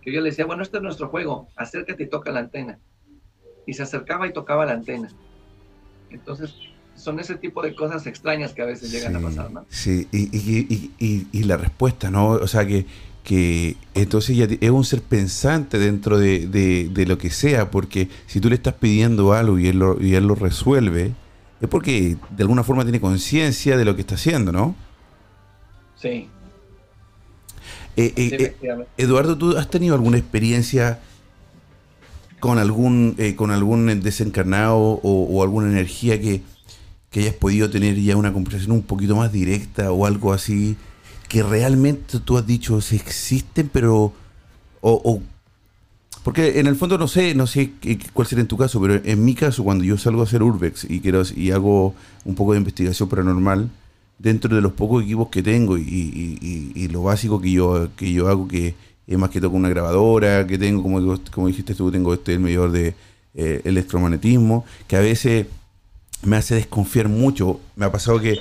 que 0.02 0.12
yo 0.12 0.22
le 0.22 0.30
decía, 0.30 0.46
bueno, 0.46 0.64
este 0.64 0.78
es 0.78 0.84
nuestro 0.84 1.10
juego, 1.10 1.48
acércate 1.56 2.04
y 2.04 2.08
toca 2.08 2.32
la 2.32 2.40
antena. 2.40 2.80
Y 3.66 3.74
se 3.74 3.84
acercaba 3.84 4.28
y 4.28 4.34
tocaba 4.34 4.66
la 4.66 4.74
antena. 4.74 5.10
Entonces, 6.10 6.56
son 6.98 7.20
ese 7.20 7.36
tipo 7.36 7.62
de 7.62 7.76
cosas 7.76 8.06
extrañas 8.08 8.54
que 8.54 8.64
a 8.64 8.66
veces 8.66 8.92
llegan 8.92 9.16
a 9.16 9.22
pasar, 9.22 9.52
¿no? 9.52 9.66
Sí, 9.70 10.08
y, 10.12 10.36
y, 10.36 10.92
y, 11.00 11.28
y, 11.32 11.44
la 11.44 11.56
respuesta, 11.56 12.10
¿no? 12.10 12.32
O 12.32 12.48
sea, 12.48 12.66
que, 12.66 12.86
que 13.24 13.78
entonces 13.94 14.36
ya 14.36 14.46
es 14.46 14.70
un 14.72 14.84
ser 14.84 15.02
pensante 15.02 15.78
dentro 15.78 16.18
de, 16.18 16.48
de, 16.48 16.90
de, 16.90 17.06
lo 17.06 17.18
que 17.18 17.30
sea, 17.30 17.70
porque 17.70 18.10
si 18.26 18.42
tú 18.42 18.50
le 18.50 18.56
estás 18.56 18.74
pidiendo 18.74 19.34
algo 19.34 19.60
y 19.60 19.68
él 19.68 19.80
lo, 19.80 20.02
y 20.02 20.16
él 20.16 20.28
lo 20.28 20.36
resuelve, 20.36 21.14
es 21.62 21.70
porque 21.70 22.18
de 22.32 22.44
alguna 22.44 22.64
forma 22.64 22.84
tiene 22.84 23.00
conciencia 23.00 23.78
de 23.78 23.86
lo 23.86 23.96
que 23.96 24.02
está 24.02 24.16
haciendo, 24.16 24.52
¿no? 24.52 24.76
Sí. 25.96 26.30
Eh, 27.96 28.14
eh, 28.16 28.56
eh, 28.62 28.86
Eduardo, 28.98 29.38
¿tú 29.38 29.58
has 29.58 29.70
tenido 29.70 29.96
alguna 29.96 30.18
experiencia 30.18 31.00
con 32.40 32.60
algún, 32.60 33.16
eh, 33.18 33.36
con 33.36 33.52
algún 33.52 34.02
desencarnado 34.02 34.78
o, 34.78 35.00
o 35.02 35.44
alguna 35.44 35.68
energía 35.68 36.20
que, 36.22 36.42
que, 37.12 37.22
hayas 37.22 37.36
podido 37.36 37.70
tener 37.70 37.96
ya 38.00 38.16
una 38.16 38.34
conversación 38.34 38.72
un 38.72 38.84
poquito 38.84 39.16
más 39.16 39.32
directa 39.32 39.92
o 39.92 40.06
algo 40.06 40.34
así 40.34 40.78
que 41.28 41.44
realmente 41.44 42.20
tú 42.20 42.38
has 42.38 42.48
dicho 42.48 42.80
se 42.82 42.96
existen, 42.96 43.70
pero 43.72 44.14
o, 44.82 45.22
porque 46.24 46.60
en 46.60 46.68
el 46.68 46.76
fondo 46.76 46.98
no 46.98 47.08
sé, 47.08 47.36
no 47.36 47.48
sé 47.48 47.72
cuál 48.14 48.28
será 48.28 48.42
en 48.42 48.48
tu 48.48 48.58
caso, 48.58 48.82
pero 48.82 49.02
en 49.04 49.26
mi 49.26 49.34
caso 49.34 49.64
cuando 49.64 49.84
yo 49.84 49.98
salgo 49.98 50.22
a 50.22 50.24
hacer 50.26 50.44
urbex 50.44 50.86
y 50.90 51.00
quiero 51.00 51.24
y 51.36 51.52
hago 51.52 51.96
un 52.26 52.36
poco 52.36 52.54
de 52.54 52.60
investigación 52.60 53.10
paranormal 53.10 53.70
dentro 54.20 54.56
de 54.56 54.62
los 54.62 54.74
pocos 54.74 55.04
equipos 55.04 55.30
que 55.30 55.44
tengo 55.44 55.78
y, 55.78 55.82
y, 55.82 56.72
y, 56.76 56.88
lo 56.88 57.04
básico 57.04 57.40
que 57.40 57.52
yo 57.52 57.90
que 57.96 58.12
yo 58.12 58.28
hago 58.30 58.48
que 58.48 58.76
es 59.06 59.18
más 59.18 59.30
que 59.30 59.40
todo 59.40 59.52
con 59.52 59.60
una 59.60 59.70
grabadora 59.70 60.46
que 60.48 60.58
tengo 60.58 60.82
como 60.84 61.20
como 61.32 61.48
dijiste 61.48 61.76
tú 61.76 61.92
tengo 61.92 62.14
este 62.14 62.34
el 62.34 62.40
medidor 62.40 62.72
de 62.72 62.96
eh, 63.36 63.62
electromagnetismo 63.64 64.66
que 64.88 64.98
a 64.98 65.02
veces 65.02 65.46
me 66.24 66.38
hace 66.38 66.56
desconfiar 66.56 67.08
mucho 67.10 67.60
me 67.76 67.86
ha 67.86 67.92
pasado 67.92 68.20
que 68.20 68.40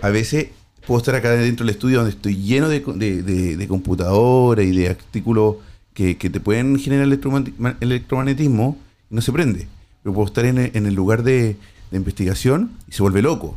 a 0.00 0.08
veces 0.08 0.48
puedo 0.86 0.98
estar 0.98 1.14
acá 1.14 1.30
dentro 1.32 1.66
del 1.66 1.74
estudio 1.74 1.98
donde 1.98 2.12
estoy 2.12 2.36
lleno 2.36 2.68
de, 2.68 2.80
de, 2.80 3.22
de, 3.22 4.64
y 4.64 4.76
de 4.76 4.88
artículos 4.88 5.56
que, 5.94 6.16
que, 6.16 6.30
te 6.30 6.40
pueden 6.40 6.78
generar 6.78 7.06
electromagnetismo 7.80 8.78
y 9.10 9.14
no 9.14 9.20
se 9.20 9.32
prende 9.32 9.68
pero 10.02 10.14
puedo 10.14 10.26
estar 10.26 10.44
en 10.44 10.58
en 10.58 10.86
el 10.86 10.94
lugar 10.94 11.22
de, 11.22 11.56
de 11.90 11.96
investigación 11.96 12.72
y 12.88 12.92
se 12.92 13.02
vuelve 13.02 13.22
loco 13.22 13.56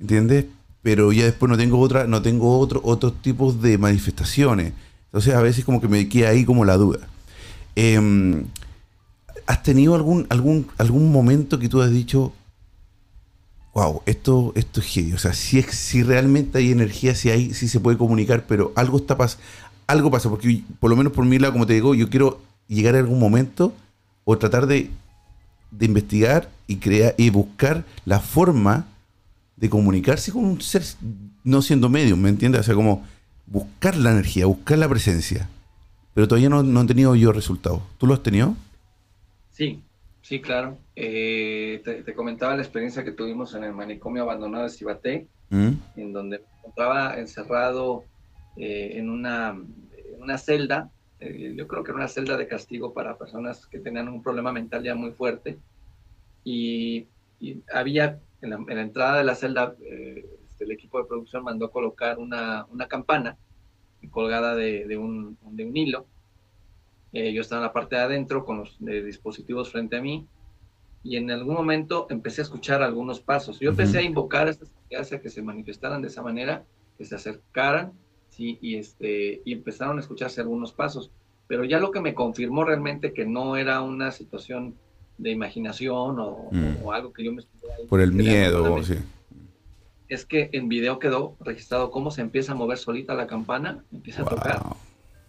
¿entiendes? 0.00 0.46
Pero 0.82 1.12
ya 1.12 1.24
después 1.24 1.50
no 1.50 1.56
tengo 1.56 1.80
otra, 1.80 2.06
no 2.06 2.22
tengo 2.22 2.58
otro, 2.58 2.80
otros 2.84 3.20
tipos 3.22 3.60
de 3.60 3.78
manifestaciones. 3.78 4.72
Entonces 5.06 5.34
a 5.34 5.42
veces 5.42 5.64
como 5.64 5.80
que 5.80 5.88
me 5.88 6.08
queda 6.08 6.30
ahí 6.30 6.44
como 6.44 6.64
la 6.64 6.76
duda. 6.76 7.00
Eh, 7.74 8.44
¿Has 9.46 9.62
tenido 9.62 9.94
algún, 9.94 10.26
algún, 10.28 10.66
algún 10.78 11.12
momento 11.12 11.58
que 11.58 11.68
tú 11.68 11.80
has 11.80 11.90
dicho, 11.90 12.32
wow, 13.76 14.00
esto, 14.06 14.52
esto 14.54 14.80
es 14.80 14.86
genial? 14.86 15.16
O 15.16 15.18
sea, 15.18 15.34
si, 15.34 15.60
si 15.60 16.02
realmente 16.02 16.56
hay 16.56 16.72
energía, 16.72 17.14
si 17.14 17.28
hay, 17.28 17.52
si 17.52 17.68
se 17.68 17.78
puede 17.78 17.98
comunicar, 17.98 18.46
pero 18.46 18.72
algo 18.74 18.96
está 18.96 19.18
pas 19.18 19.38
algo 19.86 20.10
pasa, 20.10 20.30
porque 20.30 20.62
por 20.80 20.88
lo 20.88 20.96
menos 20.96 21.12
por 21.12 21.26
mi 21.26 21.38
lado, 21.38 21.52
como 21.52 21.66
te 21.66 21.74
digo, 21.74 21.94
yo 21.94 22.08
quiero 22.08 22.40
llegar 22.68 22.94
a 22.94 23.00
algún 23.00 23.20
momento 23.20 23.74
o 24.24 24.38
tratar 24.38 24.66
de, 24.66 24.90
de 25.70 25.86
investigar 25.86 26.50
y 26.66 26.76
crear 26.76 27.14
y 27.18 27.28
buscar 27.28 27.84
la 28.06 28.18
forma 28.18 28.86
de 29.56 29.68
comunicarse 29.68 30.32
con 30.32 30.46
un 30.46 30.62
ser 30.62 30.82
no 31.44 31.60
siendo 31.60 31.90
medio, 31.90 32.16
¿me 32.16 32.30
entiendes? 32.30 32.62
O 32.62 32.64
sea, 32.64 32.74
como 32.74 33.04
buscar 33.46 33.94
la 33.94 34.10
energía, 34.10 34.46
buscar 34.46 34.78
la 34.78 34.88
presencia. 34.88 35.50
Pero 36.14 36.26
todavía 36.26 36.48
no, 36.48 36.62
no 36.62 36.80
he 36.80 36.86
tenido 36.86 37.14
yo 37.14 37.30
resultados. 37.30 37.82
¿Tú 37.98 38.06
lo 38.06 38.14
has 38.14 38.22
tenido? 38.22 38.56
Sí, 39.52 39.82
sí, 40.26 40.40
claro. 40.40 40.78
Eh, 40.96 41.80
te, 41.84 42.02
te, 42.02 42.14
comentaba 42.14 42.56
la 42.56 42.62
experiencia 42.62 43.04
que 43.04 43.12
tuvimos 43.12 43.54
en 43.54 43.62
el 43.62 43.72
manicomio 43.72 44.22
abandonado 44.22 44.64
de 44.64 44.70
Cibaté, 44.70 45.28
¿Mm? 45.50 45.72
en 45.96 46.12
donde 46.12 46.38
me 46.40 46.44
encontraba 46.58 47.18
encerrado 47.18 48.04
eh, 48.56 48.92
en, 48.94 49.08
una, 49.08 49.50
en 49.50 50.22
una 50.22 50.36
celda. 50.36 50.90
Eh, 51.20 51.54
yo 51.56 51.68
creo 51.68 51.84
que 51.84 51.92
era 51.92 51.98
una 51.98 52.08
celda 52.08 52.36
de 52.36 52.48
castigo 52.48 52.92
para 52.92 53.16
personas 53.16 53.66
que 53.66 53.78
tenían 53.78 54.08
un 54.08 54.22
problema 54.22 54.52
mental 54.52 54.82
ya 54.82 54.96
muy 54.96 55.12
fuerte. 55.12 55.58
Y, 56.42 57.06
y 57.38 57.62
había 57.72 58.18
en 58.42 58.50
la, 58.50 58.56
en 58.56 58.76
la, 58.76 58.82
entrada 58.82 59.18
de 59.18 59.24
la 59.24 59.34
celda, 59.36 59.76
este, 59.80 60.64
el 60.64 60.72
equipo 60.72 60.98
de 60.98 61.06
producción 61.06 61.44
mandó 61.44 61.70
colocar 61.70 62.18
una, 62.18 62.66
una 62.70 62.88
campana 62.88 63.36
colgada 64.10 64.54
de, 64.54 64.86
de, 64.86 64.96
un, 64.96 65.38
de 65.42 65.64
un, 65.64 65.76
hilo. 65.76 66.06
Eh, 67.12 67.32
yo 67.32 67.40
estaba 67.40 67.60
en 67.60 67.66
la 67.66 67.72
parte 67.72 67.96
de 67.96 68.02
adentro 68.02 68.44
con 68.44 68.58
los 68.58 68.76
dispositivos 68.80 69.70
frente 69.70 69.96
a 69.96 70.02
mí 70.02 70.26
y 71.02 71.16
en 71.16 71.30
algún 71.30 71.54
momento 71.54 72.06
empecé 72.10 72.40
a 72.40 72.44
escuchar 72.44 72.82
algunos 72.82 73.20
pasos. 73.20 73.60
Yo 73.60 73.70
empecé 73.70 73.98
uh 73.98 74.00
-huh. 74.00 74.04
a 74.04 74.08
invocar 74.08 74.46
a 74.48 74.50
estas 74.50 74.70
entidades 74.82 75.12
a 75.12 75.20
que 75.20 75.30
se 75.30 75.40
manifestaran 75.40 76.02
de 76.02 76.08
esa 76.08 76.22
manera, 76.22 76.64
que 76.98 77.04
se 77.04 77.14
acercaran 77.14 77.92
¿sí? 78.30 78.58
y, 78.60 78.76
este, 78.76 79.40
y 79.44 79.52
empezaron 79.52 79.98
a 79.98 80.00
escucharse 80.00 80.40
algunos 80.40 80.72
pasos. 80.72 81.10
Pero 81.46 81.64
ya 81.64 81.78
lo 81.78 81.92
que 81.92 82.00
me 82.00 82.12
confirmó 82.12 82.64
realmente 82.64 83.12
que 83.12 83.24
no 83.24 83.56
era 83.56 83.82
una 83.82 84.10
situación 84.10 84.74
de 85.18 85.30
imaginación 85.30 86.18
o, 86.18 86.48
mm. 86.50 86.84
o, 86.84 86.92
algo 86.92 87.12
que 87.12 87.24
yo 87.24 87.32
me 87.32 87.42
por 87.88 88.00
el 88.00 88.12
miedo 88.12 88.82
sí. 88.82 88.96
es 90.08 90.26
que 90.26 90.50
en 90.52 90.68
video 90.68 90.98
quedó 90.98 91.36
registrado 91.40 91.90
cómo 91.90 92.10
se 92.10 92.20
empieza 92.20 92.52
a 92.52 92.54
mover 92.54 92.76
solita 92.76 93.14
la 93.14 93.26
campana 93.26 93.82
empieza 93.92 94.22
wow. 94.22 94.32
a 94.32 94.34
tocar 94.34 94.62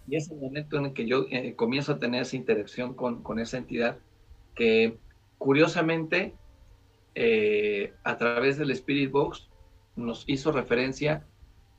y 0.08 0.16
es 0.16 0.30
el 0.30 0.38
momento 0.38 0.78
en 0.78 0.86
el 0.86 0.92
que 0.94 1.06
yo 1.06 1.26
eh, 1.30 1.54
comienzo 1.54 1.92
a 1.92 1.98
tener 1.98 2.22
esa 2.22 2.36
interacción 2.36 2.94
con, 2.94 3.22
con 3.22 3.38
esa 3.38 3.58
entidad 3.58 3.98
que 4.54 4.98
curiosamente 5.36 6.34
eh, 7.14 7.92
a 8.04 8.16
través 8.16 8.56
del 8.56 8.70
Spirit 8.70 9.10
Box 9.10 9.48
nos 9.96 10.24
hizo 10.26 10.52
referencia 10.52 11.26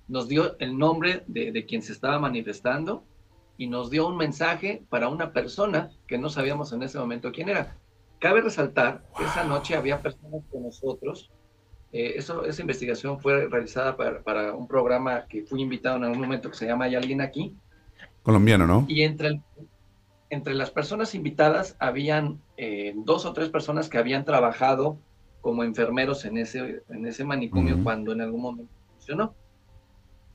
nos 0.07 0.27
dio 0.27 0.57
el 0.59 0.77
nombre 0.77 1.23
de, 1.27 1.51
de 1.51 1.65
quien 1.65 1.81
se 1.81 1.93
estaba 1.93 2.19
manifestando 2.19 3.03
y 3.57 3.67
nos 3.67 3.89
dio 3.89 4.07
un 4.07 4.17
mensaje 4.17 4.83
para 4.89 5.07
una 5.07 5.33
persona 5.33 5.91
que 6.07 6.17
no 6.17 6.29
sabíamos 6.29 6.73
en 6.73 6.81
ese 6.83 6.97
momento 6.97 7.31
quién 7.31 7.49
era. 7.49 7.77
Cabe 8.19 8.41
resaltar 8.41 9.03
que 9.17 9.23
esa 9.23 9.43
noche 9.43 9.75
había 9.75 10.01
personas 10.01 10.43
con 10.49 10.63
nosotros. 10.63 11.29
Eh, 11.91 12.13
eso, 12.15 12.43
esa 12.45 12.61
investigación 12.61 13.19
fue 13.19 13.47
realizada 13.47 13.95
para, 13.97 14.23
para, 14.23 14.53
un 14.53 14.67
programa 14.67 15.25
que 15.27 15.43
fui 15.43 15.61
invitado 15.61 15.97
en 15.97 16.05
algún 16.05 16.21
momento 16.21 16.49
que 16.49 16.57
se 16.57 16.65
llama 16.65 16.85
Hay 16.85 16.95
alguien 16.95 17.21
aquí. 17.21 17.55
Colombiano, 18.29 18.67
¿no? 18.67 18.85
Y 18.87 19.01
entre, 19.01 19.27
el, 19.29 19.41
entre 20.29 20.53
las 20.53 20.69
personas 20.69 21.15
invitadas 21.15 21.75
habían 21.79 22.39
eh, 22.57 22.93
dos 22.95 23.25
o 23.25 23.33
tres 23.33 23.49
personas 23.49 23.89
que 23.89 23.97
habían 23.97 24.23
trabajado 24.23 24.99
como 25.41 25.63
enfermeros 25.63 26.25
en 26.25 26.37
ese, 26.37 26.83
en 26.89 27.07
ese 27.07 27.23
manicomio 27.23 27.75
uh 27.75 27.79
-huh. 27.79 27.83
cuando 27.83 28.11
en 28.11 28.21
algún 28.21 28.41
momento 28.41 28.71
funcionó. 28.93 29.33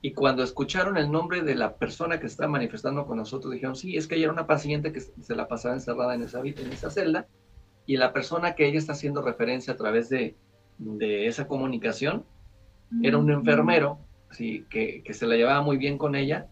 Y 0.01 0.11
cuando 0.11 0.43
escucharon 0.43 0.97
el 0.97 1.09
nombre 1.09 1.41
de 1.41 1.55
la 1.55 1.77
persona 1.77 2.19
que 2.19 2.27
estaba 2.27 2.49
manifestando 2.49 3.05
con 3.05 3.17
nosotros, 3.17 3.53
dijeron, 3.53 3.77
sí, 3.77 3.95
es 3.95 4.07
que 4.07 4.15
ella 4.15 4.25
era 4.25 4.33
una 4.33 4.45
paciente 4.45 4.91
que 4.91 4.99
se 4.99 5.35
la 5.35 5.47
pasaba 5.47 5.75
encerrada 5.75 6.15
en 6.15 6.23
esa, 6.23 6.41
en 6.41 6.71
esa 6.73 6.89
celda 6.89 7.27
y 7.85 7.95
la 7.95 8.11
persona 8.11 8.55
que 8.55 8.67
ella 8.67 8.77
está 8.77 8.91
haciendo 8.91 9.21
referencia 9.21 9.73
a 9.73 9.77
través 9.77 10.09
de, 10.09 10.35
de 10.79 11.27
esa 11.27 11.47
comunicación 11.47 12.25
era 13.01 13.17
un 13.17 13.31
enfermero, 13.31 13.99
sí, 14.31 14.65
que, 14.69 15.01
que, 15.03 15.13
se 15.13 15.25
la 15.25 15.35
llevaba 15.35 15.61
muy 15.61 15.77
bien 15.77 15.97
con 15.97 16.15
ella, 16.15 16.47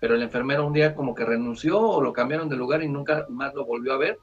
pero 0.00 0.14
el 0.14 0.22
enfermero 0.22 0.66
un 0.66 0.72
día 0.72 0.94
como 0.94 1.14
que 1.14 1.24
renunció 1.24 1.80
o 1.80 2.00
lo 2.00 2.12
cambiaron 2.12 2.48
de 2.48 2.56
lugar 2.56 2.82
y 2.82 2.88
nunca 2.88 3.26
más 3.28 3.54
lo 3.54 3.64
volvió 3.64 3.92
a 3.92 3.98
ver. 3.98 4.18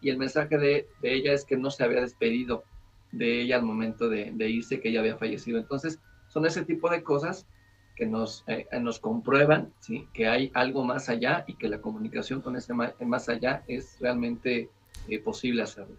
Y 0.00 0.10
el 0.10 0.18
mensaje 0.18 0.58
de, 0.58 0.88
de 1.02 1.14
ella 1.14 1.32
es 1.32 1.44
que 1.44 1.56
no 1.56 1.70
se 1.70 1.84
había 1.84 2.00
despedido 2.00 2.64
de 3.12 3.42
ella 3.42 3.56
al 3.56 3.62
momento 3.62 4.08
de, 4.08 4.50
irse, 4.50 4.80
que 4.80 4.90
ella 4.90 5.00
había 5.00 5.16
fallecido. 5.16 5.58
Entonces, 5.58 5.98
son 6.28 6.46
ese 6.46 6.64
tipo 6.64 6.90
de 6.90 7.02
cosas 7.02 7.46
que 7.96 8.06
nos, 8.06 8.44
eh, 8.46 8.66
nos 8.80 9.00
comprueban 9.00 9.72
¿sí? 9.80 10.06
que 10.12 10.28
hay 10.28 10.50
algo 10.54 10.84
más 10.84 11.08
allá 11.08 11.44
y 11.46 11.54
que 11.54 11.68
la 11.68 11.80
comunicación 11.80 12.40
con 12.40 12.56
ese 12.56 12.72
más, 12.72 13.28
allá 13.28 13.64
es 13.66 13.96
realmente 14.00 14.70
eh, 15.08 15.18
posible 15.18 15.62
hacerlo. 15.62 15.96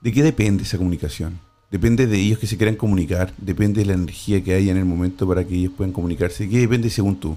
¿De 0.00 0.12
qué 0.12 0.22
depende 0.22 0.62
esa 0.62 0.78
comunicación? 0.78 1.40
Depende 1.70 2.06
de 2.06 2.18
ellos 2.18 2.38
que 2.38 2.46
se 2.46 2.56
quieran 2.56 2.76
comunicar, 2.76 3.32
depende 3.36 3.80
de 3.80 3.86
la 3.86 3.92
energía 3.94 4.42
que 4.42 4.54
haya 4.54 4.72
en 4.72 4.78
el 4.78 4.84
momento 4.84 5.26
para 5.26 5.44
que 5.44 5.54
ellos 5.54 5.72
puedan 5.76 5.92
comunicarse. 5.92 6.44
¿De 6.44 6.50
qué 6.50 6.58
depende 6.58 6.90
según 6.90 7.18
tú? 7.18 7.36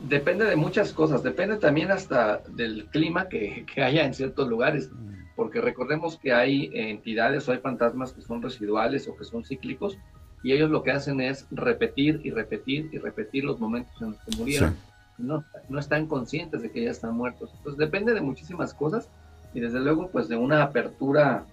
Depende 0.00 0.44
de 0.44 0.56
muchas 0.56 0.92
cosas, 0.92 1.22
depende 1.22 1.56
también 1.56 1.90
hasta 1.90 2.38
del 2.48 2.86
clima 2.86 3.28
que, 3.28 3.64
que 3.74 3.82
haya 3.82 4.04
en 4.04 4.14
ciertos 4.14 4.48
lugares, 4.48 4.90
porque 5.36 5.60
recordemos 5.60 6.18
que 6.18 6.32
hay 6.32 6.70
entidades 6.74 7.48
o 7.48 7.52
hay 7.52 7.58
fantasmas 7.58 8.12
que 8.12 8.22
son 8.22 8.42
residuales 8.42 9.08
o 9.08 9.16
que 9.16 9.24
son 9.24 9.44
cíclicos, 9.44 9.98
y 10.42 10.52
ellos 10.52 10.70
lo 10.70 10.82
que 10.82 10.92
hacen 10.92 11.20
es 11.20 11.46
repetir 11.50 12.20
y 12.24 12.30
repetir 12.30 12.88
y 12.92 12.98
repetir 12.98 13.44
los 13.44 13.58
momentos 13.58 14.00
en 14.00 14.10
los 14.10 14.20
que 14.20 14.36
murieron. 14.36 14.76
No, 15.16 15.44
no 15.68 15.80
están 15.80 16.06
conscientes 16.06 16.62
de 16.62 16.70
que 16.70 16.84
ya 16.84 16.92
están 16.92 17.16
muertos. 17.16 17.50
Entonces 17.56 17.78
depende 17.78 18.14
de 18.14 18.20
muchísimas 18.20 18.72
cosas 18.72 19.08
y 19.52 19.58
desde 19.58 19.80
luego 19.80 20.08
pues 20.08 20.28
de 20.28 20.36
una 20.36 20.62
apertura 20.62 21.44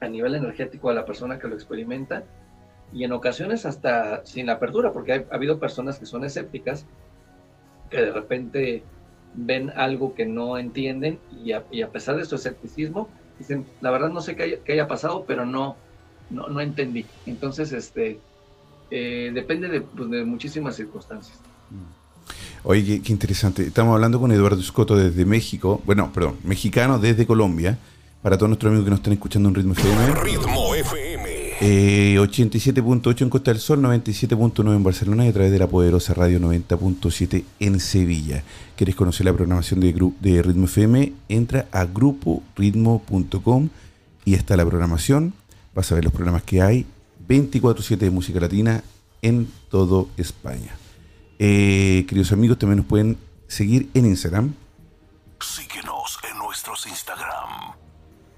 a 0.00 0.08
nivel 0.08 0.34
energético 0.34 0.90
a 0.90 0.94
la 0.94 1.04
persona 1.04 1.38
que 1.38 1.46
lo 1.46 1.54
experimenta 1.54 2.24
y 2.92 3.04
en 3.04 3.12
ocasiones 3.12 3.66
hasta 3.66 4.24
sin 4.26 4.46
la 4.46 4.54
apertura, 4.54 4.92
porque 4.92 5.12
ha 5.12 5.34
habido 5.34 5.60
personas 5.60 5.98
que 6.00 6.06
son 6.06 6.24
escépticas 6.24 6.86
que 7.90 7.98
de 7.98 8.12
repente 8.12 8.82
ven 9.34 9.70
algo 9.70 10.14
que 10.14 10.26
no 10.26 10.58
entienden 10.58 11.18
y 11.44 11.52
a, 11.52 11.90
pesar 11.90 12.16
de 12.16 12.24
su 12.24 12.34
escepticismo 12.34 13.08
dicen, 13.38 13.66
la 13.80 13.90
verdad 13.90 14.10
no 14.10 14.20
sé 14.20 14.36
qué 14.36 14.72
haya, 14.72 14.86
pasado, 14.86 15.24
pero 15.26 15.46
no, 15.46 15.76
no, 16.28 16.48
no, 16.48 16.60
entendí. 16.60 17.06
Entonces, 17.26 17.72
este, 17.72 18.18
eh, 18.90 19.30
depende 19.32 19.68
de, 19.68 19.80
pues, 19.80 20.10
de, 20.10 20.24
muchísimas 20.24 20.76
circunstancias. 20.76 21.38
Oye, 22.62 23.00
qué, 23.02 23.12
interesante. 23.12 23.62
Estamos 23.62 23.94
hablando 23.94 24.20
con 24.20 24.30
Eduardo 24.30 24.60
Escoto 24.60 24.94
desde 24.94 25.24
México, 25.24 25.80
bueno, 25.86 26.12
perdón, 26.12 26.36
mexicano 26.44 26.98
desde 26.98 27.26
Colombia, 27.26 27.78
para 28.22 28.36
todos 28.36 28.50
nuestros 28.50 28.68
amigos 28.68 28.84
que 28.84 28.90
nos 28.90 28.98
están 29.00 29.14
escuchando 29.14 29.48
en 29.48 29.54
Ritmo 29.54 29.72
FM. 29.72 30.14
Ritmo 30.22 30.74
FM. 30.74 31.09
87.8 31.60 33.20
eh, 33.20 33.24
en 33.24 33.30
Costa 33.30 33.50
del 33.50 33.60
Sol, 33.60 33.82
97.9 33.82 34.74
en 34.74 34.82
Barcelona 34.82 35.26
y 35.26 35.28
a 35.28 35.32
través 35.32 35.52
de 35.52 35.58
la 35.58 35.66
poderosa 35.66 36.14
radio 36.14 36.40
90.7 36.40 37.44
en 37.60 37.80
Sevilla. 37.80 38.42
¿Quieres 38.76 38.94
conocer 38.96 39.26
la 39.26 39.34
programación 39.34 39.80
de, 39.80 39.92
de 40.20 40.42
Ritmo 40.42 40.64
FM? 40.64 41.12
Entra 41.28 41.66
a 41.70 41.84
gruporitmo.com 41.84 43.68
y 44.24 44.34
está 44.34 44.56
la 44.56 44.64
programación. 44.64 45.34
Vas 45.74 45.92
a 45.92 45.96
ver 45.96 46.04
los 46.04 46.14
programas 46.14 46.44
que 46.44 46.62
hay. 46.62 46.86
24-7 47.28 47.98
de 47.98 48.10
música 48.10 48.40
latina 48.40 48.82
en 49.20 49.46
todo 49.68 50.08
España. 50.16 50.74
Eh, 51.38 52.06
queridos 52.08 52.32
amigos, 52.32 52.58
también 52.58 52.78
nos 52.78 52.86
pueden 52.86 53.18
seguir 53.48 53.90
en 53.92 54.06
Instagram. 54.06 54.54
Síguenos 55.40 56.18
en 56.30 56.38
nuestros 56.38 56.86
Instagram. 56.86 57.74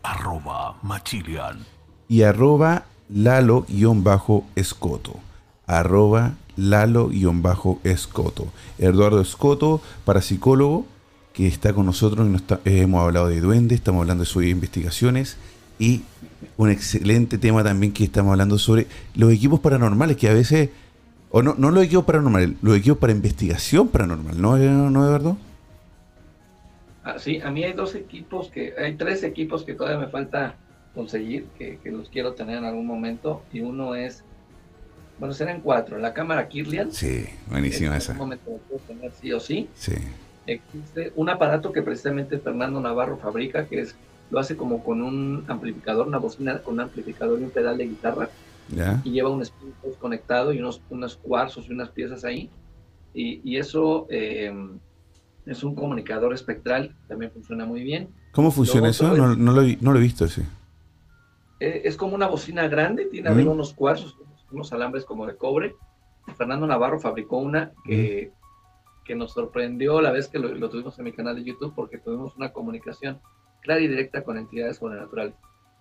Arroba 0.03 0.77
Machilian. 0.83 1.65
Y 2.09 2.23
arroba 2.23 2.85
Lalo-Escoto. 3.09 5.15
Arroba 5.67 6.35
Lalo-Escoto. 6.57 8.47
Eduardo 8.79 9.21
Escoto, 9.21 9.81
parapsicólogo, 10.05 10.87
que 11.33 11.47
está 11.47 11.73
con 11.73 11.87
nosotros. 11.87 12.29
Eh, 12.65 12.81
hemos 12.81 13.03
hablado 13.03 13.29
de 13.29 13.41
duendes, 13.41 13.79
estamos 13.79 14.03
hablando 14.03 14.25
de 14.25 14.31
sus 14.31 14.45
investigaciones 14.45 15.37
y 15.79 16.03
un 16.57 16.71
excelente 16.71 17.39
tema 17.39 17.65
también 17.65 17.93
que 17.93 18.05
estamos 18.05 18.33
hablando 18.33 18.59
sobre 18.59 18.87
los 19.15 19.33
equipos 19.33 19.61
paranormales, 19.61 20.17
que 20.17 20.29
a 20.29 20.35
veces, 20.35 20.71
o 21.31 21.43
no, 21.43 21.55
no 21.57 21.71
los 21.71 21.85
equipos 21.85 22.05
paranormales, 22.05 22.51
los 22.63 22.77
equipos 22.77 22.99
para 22.99 23.13
investigación 23.13 23.89
paranormal, 23.89 24.41
¿no, 24.41 24.57
¿No 24.91 25.05
Eduardo? 25.05 25.37
Ah, 27.05 27.19
sí, 27.19 27.41
a 27.41 27.51
mí 27.51 27.65
hay 27.65 27.73
dos 27.73 27.97
equipos 27.97 28.49
que, 28.49 28.75
hay 28.79 28.95
tres 28.95 29.25
equipos 29.25 29.65
que 29.65 29.75
todavía 29.75 29.99
me 29.99 30.07
falta 30.07 30.55
conseguir, 30.95 31.47
que, 31.59 31.79
los 31.85 32.09
quiero 32.09 32.35
tener 32.35 32.59
en 32.59 32.65
algún 32.65 32.87
momento, 32.87 33.43
y 33.53 33.61
uno 33.61 33.95
es, 33.95 34.25
bueno, 35.19 35.35
serán 35.35 35.61
cuatro, 35.61 35.99
la 35.99 36.13
cámara 36.13 36.49
Kirlian. 36.49 36.93
Sí, 36.93 37.27
buenísima 37.49 37.97
esa. 37.97 38.15
Momento 38.15 38.61
lo 38.71 38.79
tener 38.79 39.13
sí 39.13 39.33
o 39.33 39.41
sí. 39.41 39.69
Sí. 39.75 39.95
Existe 40.47 41.13
un 41.17 41.29
aparato 41.29 41.73
que 41.73 41.83
precisamente 41.83 42.39
Fernando 42.39 42.81
Navarro 42.81 43.17
fabrica, 43.17 43.67
que 43.67 43.81
es, 43.81 43.95
lo 44.31 44.39
hace 44.39 44.57
como 44.57 44.83
con 44.83 45.03
un 45.03 45.45
amplificador, 45.49 46.07
una 46.07 46.19
bocina 46.19 46.59
con 46.59 46.75
un 46.75 46.81
amplificador 46.81 47.41
y 47.41 47.45
un 47.45 47.51
pedal 47.51 47.79
de 47.79 47.87
guitarra. 47.87 48.29
¿Ya? 48.69 49.01
Y 49.05 49.11
lleva 49.11 49.29
un 49.29 49.43
espíritu 49.43 49.95
conectado 49.99 50.53
y 50.53 50.59
unos, 50.59 50.81
unos 50.89 51.17
cuarzos 51.17 51.67
y 51.69 51.73
unas 51.73 51.91
piezas 51.91 52.25
ahí. 52.25 52.49
Y, 53.13 53.41
y 53.45 53.59
eso 53.59 54.07
eh, 54.09 54.53
es 55.47 55.65
un 55.65 55.75
comunicador 55.75 56.33
espectral, 56.33 56.95
también 57.09 57.31
funciona 57.33 57.65
muy 57.65 57.83
bien. 57.83 58.09
¿Cómo 58.33 58.51
funciona 58.51 58.89
eso? 58.89 59.09
no, 59.09 59.35
no, 59.35 59.53
lo, 59.53 59.63
no, 59.63 59.93
lo, 59.93 59.99
he 59.99 60.03
visto 60.03 60.25
ese. 60.25 60.43
Eh, 61.63 61.83
es 61.85 61.97
como 61.97 62.17
una 62.17 62.27
bocina 62.27 62.67
grande, 62.67 63.05
tiene 63.05 63.31
unos 63.31 63.73
cuarzos, 63.73 64.19
unos 64.51 64.73
alambres 64.73 65.05
como 65.05 65.29
de 65.29 65.37
cobre. 65.37 65.77
Fernando 66.37 66.67
Navarro 66.67 66.99
fabricó 66.99 67.37
una 67.37 67.71
que, 67.85 68.33
que 69.05 69.15
nos 69.15 69.35
sorprendió 69.35 70.01
la 70.01 70.11
vez 70.11 70.27
que 70.27 70.41
lo, 70.41 70.69
tuvimos 70.69 70.99
en 70.99 71.05
mi 71.05 71.13
canal 71.13 71.37
de 71.37 71.45
YouTube 71.45 71.73
porque 71.73 71.99
tuvimos 71.99 72.35
una 72.35 72.53
comunicación 72.53 73.21
clara 73.61 73.81
y 73.81 73.87
directa 73.87 74.25
con 74.25 74.39
entidades 74.39 74.79
sobrenaturales. 74.79 75.35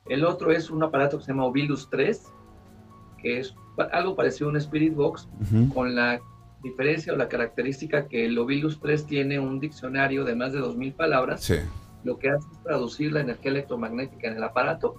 El 0.05 0.23
otro 0.23 0.51
es 0.51 0.69
un 0.69 0.83
aparato 0.83 1.17
que 1.17 1.23
se 1.23 1.31
llama 1.31 1.45
Ovilus 1.45 1.89
3, 1.89 2.31
que 3.19 3.39
es 3.39 3.55
algo 3.91 4.15
parecido 4.15 4.49
a 4.49 4.51
un 4.51 4.57
Spirit 4.57 4.93
Box, 4.93 5.27
con 5.73 5.95
la 5.95 6.21
diferencia 6.61 7.11
o 7.11 7.15
la 7.15 7.27
característica 7.27 8.07
que 8.07 8.25
el 8.25 8.37
Ovilus 8.37 8.79
3 8.81 9.07
tiene 9.07 9.39
un 9.39 9.59
diccionario 9.59 10.25
de 10.25 10.35
más 10.35 10.53
de 10.53 10.59
2.000 10.59 10.93
palabras. 10.93 11.51
Lo 12.03 12.19
que 12.19 12.29
hace 12.29 12.47
es 12.51 12.61
traducir 12.61 13.11
la 13.13 13.21
energía 13.21 13.49
electromagnética 13.49 14.27
en 14.27 14.37
el 14.37 14.43
aparato 14.43 14.93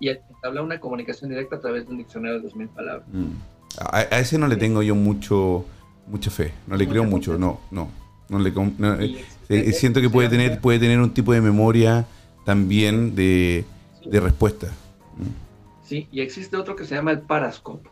y 0.00 0.10
habla 0.42 0.62
una 0.62 0.80
comunicación 0.80 1.30
directa 1.30 1.56
a 1.56 1.60
través 1.60 1.86
de 1.86 1.92
un 1.92 1.98
diccionario 1.98 2.40
de 2.40 2.48
2.000 2.48 2.68
palabras. 2.68 3.06
Mm. 3.12 3.32
A, 3.78 4.00
ese 4.18 4.38
no 4.38 4.48
le 4.48 4.56
tengo 4.56 4.82
yo 4.82 4.94
mucho 4.94 5.64
mucha 6.06 6.30
fe, 6.30 6.52
no 6.66 6.76
le 6.76 6.88
creo 6.88 7.04
mucho, 7.04 7.38
no, 7.38 7.60
no. 7.70 7.88
no 8.28 8.38
le 8.40 8.50
eh, 8.50 9.24
eh, 9.48 9.72
siento 9.72 10.00
que 10.00 10.10
puede 10.10 10.28
tener 10.28 10.60
puede 10.60 10.80
tener 10.80 10.98
un 10.98 11.14
tipo 11.14 11.32
de 11.32 11.40
memoria 11.40 12.04
también 12.44 13.14
de, 13.14 13.64
de 14.04 14.20
respuesta. 14.20 14.66
Mm. 14.66 15.86
Sí, 15.86 16.08
y 16.10 16.20
existe 16.20 16.56
otro 16.56 16.74
que 16.74 16.84
se 16.84 16.96
llama 16.96 17.12
el 17.12 17.20
Parascope. 17.20 17.88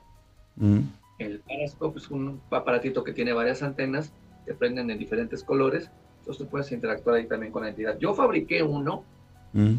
Mm. 0.57 0.81
El 1.21 1.41
Parascope 1.41 1.99
es 1.99 2.11
un 2.11 2.41
aparatito 2.51 3.05
que 3.05 3.13
tiene 3.13 3.33
varias 3.33 3.63
antenas 3.63 4.11
que 4.47 4.55
prenden 4.55 4.91
en 4.91 4.99
diferentes 4.99 5.45
colores, 5.45 5.91
entonces 6.21 6.47
puedes 6.51 6.73
interactuar 6.73 7.17
ahí 7.17 7.27
también 7.27 7.53
con 7.53 7.63
la 7.63 7.69
entidad. 7.69 7.99
Yo 8.01 8.15
fabriqué 8.15 8.63
uno 8.63 9.05
Mm, 9.53 9.77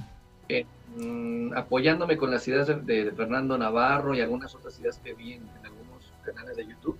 apoyándome 1.56 2.18
con 2.18 2.32
las 2.32 2.48
ideas 2.48 2.68
de, 2.68 3.12
Fernando 3.16 3.58
Navarro 3.58 4.16
y 4.16 4.22
algunas 4.22 4.54
otras 4.56 4.80
ideas 4.80 5.00
que 5.00 5.14
vi 5.14 5.34
en, 5.34 5.48
algunos 5.64 6.14
canales 6.24 6.58
de 6.58 6.68
YouTube, 6.68 6.98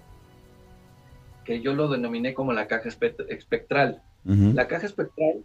que 1.44 1.62
yo 1.62 1.74
lo 1.74 1.88
denominé 1.88 2.34
como 2.34 2.54
la 2.54 2.68
caja 2.68 2.90
espectral. 2.90 4.02
La 4.24 4.68
caja 4.68 4.86
espectral 4.86 5.44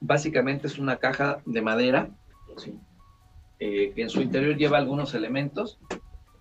básicamente 0.00 0.66
es 0.66 0.78
una 0.78 0.96
caja 0.96 1.40
de 1.44 1.62
madera, 1.62 2.10
eh, 3.58 3.92
que 3.94 4.02
en 4.02 4.10
su 4.10 4.20
interior 4.20 4.56
lleva 4.56 4.78
algunos 4.78 5.14
elementos, 5.14 5.78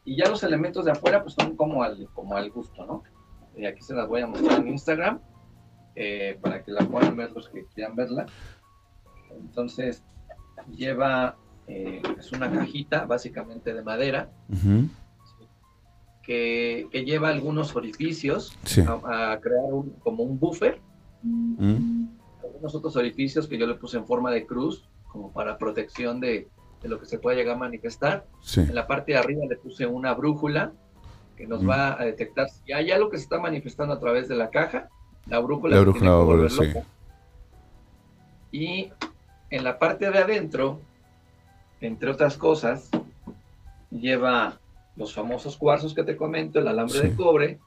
y 0.04 0.18
ya 0.18 0.30
los 0.30 0.44
elementos 0.44 0.86
de 0.86 0.92
afuera 0.92 1.24
pues 1.24 1.36
son 1.36 1.56
como 1.56 1.84
al, 1.84 2.08
como 2.14 2.38
al 2.38 2.52
gusto, 2.52 2.86
¿no? 2.86 3.04
Y 3.58 3.66
aquí 3.66 3.82
se 3.82 3.94
las 3.94 4.08
voy 4.08 4.22
a 4.22 4.28
mostrar 4.28 4.60
en 4.60 4.68
Instagram, 4.68 5.20
eh, 5.96 6.38
para 6.42 6.64
que 6.64 6.72
la 6.72 6.82
puedan 6.82 7.16
ver 7.16 7.32
los 7.32 7.50
que 7.50 7.66
quieran 7.74 7.96
verla. 7.96 8.26
Entonces, 9.32 10.04
lleva, 10.74 11.38
eh, 11.68 12.02
es 12.18 12.32
una 12.32 12.52
cajita 12.52 13.06
básicamente 13.06 13.74
de 13.74 13.84
madera, 13.84 14.30
que, 16.24 16.88
lleva 16.92 17.30
algunos 17.30 17.76
orificios 17.76 18.58
a, 18.88 19.40
crear 19.42 19.64
como 20.00 20.24
un 20.24 20.40
buffer. 20.40 20.82
Algunos 22.44 22.76
otros 22.76 22.96
orificios 22.96 23.48
que 23.48 23.58
yo 23.58 23.68
le 23.68 23.76
puse 23.76 23.98
en 23.98 24.06
forma 24.06 24.32
de 24.32 24.46
cruz, 24.46 24.88
como 25.08 25.32
para 25.32 25.58
protección 25.58 26.20
de, 26.20 26.48
lo 26.84 27.00
que 27.00 27.06
se 27.06 27.18
pueda 27.18 27.36
llegar 27.36 27.56
a 27.56 27.60
manifestar. 27.60 28.26
En 28.56 28.76
la 28.76 28.86
parte 28.88 29.14
de 29.14 29.18
arriba 29.18 29.44
le 29.50 29.58
puse 29.58 29.86
una 29.86 30.14
brújula 30.14 30.74
que 31.36 31.48
nos 31.48 31.68
va 31.68 32.00
a 32.00 32.06
detectar 32.06 32.50
si 32.50 32.72
hay 32.72 32.92
algo 32.92 33.10
que 33.10 33.18
se 33.18 33.24
está 33.24 33.40
manifestando 33.40 33.94
a 33.94 34.00
través 34.00 34.28
de 34.28 34.36
la 34.36 34.50
caja. 34.50 34.90
La 35.28 35.40
brújula, 35.40 35.76
la 35.76 35.82
Y 38.52 38.92
en 39.50 39.64
la 39.64 39.80
parte 39.80 40.10
de 40.12 40.18
adentro, 40.20 40.80
entre 41.82 42.10
otras 42.10 42.38
cosas, 42.38 42.90
lleva 43.92 44.60
los 44.96 45.14
famosos 45.14 45.58
cuarzos 45.58 45.94
que 45.94 46.04
te 46.04 46.16
comento, 46.16 46.60
el 46.60 46.68
alambre 46.68 47.02
de 47.02 47.16
cobre. 47.16 47.60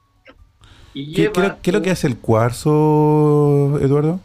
Y 0.93 1.13
¿Qué, 1.13 1.31
¿qué, 1.61 1.69
es 1.69 1.73
lo 1.73 1.81
que 1.81 1.91
hace 1.91 2.07
el 2.07 2.17
cuarzo, 2.17 3.79
Eduardo? 3.79 4.19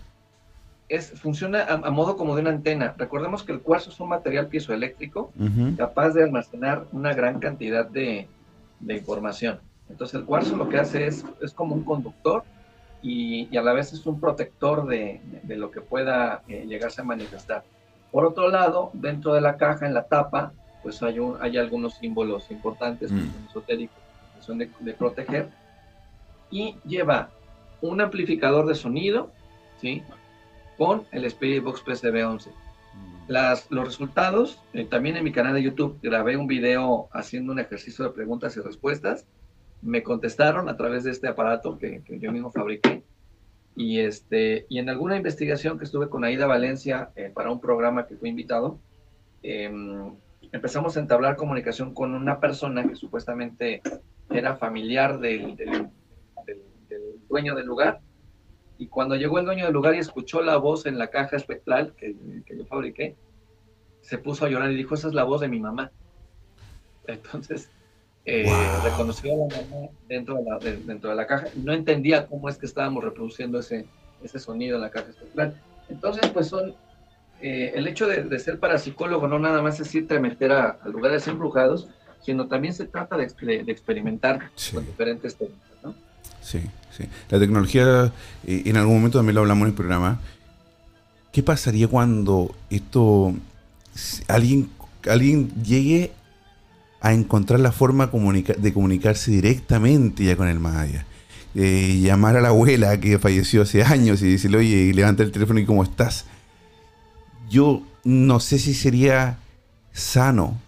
Es, 0.89 1.13
funciona 1.21 1.65
a, 1.65 1.91
modo 1.91 2.17
como 2.17 2.35
de 2.35 2.43
una 2.43 2.51
antena. 2.51 2.95
Recordemos 2.97 3.43
que 3.43 3.53
el 3.53 3.61
cuarzo 3.61 3.91
es 3.91 4.01
un 4.01 4.09
material 4.09 4.49
piezoeléctrico 4.49 5.33
capaz 5.77 6.11
de 6.11 6.25
almacenar 6.25 6.87
una 6.93 7.13
gran 7.15 7.41
cantidad 7.41 7.87
de, 7.87 8.29
información. 8.89 9.61
Entonces 9.89 10.21
el 10.21 10.25
cuarzo 10.25 10.57
lo 10.57 10.69
que 10.69 10.79
hace 10.79 11.07
es, 11.07 11.25
es 11.43 11.53
como 11.53 11.75
un 11.75 11.85
conductor 11.85 12.45
y, 13.05 13.55
a 13.55 13.61
la 13.61 13.75
vez 13.75 13.93
es 13.93 14.07
un 14.07 14.19
protector 14.19 14.87
de, 14.87 15.21
lo 15.47 15.71
que 15.71 15.83
pueda 15.83 16.43
eh, 16.49 16.65
llegarse 16.67 17.03
a 17.03 17.05
manifestar. 17.05 17.63
Por 18.11 18.25
otro 18.25 18.49
lado, 18.49 18.91
dentro 18.95 19.35
de 19.35 19.43
la 19.43 19.59
caja, 19.59 19.87
en 19.87 19.93
la 19.93 20.05
tapa, 20.05 20.53
pues 20.83 21.03
hay, 21.03 21.19
hay 21.41 21.59
algunos 21.59 21.95
símbolos 21.95 22.51
importantes, 22.51 23.13
mm. 23.13 23.49
esotéricos, 23.51 23.99
que 24.37 24.43
son 24.43 24.59
de, 24.59 24.95
proteger, 24.95 25.51
y 26.51 26.77
lleva 26.87 27.29
un 27.83 28.01
amplificador 28.01 28.67
de 28.67 28.75
sonido, 28.75 29.31
¿sí? 29.83 30.03
Con 30.79 31.05
el 31.13 31.27
Spirit 31.27 31.63
Box 31.63 31.85
PCB11. 31.85 32.49
Las, 33.29 33.71
los 33.71 33.85
resultados, 33.85 34.61
eh, 34.73 34.87
también 34.87 35.17
en 35.17 35.25
mi 35.25 35.33
canal 35.33 35.55
de 35.55 35.63
YouTube 35.63 35.99
grabé 36.03 36.39
un 36.39 36.47
video 36.47 37.09
haciendo 37.13 37.53
un 37.53 37.59
ejercicio 37.59 38.05
de 38.05 38.11
preguntas 38.13 38.57
y 38.57 38.61
respuestas. 38.61 39.27
Me 39.85 40.03
contestaron 40.03 40.69
a 40.69 40.77
través 40.77 41.05
de 41.05 41.11
este 41.11 41.29
aparato 41.29 41.79
que, 41.79 42.03
yo 42.09 42.33
mismo 42.33 42.51
fabriqué. 42.51 43.05
Y, 43.77 44.01
este, 44.01 44.67
y 44.69 44.79
en 44.79 44.89
alguna 44.89 45.17
investigación 45.17 45.79
que 45.79 45.85
estuve 45.85 46.09
con 46.09 46.25
Aida 46.25 46.47
Valencia 46.47 47.11
eh, 47.17 47.31
para 47.35 47.51
un 47.51 47.61
programa 47.61 48.07
que 48.07 48.17
fui 48.17 48.31
invitado, 48.31 48.79
em, 49.43 50.15
empezamos 50.53 50.97
a 50.97 51.01
entablar 51.01 51.37
comunicación 51.37 51.93
con 51.93 52.15
una 52.15 52.41
persona 52.41 52.87
que 52.89 52.95
supuestamente 52.95 53.83
era 54.31 54.57
familiar 54.57 55.19
del, 55.19 55.55
del, 55.57 55.91
dueño 57.29 57.55
del 57.55 57.67
lugar. 57.67 58.01
Y 58.79 58.87
cuando 58.89 59.17
llegó 59.17 59.39
el 59.39 59.45
dueño 59.45 59.65
del 59.65 59.75
lugar 59.75 59.95
y 59.95 59.99
escuchó 59.99 60.41
la 60.43 60.57
voz 60.57 60.87
en 60.87 60.99
la 60.99 61.09
caja 61.09 61.37
espectral 61.37 61.95
que, 61.97 62.17
que 62.47 62.57
yo 62.57 62.65
fabriqué, 62.67 63.17
se 64.01 64.19
puso 64.19 64.47
a 64.47 64.49
llorar 64.49 64.71
y 64.71 64.77
dijo, 64.77 64.95
esa 64.95 65.09
es 65.09 65.15
la 65.15 65.25
voz 65.25 65.41
de 65.41 65.49
mi 65.49 65.61
mamá. 65.61 65.93
Entonces, 67.07 67.71
eh, 68.27 68.51
reconoció 68.83 69.33
a 69.33 69.37
la 69.37 69.57
mamá 69.57 69.89
dentro 70.09 70.37
de 70.37 70.45
la, 70.45 70.59
dentro 70.59 71.11
de 71.11 71.17
la 71.17 71.27
caja. 71.27 71.49
No 71.57 71.73
entendía 71.73 72.27
cómo 72.27 72.49
es 72.49 72.57
que 72.57 72.67
estábamos 72.67 73.05
reproduciendo 73.05 73.59
ese, 73.59 73.87
ese 74.23 74.39
sonido 74.39 74.77
en 74.77 74.83
la 74.83 74.91
caja 74.91 75.11
espectral. 75.11 75.55
Entonces, 75.89 76.31
pues 76.31 76.49
son 76.49 76.75
eh, 77.41 77.73
el 77.75 77.87
hecho 77.87 78.07
de, 78.07 78.39
ser 78.39 78.59
parapsicólogo 78.59 79.29
no 79.29 79.39
nada 79.39 79.61
más 79.61 79.79
es 79.81 79.95
irte 79.95 80.17
a 80.17 80.21
meter 80.21 80.53
a, 80.53 80.79
lugares 80.87 81.29
embrujados, 81.29 81.89
sino 82.23 82.47
también 82.47 82.73
se 82.73 82.87
trata 82.87 83.17
de, 83.19 83.25
experimentar 83.25 84.51
con 84.73 84.87
diferentes 84.87 85.37
técnicas, 85.37 85.77
¿no? 85.83 85.95
Sí, 86.41 86.61
sí. 86.91 87.05
La 87.29 87.39
tecnología, 87.39 88.13
eh, 88.47 88.63
en 88.65 88.77
algún 88.79 88.97
momento 88.97 89.19
también 89.19 89.35
lo 89.35 89.43
hablamos 89.43 89.63
en 89.63 89.69
el 89.69 89.75
programa. 89.75 90.21
¿Qué 91.33 91.43
pasaría 91.43 91.89
cuando 91.89 92.55
esto, 92.71 93.35
alguien, 94.29 94.71
alguien 95.07 95.51
llegue 95.63 96.13
a 97.05 97.13
encontrar 97.13 97.61
la 97.61 97.73
forma 97.73 98.07
de 98.09 98.73
comunicarse 98.73 99.31
directamente 99.31 100.25
ya 100.25 100.37
con 100.37 100.49
el 100.49 100.59
Maya? 100.59 101.07
Eh, 101.55 102.01
llamar 102.03 102.37
a 102.37 102.41
la 102.41 102.49
abuela 102.49 102.99
que 102.99 103.19
falleció 103.19 103.63
hace 103.63 103.85
años 103.85 104.23
y 104.23 104.33
decirle, 104.33 104.59
oye, 104.59 104.93
levanta 104.93 105.23
el 105.23 105.31
teléfono 105.31 105.61
y 105.61 105.65
cómo 105.65 105.85
estás 105.85 106.27
yo 107.49 107.83
no 108.05 108.41
sé 108.41 108.59
si 108.59 108.75
sería 108.75 109.39
sano 109.93 110.61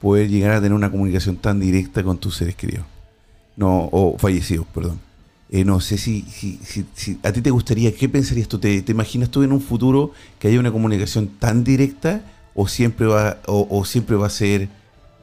poder 0.00 0.28
llegar 0.28 0.52
a 0.52 0.60
tener 0.60 0.72
una 0.72 0.90
comunicación 0.90 1.36
tan 1.36 1.60
directa 1.60 2.02
con 2.02 2.18
tus 2.18 2.36
seres 2.36 2.54
queridos. 2.54 2.86
No, 3.56 3.88
o 3.92 4.16
fallecidos, 4.18 4.66
perdón. 4.66 5.00
Eh, 5.50 5.64
no 5.64 5.80
sé 5.80 5.98
si, 5.98 6.24
a 7.22 7.32
ti 7.32 7.42
te 7.42 7.50
gustaría, 7.50 7.94
¿qué 7.94 8.08
pensarías 8.08 8.48
tú? 8.48 8.58
¿Te, 8.58 8.82
imaginas 8.88 9.30
tú 9.30 9.42
en 9.42 9.52
un 9.52 9.60
futuro 9.60 10.12
que 10.38 10.48
haya 10.48 10.58
una 10.58 10.72
comunicación 10.72 11.26
tan 11.26 11.62
directa 11.62 12.22
o 12.54 12.68
siempre 12.68 13.06
va, 13.06 13.38
o, 13.46 13.84
siempre 13.84 14.16
va 14.16 14.28
a 14.28 14.30
ser 14.30 14.68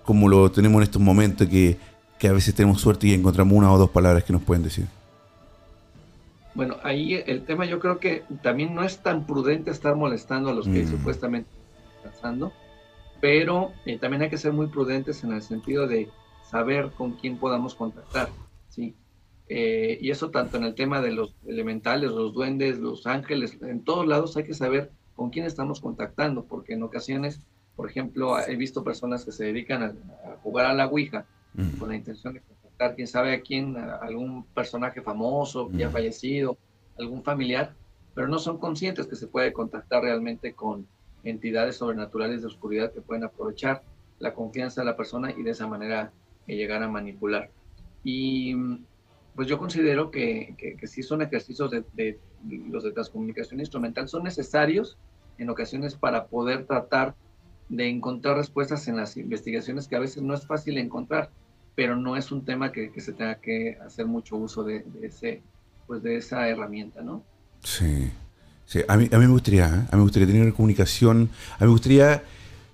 como 0.10 0.28
lo 0.28 0.49
tenemos 0.49 0.78
en 0.78 0.84
estos 0.86 0.99
momentos 0.99 1.47
que, 1.47 1.78
que 2.18 2.28
a 2.28 2.34
veces 2.34 2.55
tenemos 2.55 2.82
suerte 2.82 3.05
y 3.05 3.14
encontramos 3.14 3.53
una 3.53 3.72
o 3.72 3.78
dos 3.78 3.91
palabras 3.91 4.24
que 4.24 4.34
nos 4.34 4.41
pueden 4.41 4.64
decir? 4.64 4.88
Bueno, 6.55 6.78
ahí 6.82 7.14
el 7.28 7.45
tema 7.45 7.66
yo 7.66 7.78
creo 7.78 7.99
que 7.99 8.24
también 8.41 8.74
no 8.74 8.84
es 8.84 9.03
tan 9.03 9.28
prudente 9.28 9.70
estar 9.70 9.95
molestando 9.95 10.49
a 10.49 10.53
los 10.55 10.66
que 10.66 10.84
mm. 10.84 10.89
supuestamente 10.89 11.47
están 11.97 12.12
pasando, 12.12 12.53
pero 13.22 13.72
eh, 13.86 13.99
también 13.99 14.24
hay 14.24 14.32
que 14.32 14.39
ser 14.39 14.51
muy 14.51 14.66
prudentes 14.66 15.24
en 15.24 15.32
el 15.32 15.43
sentido 15.43 15.86
de 15.86 16.10
saber 16.49 16.89
con 16.97 17.12
quién 17.12 17.38
podamos 17.38 17.76
contactar, 17.76 18.30
¿sí? 18.68 18.95
Eh, 19.47 19.99
y 20.01 20.10
eso 20.10 20.32
tanto 20.32 20.57
en 20.57 20.64
el 20.64 20.74
tema 20.74 21.01
de 21.01 21.12
los 21.12 21.36
elementales, 21.45 22.10
los 22.10 22.34
duendes, 22.34 22.80
los 22.80 23.05
ángeles, 23.05 23.60
en 23.62 23.84
todos 23.84 24.07
lados 24.07 24.36
hay 24.38 24.45
que 24.45 24.55
saber 24.55 24.89
con 25.16 25.30
quién 25.30 25.45
estamos 25.45 25.80
contactando, 25.80 26.45
porque 26.45 26.74
en 26.74 26.82
ocasiones, 26.82 27.41
por 27.80 27.89
ejemplo, 27.89 28.38
he 28.38 28.57
visto 28.57 28.84
personas 28.84 29.23
que 29.23 29.32
se 29.32 29.45
dedican 29.45 29.82
a, 29.82 29.93
jugar 30.43 30.65
a 30.65 30.73
la 30.73 30.88
Ouija 30.88 31.25
mm. 31.53 31.77
con 31.77 31.88
la 31.88 31.95
intención 31.95 32.34
de 32.34 32.41
quién 32.93 33.07
sabe 33.07 33.34
a 33.34 33.39
quién, 33.39 33.77
algún 33.77 34.43
personaje 34.47 35.01
famoso 35.01 35.69
que 35.69 35.86
ha 35.86 35.89
fallecido, 35.89 36.57
algún 36.97 37.23
familiar, 37.23 37.73
pero 38.13 38.27
no 38.27 38.38
son 38.38 38.57
conscientes 38.57 39.07
que 39.07 39.15
se 39.15 39.27
puede 39.27 39.53
contactar 39.53 40.03
realmente 40.03 40.51
con 40.51 40.88
entidades 41.23 41.77
sobrenaturales 41.77 42.41
de 42.41 42.47
oscuridad 42.47 42.91
que 42.91 42.99
pueden 42.99 43.23
aprovechar 43.23 43.82
la 44.19 44.34
confianza 44.34 44.82
de 44.82 44.86
la 44.86 44.97
persona 44.97 45.32
y 45.32 45.41
de 45.41 45.51
esa 45.51 45.65
manera 45.65 46.11
eh, 46.47 46.57
llegar 46.57 46.84
a 46.84 46.89
manipular. 46.89 47.49
Y 48.03 48.57
pues 49.36 49.47
yo 49.47 49.57
considero 49.57 50.11
que, 50.11 50.53
que, 50.77 50.86
sí 50.86 51.01
son 51.01 51.21
ejercicios 51.21 51.71
de, 51.71 51.86
de, 51.93 52.19
los 52.69 52.84
de 52.84 52.91
transcomunicación 52.91 53.61
instrumental, 53.61 54.09
son 54.09 54.25
necesarios 54.25 54.97
en 55.38 55.49
ocasiones 55.49 55.95
para 55.95 56.25
poder 56.25 56.65
tratar 56.65 57.15
de 57.70 57.88
encontrar 57.88 58.38
respuestas 58.38 58.88
en 58.88 58.97
las 58.97 59.15
investigaciones 59.15 59.88
que 59.88 59.95
a 59.95 59.99
veces 59.99 60.24
no 60.24 60.34
es 60.34 60.45
fácil 60.45 60.78
encontrar 60.78 61.30
pero 61.80 61.95
no 61.95 62.17
es 62.17 62.30
un 62.34 62.43
tema 62.43 62.74
que, 62.74 62.91
se 62.97 63.13
tenga 63.13 63.36
que 63.36 63.78
hacer 63.86 64.05
mucho 64.05 64.36
uso 64.36 64.65
de, 64.65 64.84
ese, 65.01 65.41
pues 65.88 66.03
de 66.03 66.17
esa 66.17 66.45
herramienta, 66.49 67.01
¿no? 67.01 67.24
Sí. 67.63 68.11
sí. 68.65 68.82
A, 68.86 68.97
mí, 68.97 69.07
a 69.09 69.17
mí 69.17 69.26
me 69.26 69.32
gustaría, 69.32 69.65
¿eh? 69.65 69.88
a 69.89 69.95
mí 69.95 69.97
me 69.97 70.01
gustaría 70.01 70.28
tener 70.28 70.53
comunicación, 70.53 71.30
a 71.53 71.63
mí 71.63 71.67
me 71.67 71.72
gustaría 71.72 72.22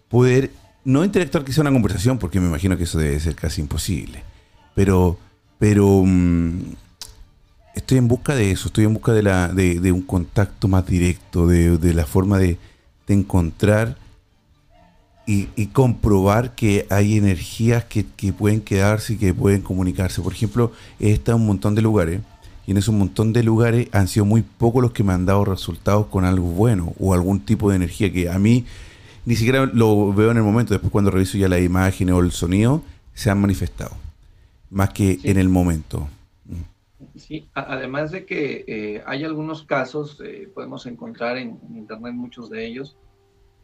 poder, 0.10 0.50
no 0.86 1.06
interactuar 1.06 1.46
quizá 1.46 1.62
una 1.62 1.72
conversación, 1.72 2.18
porque 2.18 2.40
me 2.40 2.48
imagino 2.48 2.78
que 2.78 2.86
eso 2.86 2.98
debe 2.98 3.20
ser 3.20 3.36
casi 3.36 3.62
imposible, 3.62 4.24
pero, 4.74 5.20
pero 5.60 6.02
mm, 6.04 6.62
estoy 7.76 8.00
en 8.00 8.08
busca 8.08 8.34
de 8.34 8.50
eso, 8.50 8.70
estoy 8.70 8.86
en 8.86 8.96
busca 8.96 9.14
de, 9.14 9.22
la, 9.22 9.50
de, 9.50 9.92
un 9.92 10.02
contacto 10.02 10.68
más 10.68 10.84
directo, 10.88 11.46
de, 11.46 11.78
de 11.78 11.94
la 11.94 12.08
forma 12.08 12.40
de, 12.40 12.58
de 13.06 13.14
encontrar 13.14 13.98
y, 15.28 15.68
comprobar 15.68 16.54
que 16.54 16.86
hay 16.90 17.18
energías 17.18 17.86
que, 17.86 18.04
pueden 18.34 18.62
quedarse 18.62 19.14
y 19.14 19.18
que 19.18 19.34
pueden 19.34 19.62
comunicarse. 19.62 20.22
Por 20.22 20.34
ejemplo, 20.34 20.72
he 21.00 21.12
estado 21.12 21.38
en 21.38 21.42
un 21.42 21.48
montón 21.48 21.76
de 21.76 21.82
lugares 21.82 22.22
y 22.68 22.72
en 22.72 22.78
esos 22.78 22.94
montón 22.94 23.34
de 23.34 23.44
lugares 23.44 23.88
han 23.92 24.08
sido 24.08 24.26
muy 24.26 24.42
pocos 24.42 24.82
los 24.82 24.92
que 24.92 25.04
me 25.04 25.14
han 25.14 25.26
dado 25.26 25.46
resultados 25.46 26.08
con 26.08 26.26
algo 26.26 26.48
bueno 26.48 26.94
o 27.00 27.14
algún 27.14 27.40
tipo 27.40 27.70
de 27.70 27.76
energía 27.76 28.12
que 28.12 28.30
a 28.30 28.40
mí 28.40 28.66
ni 29.26 29.36
siquiera 29.36 29.66
lo 29.66 30.14
veo 30.14 30.32
en 30.32 30.38
el 30.38 30.44
momento, 30.44 30.74
después 30.74 30.92
cuando 30.92 31.10
reviso 31.10 31.38
ya 31.38 31.50
la 31.50 31.60
imagen 31.60 32.12
o 32.12 32.20
el 32.20 32.32
sonido, 32.32 32.84
se 33.14 33.32
han 33.32 33.42
manifestado, 33.42 33.92
más 34.70 34.92
que 34.92 35.20
en 35.24 35.38
el 35.38 35.50
momento. 35.50 36.08
Sí, 37.16 37.48
además 37.54 38.12
de 38.12 38.26
que 38.26 38.66
eh, 38.68 39.04
hay 39.06 39.24
algunos 39.24 39.64
casos, 39.64 40.22
eh, 40.24 40.50
podemos 40.54 40.86
encontrar 40.86 41.38
en 41.38 41.58
internet 41.74 42.14
muchos 42.14 42.50
de 42.50 42.68
ellos, 42.68 42.96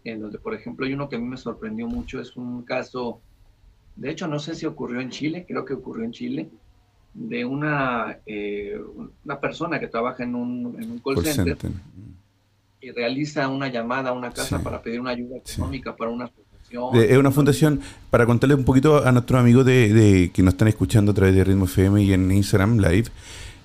en 0.04 0.22
donde, 0.22 0.40
por 0.40 0.54
ejemplo, 0.54 0.86
hay 0.86 0.94
uno 0.94 1.10
que 1.10 1.16
a 1.16 1.20
mí 1.20 1.26
me 1.26 1.38
sorprendió 1.38 1.88
mucho, 1.88 2.20
es 2.20 2.36
un 2.36 2.64
caso, 2.64 3.22
de 3.96 4.10
hecho, 4.10 4.28
no 4.28 4.40
sé 4.40 4.56
si 4.56 4.66
ocurrió 4.66 5.02
en 5.02 5.10
Chile, 5.10 5.46
creo 5.48 5.66
que 5.66 5.74
ocurrió 5.74 6.06
en 6.06 6.12
Chile, 6.12 6.50
de 7.14 7.46
una, 7.46 8.20
eh, 8.26 8.80
una 9.26 9.40
persona 9.40 9.80
que 9.80 9.88
trabaja 9.88 10.24
en 10.24 10.36
un, 10.36 10.78
en 10.82 10.92
un 10.92 11.00
call, 11.00 11.24
center, 11.26 11.58
y 12.80 12.92
realiza 12.92 13.48
una 13.48 13.68
llamada 13.68 14.10
a 14.10 14.14
una 14.14 14.32
casa 14.32 14.60
para 14.64 14.82
pedir 14.82 15.00
una 15.00 15.12
ayuda 15.12 15.38
económica 15.38 15.96
para 15.96 16.10
una 16.10 16.30
fundación. 16.30 16.96
Es 16.96 17.18
una 17.18 17.32
fundación, 17.32 17.82
para 18.10 18.26
contarle 18.26 18.56
un 18.56 18.64
poquito 18.64 19.06
a 19.06 19.12
nuestros 19.12 19.40
amigos 19.40 19.66
de, 19.66 19.94
de, 19.94 20.32
que 20.32 20.42
nos 20.42 20.54
están 20.54 20.70
escuchando 20.70 21.12
a 21.12 21.16
través 21.16 21.36
de 21.36 21.44
Ritmo 21.44 21.66
FM 21.66 22.02
y 22.02 22.14
en 22.14 22.32
Instagram 22.32 22.78
Live, 22.78 23.10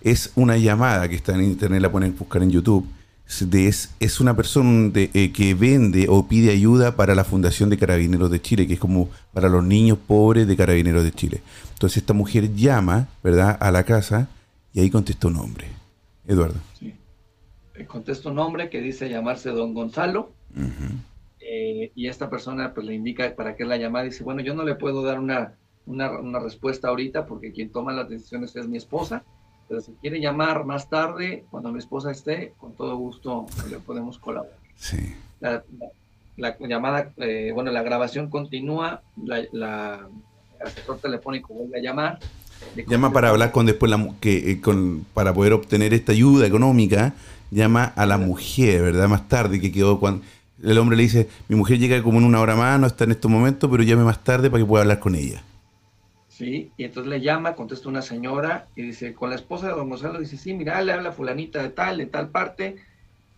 es 0.02 0.32
una 0.34 0.56
llamada 0.56 1.08
que 1.08 1.14
está 1.14 1.34
en 1.34 1.44
internet, 1.44 1.80
la 1.80 1.90
pueden 1.90 2.16
buscar 2.16 2.42
en 2.42 2.50
YouTube 2.50 2.86
es, 3.28 4.20
una 4.20 4.36
persona 4.36 4.92
eh, 4.94 5.32
que 5.32 5.54
vende 5.54 6.06
o 6.08 6.28
pide 6.28 6.52
ayuda 6.52 6.96
para 6.96 7.14
la 7.14 7.24
Fundación 7.24 7.70
de 7.70 7.76
Carabineros 7.76 8.30
de 8.30 8.40
Chile, 8.40 8.66
que 8.66 8.74
es 8.74 8.80
como 8.80 9.10
para 9.32 9.48
los 9.48 9.64
niños 9.64 9.98
pobres 9.98 10.46
de 10.46 10.56
Carabineros 10.56 11.02
de 11.02 11.12
Chile. 11.12 11.40
Entonces 11.72 11.98
esta 11.98 12.12
mujer 12.12 12.54
llama, 12.54 13.08
¿verdad?, 13.22 13.56
a 13.60 13.70
la 13.70 13.82
casa 13.82 14.28
y 14.72 14.80
ahí 14.80 14.90
contesta 14.90 15.26
un 15.26 15.34
nombre. 15.34 15.66
Eduardo. 16.26 16.58
Sí. 16.78 16.94
Eh, 17.74 17.84
contesta 17.86 18.28
un 18.28 18.36
nombre 18.36 18.70
que 18.70 18.80
dice 18.80 19.08
llamarse 19.08 19.50
Don 19.50 19.74
Gonzalo. 19.74 20.30
Eh, 21.40 21.92
y 21.94 22.08
esta 22.08 22.30
persona 22.30 22.74
pues 22.74 22.86
le 22.86 22.94
indica 22.94 23.34
para 23.34 23.56
qué 23.56 23.64
la 23.64 23.76
llamada. 23.76 24.04
Dice, 24.04 24.24
bueno, 24.24 24.40
yo 24.40 24.54
no 24.54 24.64
le 24.64 24.74
puedo 24.74 25.02
dar 25.02 25.18
una, 25.18 25.54
una, 25.84 26.10
una 26.18 26.38
respuesta 26.38 26.88
ahorita 26.88 27.26
porque 27.26 27.52
quien 27.52 27.70
toma 27.70 27.92
las 27.92 28.08
decisiones 28.08 28.54
es 28.56 28.66
mi 28.66 28.76
esposa 28.78 29.24
pero 29.68 29.80
si 29.80 29.92
quiere 29.92 30.20
llamar 30.20 30.64
más 30.64 30.88
tarde, 30.88 31.44
cuando 31.50 31.72
mi 31.72 31.78
esposa 31.78 32.10
esté, 32.10 32.54
con 32.58 32.74
todo 32.74 32.96
gusto 32.96 33.46
le 33.68 33.78
podemos 33.78 34.18
colaborar. 34.18 34.56
Sí. 34.76 35.14
La, 35.40 35.64
llamada, 36.60 37.12
eh, 37.16 37.50
bueno, 37.54 37.70
la 37.70 37.82
grabación 37.82 38.28
continúa, 38.28 39.02
la, 39.16 39.38
el 39.38 40.66
asesor 40.66 40.98
telefónico 40.98 41.54
vuelve 41.54 41.78
a 41.78 41.82
llamar. 41.82 42.18
Llama 42.86 43.12
para 43.12 43.30
hablar 43.30 43.52
con 43.52 43.66
después 43.66 43.90
la 43.90 44.08
que 44.20 44.50
eh, 44.50 44.60
con, 44.60 45.06
para 45.14 45.32
poder 45.34 45.52
obtener 45.52 45.94
esta 45.94 46.12
ayuda 46.12 46.46
económica, 46.46 47.14
llama 47.50 47.84
a 47.84 48.06
la 48.06 48.18
mujer, 48.18 48.82
¿verdad? 48.82 49.08
Más 49.08 49.28
tarde 49.28 49.60
que 49.60 49.72
quedó 49.72 49.98
cuando 50.00 50.24
el 50.62 50.78
hombre 50.78 50.96
le 50.96 51.02
dice, 51.04 51.28
mi 51.48 51.56
mujer 51.56 51.78
llega 51.78 52.02
como 52.02 52.18
en 52.18 52.24
una 52.24 52.40
hora 52.40 52.56
más, 52.56 52.80
no 52.80 52.86
está 52.86 53.04
en 53.04 53.12
estos 53.12 53.30
momentos, 53.30 53.70
pero 53.70 53.82
llame 53.82 54.04
más 54.04 54.22
tarde 54.24 54.50
para 54.50 54.62
que 54.62 54.66
pueda 54.66 54.82
hablar 54.82 55.00
con 55.00 55.14
ella. 55.14 55.42
Sí, 56.36 56.70
y 56.76 56.84
entonces 56.84 57.08
le 57.08 57.22
llama, 57.22 57.54
contesta 57.54 57.88
una 57.88 58.02
señora 58.02 58.68
y 58.76 58.82
dice, 58.82 59.14
con 59.14 59.30
la 59.30 59.36
esposa 59.36 59.68
de 59.68 59.72
don 59.72 59.88
Gonzalo, 59.88 60.20
dice, 60.20 60.36
sí, 60.36 60.52
mira, 60.52 60.82
le 60.82 60.92
habla 60.92 61.10
fulanita 61.10 61.62
de 61.62 61.70
tal, 61.70 61.96
de 61.96 62.04
tal 62.04 62.28
parte, 62.28 62.76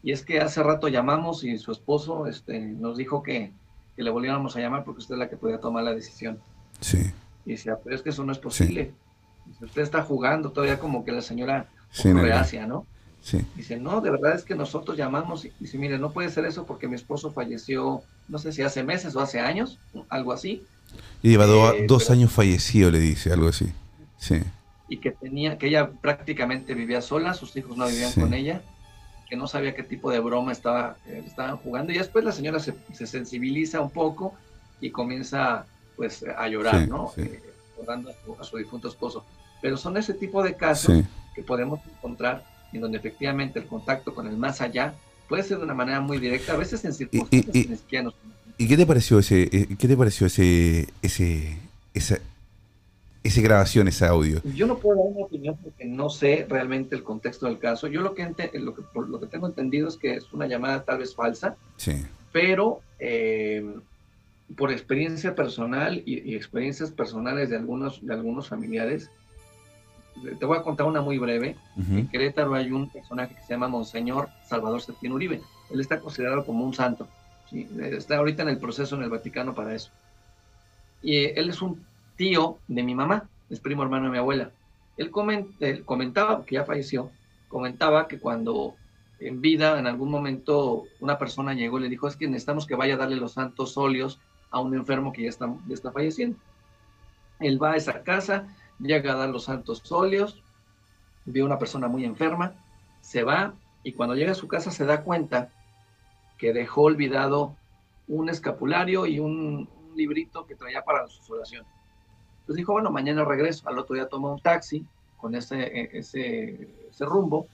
y 0.02 0.10
es 0.10 0.24
que 0.24 0.40
hace 0.40 0.64
rato 0.64 0.88
llamamos 0.88 1.44
y 1.44 1.58
su 1.58 1.70
esposo 1.70 2.26
este, 2.26 2.58
nos 2.58 2.96
dijo 2.96 3.22
que, 3.22 3.52
le 3.96 4.10
volviéramos 4.10 4.56
a 4.56 4.60
llamar 4.60 4.82
porque 4.84 5.00
usted 5.00 5.14
es 5.14 5.18
la 5.18 5.28
que 5.28 5.36
podía 5.36 5.60
tomar 5.60 5.84
la 5.84 5.94
decisión. 5.94 6.38
Sí. 6.80 7.12
Y 7.44 7.50
dice, 7.50 7.72
pero 7.82 7.94
es 7.94 8.02
que 8.02 8.10
eso 8.10 8.24
no 8.24 8.32
es 8.32 8.38
posible. 8.38 8.92
usted 9.60 9.82
está 9.82 10.02
jugando 10.02 10.50
todavía 10.50 10.78
como 10.80 11.04
que 11.04 11.12
la 11.12 11.22
señora 11.22 11.68
sí, 11.90 12.12
reacia, 12.12 12.66
¿no? 12.66 12.84
Sí. 13.20 13.44
Dice, 13.54 13.76
no, 13.76 14.00
de 14.00 14.10
verdad 14.10 14.34
es 14.34 14.44
que 14.44 14.54
nosotros 14.54 14.96
llamamos 14.96 15.44
y 15.44 15.52
dice, 15.60 15.78
mire, 15.78 15.98
no 15.98 16.12
puede 16.12 16.30
ser 16.30 16.44
eso 16.46 16.64
porque 16.64 16.86
mi 16.88 16.94
esposo 16.94 17.32
falleció, 17.32 18.02
no 18.28 18.38
sé 18.38 18.52
si 18.52 18.62
hace 18.62 18.82
meses 18.82 19.16
o 19.16 19.20
hace 19.20 19.38
años, 19.40 19.78
algo 20.08 20.32
así. 20.32 20.64
Y 21.22 21.30
lleva 21.30 21.46
eh, 21.46 21.86
dos 21.86 22.10
años 22.10 22.32
fallecido, 22.32 22.90
le 22.90 23.00
dice, 23.00 23.32
algo 23.32 23.48
así. 23.48 23.72
Sí. 24.18 24.40
Y 24.88 24.98
que 24.98 25.10
tenía, 25.10 25.58
que 25.58 25.68
ella 25.68 25.90
prácticamente 25.90 26.74
vivía 26.74 27.02
sola, 27.02 27.34
sus 27.34 27.56
hijos 27.56 27.76
no 27.76 27.86
vivían 27.86 28.12
con 28.12 28.32
ella, 28.34 28.62
que 29.28 29.36
no 29.36 29.46
sabía 29.46 29.74
qué 29.74 29.82
tipo 29.82 30.10
de 30.10 30.20
broma 30.20 30.52
estaba, 30.52 30.96
eh, 31.06 31.22
estaban 31.26 31.56
jugando. 31.58 31.92
Y 31.92 31.98
después 31.98 32.24
la 32.24 32.32
señora 32.32 32.60
se, 32.60 32.74
sensibiliza 33.06 33.80
un 33.80 33.90
poco 33.90 34.34
y 34.80 34.90
comienza 34.90 35.66
pues 35.96 36.24
a 36.36 36.46
llorar, 36.48 36.88
¿no? 36.88 37.12
Eh, 37.16 37.42
a 38.38 38.44
su, 38.44 38.56
difunto 38.56 38.88
esposo. 38.88 39.24
Pero 39.60 39.76
son 39.76 39.96
ese 39.96 40.14
tipo 40.14 40.42
de 40.42 40.54
casos 40.54 41.02
que 41.34 41.42
podemos 41.42 41.80
encontrar 41.86 42.44
en 42.72 42.80
donde 42.80 42.98
efectivamente 42.98 43.58
el 43.58 43.66
contacto 43.66 44.14
con 44.14 44.26
el 44.28 44.36
más 44.36 44.60
allá 44.60 44.94
puede 45.28 45.42
ser 45.42 45.58
de 45.58 45.64
una 45.64 45.74
manera 45.74 46.00
muy 46.00 46.18
directa, 46.18 46.54
a 46.54 46.56
veces 46.56 46.84
en 46.84 46.94
circunstancias 46.94 47.54
y, 47.54 47.58
y, 47.58 47.96
¿Y 47.96 47.96
qué 48.66 48.76
te 48.76 48.86
pareció 48.86 49.20
ese, 49.20 49.42
eh, 49.42 49.68
qué 49.78 49.86
te 49.86 49.96
pareció 49.96 50.26
ese, 50.26 50.88
ese, 51.00 51.56
esa, 51.94 52.18
esa 53.22 53.40
grabación, 53.40 53.86
ese 53.86 54.04
audio? 54.06 54.42
Yo 54.54 54.66
no 54.66 54.78
puedo 54.78 54.98
dar 54.98 55.12
una 55.12 55.26
opinión 55.26 55.56
porque 55.62 55.84
no 55.84 56.10
sé 56.10 56.44
realmente 56.48 56.96
el 56.96 57.04
contexto 57.04 57.46
del 57.46 57.58
caso. 57.58 57.86
Yo 57.86 58.00
lo 58.00 58.14
que, 58.14 58.24
lo 58.54 58.74
que, 58.74 58.82
por 58.82 59.08
lo 59.08 59.20
que 59.20 59.26
tengo 59.26 59.46
entendido 59.46 59.88
es 59.88 59.96
que 59.96 60.14
es 60.14 60.32
una 60.32 60.46
llamada 60.46 60.82
tal 60.82 60.98
vez 60.98 61.14
falsa, 61.14 61.56
sí. 61.76 62.04
pero 62.32 62.80
eh, 62.98 63.64
por 64.56 64.72
experiencia 64.72 65.34
personal 65.34 66.02
y, 66.04 66.34
experiencias 66.34 66.90
personales 66.90 67.50
de 67.50 67.56
algunos, 67.56 68.04
de 68.04 68.12
algunos 68.12 68.48
familiares, 68.48 69.10
te 70.38 70.44
voy 70.44 70.58
a 70.58 70.62
contar 70.62 70.86
una 70.86 71.00
muy 71.00 71.18
breve. 71.18 71.56
En 71.76 72.08
Querétaro 72.08 72.54
hay 72.54 72.72
un 72.72 72.90
personaje 72.90 73.36
que 73.36 73.42
se 73.42 73.52
llama 73.52 73.68
Monseñor 73.68 74.30
Salvador 74.48 74.80
Septién 74.82 75.12
Uribe. 75.12 75.40
Él 75.70 75.80
está 75.80 76.00
considerado 76.00 76.44
como 76.44 76.64
un 76.64 76.74
santo 76.74 77.06
está 77.52 78.16
ahorita 78.16 78.42
en 78.42 78.50
el 78.50 78.58
proceso 78.58 78.96
en 78.96 79.02
el 79.02 79.10
Vaticano 79.10 79.54
para 79.54 79.74
eso. 79.74 79.90
Y 81.02 81.24
él 81.24 81.50
es 81.50 81.62
un 81.62 81.84
tío 82.16 82.58
de 82.68 82.82
mi 82.82 82.94
mamá, 82.94 83.28
es 83.48 83.60
primo 83.60 83.82
hermano 83.82 84.06
de 84.06 84.10
mi 84.10 84.18
abuela. 84.18 84.50
Él, 84.96 85.10
comentaba, 85.10 86.44
que 86.44 86.56
ya 86.56 86.64
falleció, 86.64 87.10
comentaba 87.48 88.08
que 88.08 88.18
cuando 88.18 88.74
en 89.20 89.40
vida, 89.40 89.78
en 89.78 89.86
algún 89.86 90.10
momento, 90.10 90.84
una 91.00 91.18
persona 91.18 91.54
llegó 91.54 91.78
y 91.78 91.82
le 91.82 91.88
dijo, 91.88 92.08
es 92.08 92.16
que 92.16 92.26
necesitamos 92.26 92.66
que 92.66 92.74
vaya 92.74 92.94
a 92.94 92.98
darle 92.98 93.16
los 93.16 93.32
santos 93.32 93.78
óleos 93.78 94.18
a 94.50 94.60
un 94.60 94.74
enfermo 94.74 95.12
que 95.12 95.22
ya 95.22 95.28
está, 95.28 95.46
ya 95.66 95.74
está 95.74 95.92
falleciendo. 95.92 96.36
Él 97.40 97.62
va 97.62 97.72
a 97.72 97.76
esa 97.76 98.02
casa, 98.02 98.48
llega 98.80 99.12
a 99.12 99.16
dar 99.16 99.28
los 99.28 99.44
santos 99.44 99.82
óleos, 99.90 100.42
ve 101.24 101.42
una 101.42 101.58
persona 101.58 101.88
muy 101.88 102.04
enferma, 102.04 102.54
se 103.00 103.22
va 103.22 103.54
y 103.82 103.92
cuando 103.92 104.16
llega 104.16 104.32
a 104.32 104.36
su 104.36 104.48
casa 104.48 104.70
se 104.70 104.84
da 104.84 105.02
cuenta 105.02 105.50
que 106.38 106.52
dejó 106.52 106.82
olvidado 106.82 107.56
un 108.06 108.28
escapulario 108.28 109.06
y 109.06 109.18
un, 109.18 109.68
librito 109.98 110.46
que 110.46 110.54
traía 110.54 110.82
para 110.82 111.08
su 111.08 111.32
oración. 111.32 111.66
Entonces 112.40 112.56
dijo, 112.56 112.72
bueno, 112.72 112.90
mañana 112.90 113.24
regreso. 113.24 113.68
Al 113.68 113.78
otro 113.78 113.96
día 113.96 114.08
toma 114.08 114.32
un 114.32 114.40
taxi 114.40 114.86
con 115.16 115.34
ese, 115.34 115.60
e, 115.60 115.98
ese, 115.98 116.68
ese 116.88 117.04
rumbo 117.04 117.48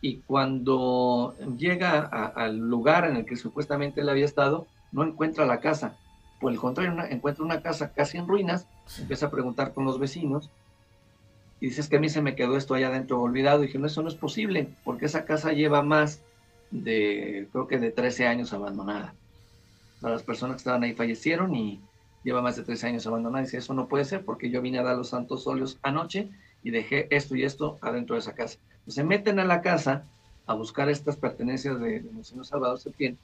y 0.00 0.18
cuando 0.18 1.34
llega 1.56 2.00
al 2.00 2.58
lugar 2.58 3.06
en 3.06 3.16
el 3.16 3.24
que 3.24 3.36
supuestamente 3.36 4.02
él 4.02 4.08
había 4.08 4.26
estado, 4.26 4.66
no 4.92 5.02
encuentra 5.02 5.46
la 5.46 5.60
casa. 5.60 5.96
Por 6.40 6.52
el 6.52 6.58
contrario, 6.58 6.94
encuentra 7.08 7.44
una 7.44 7.62
casa 7.62 7.92
casi 7.92 8.18
en 8.18 8.28
ruinas, 8.28 8.68
empieza 9.00 9.26
a 9.26 9.30
preguntar 9.30 9.72
con 9.72 9.84
los 9.84 9.98
vecinos 9.98 10.50
y 11.60 11.66
dices 11.66 11.88
que 11.88 11.96
a 11.96 12.00
mí 12.00 12.10
se 12.10 12.20
me 12.20 12.36
quedó 12.36 12.56
esto 12.56 12.74
allá 12.74 12.88
adentro 12.88 13.20
olvidado. 13.20 13.64
Y 13.64 13.66
dije, 13.66 13.78
no, 13.78 13.86
eso 13.86 14.02
no 14.02 14.08
es 14.08 14.14
posible, 14.14 14.68
porque 14.84 15.06
esa 15.06 15.24
casa 15.24 15.52
lleva 15.52 15.82
más 15.82 16.22
de, 16.70 17.48
creo 17.52 17.66
que 17.66 17.78
de 17.78 17.90
13 17.90 18.26
años 18.26 18.52
abandonada. 18.52 19.14
las 20.02 20.22
personas 20.22 20.56
que 20.56 20.60
estaban 20.60 20.82
ahí 20.82 20.94
fallecieron 20.94 21.54
y 21.54 21.80
lleva 22.24 22.42
más 22.42 22.56
de 22.56 22.64
13 22.64 22.88
años 22.88 23.06
abandonada. 23.06 23.44
Dice, 23.44 23.58
eso 23.58 23.74
no 23.74 23.86
puede 23.86 24.04
ser 24.04 24.24
porque 24.24 24.50
yo 24.50 24.62
vine 24.62 24.78
a 24.78 24.82
dar 24.82 24.96
los 24.96 25.10
santos 25.10 25.46
óleos 25.46 25.78
anoche 25.82 26.28
y 26.62 26.70
dejé 26.70 27.06
esto 27.10 27.36
y 27.36 27.44
esto 27.44 27.78
adentro 27.80 28.14
de 28.14 28.20
esa 28.20 28.34
casa. 28.34 28.58
se 28.86 29.04
meten 29.04 29.38
a 29.38 29.44
la 29.44 29.62
casa 29.62 30.04
a 30.46 30.54
buscar 30.54 30.88
estas 30.88 31.16
pertenencias 31.16 31.80
de, 31.80 32.00
de 32.00 32.10
Monseñor 32.10 32.46
Salvador 32.46 32.78
Septién 32.78 33.18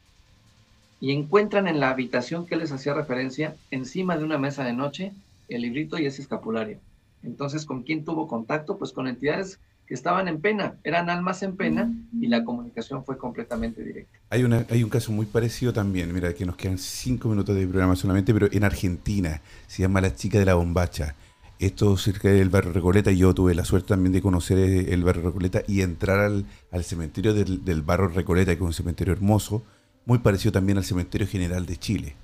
y 1.01 1.11
encuentran 1.11 1.67
en 1.67 1.81
la 1.81 1.91
habitación 1.91 2.47
que 2.47 2.55
les 2.55 2.71
hacía 2.71 2.95
referencia, 2.95 3.57
encima 3.73 4.17
de 4.17 4.23
una 4.23 4.39
mesa 4.39 4.63
de 4.63 4.73
noche, 4.73 5.13
el 5.49 5.63
librito 5.63 5.99
y 5.99 6.07
ese 6.07 6.23
escapulario. 6.23 6.79
Entonces, 7.25 7.67
¿con 7.67 7.83
quién 7.83 8.05
tuvo 8.05 8.29
contacto? 8.29 8.79
Pues 8.79 8.93
con 8.93 9.09
entidades 9.09 9.59
estaban 9.89 10.29
en 10.29 10.41
pena, 10.41 10.77
eran 10.85 11.11
almas 11.11 11.43
en 11.43 11.57
pena 11.57 11.93
y 12.19 12.29
la 12.29 12.45
comunicación 12.45 13.05
fue 13.05 13.19
completamente 13.19 13.83
directa. 13.83 14.19
Hay, 14.31 14.45
una, 14.45 14.65
hay 14.71 14.83
un 14.83 14.91
caso 14.91 15.13
muy 15.13 15.27
parecido 15.27 15.73
también, 15.73 16.13
mira, 16.13 16.33
que 16.35 16.47
nos 16.47 16.57
quedan 16.57 16.79
cinco 16.79 17.29
minutos 17.29 17.55
de 17.55 17.67
programa 17.67 17.97
solamente, 17.97 18.33
pero 18.33 18.49
en 18.51 18.65
Argentina, 18.65 19.41
se 19.67 19.83
llama 19.83 20.01
La 20.01 20.15
Chica 20.15 20.39
de 20.39 20.47
la 20.47 20.55
Bombacha. 20.55 21.15
Esto 21.59 21.97
cerca 21.97 22.29
del 22.29 22.49
barrio 22.49 22.73
Recoleta, 22.73 23.13
y 23.13 23.19
yo 23.19 23.35
tuve 23.35 23.55
la 23.55 23.65
suerte 23.65 23.89
también 23.89 24.13
de 24.13 24.21
conocer 24.21 24.59
el 24.59 25.05
barrio 25.05 25.23
Recoleta 25.23 25.63
y 25.69 25.83
entrar 25.83 26.19
al, 26.19 26.85
cementerio 26.85 27.35
del, 27.35 27.83
barrio 27.83 28.09
Recoleta, 28.09 28.53
que 28.53 28.63
es 28.63 28.67
un 28.67 28.73
cementerio 28.73 29.13
hermoso, 29.13 29.63
muy 30.05 30.19
parecido 30.19 30.51
también 30.51 30.79
al 30.79 30.85
cementerio 30.85 31.27
general 31.27 31.67
de 31.67 31.77
Chile, 31.77 32.17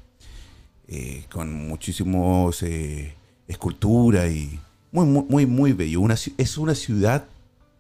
eh, 0.88 1.24
con 1.30 1.52
muchísimos 1.52 2.62
eh, 2.64 3.14
esculturas 3.46 4.28
y 4.28 4.58
muy, 4.90 5.06
muy, 5.06 5.24
muy, 5.28 5.46
muy 5.46 5.72
bello. 5.72 6.00
Una, 6.00 6.14
es 6.14 6.58
una 6.58 6.74
ciudad 6.74 7.26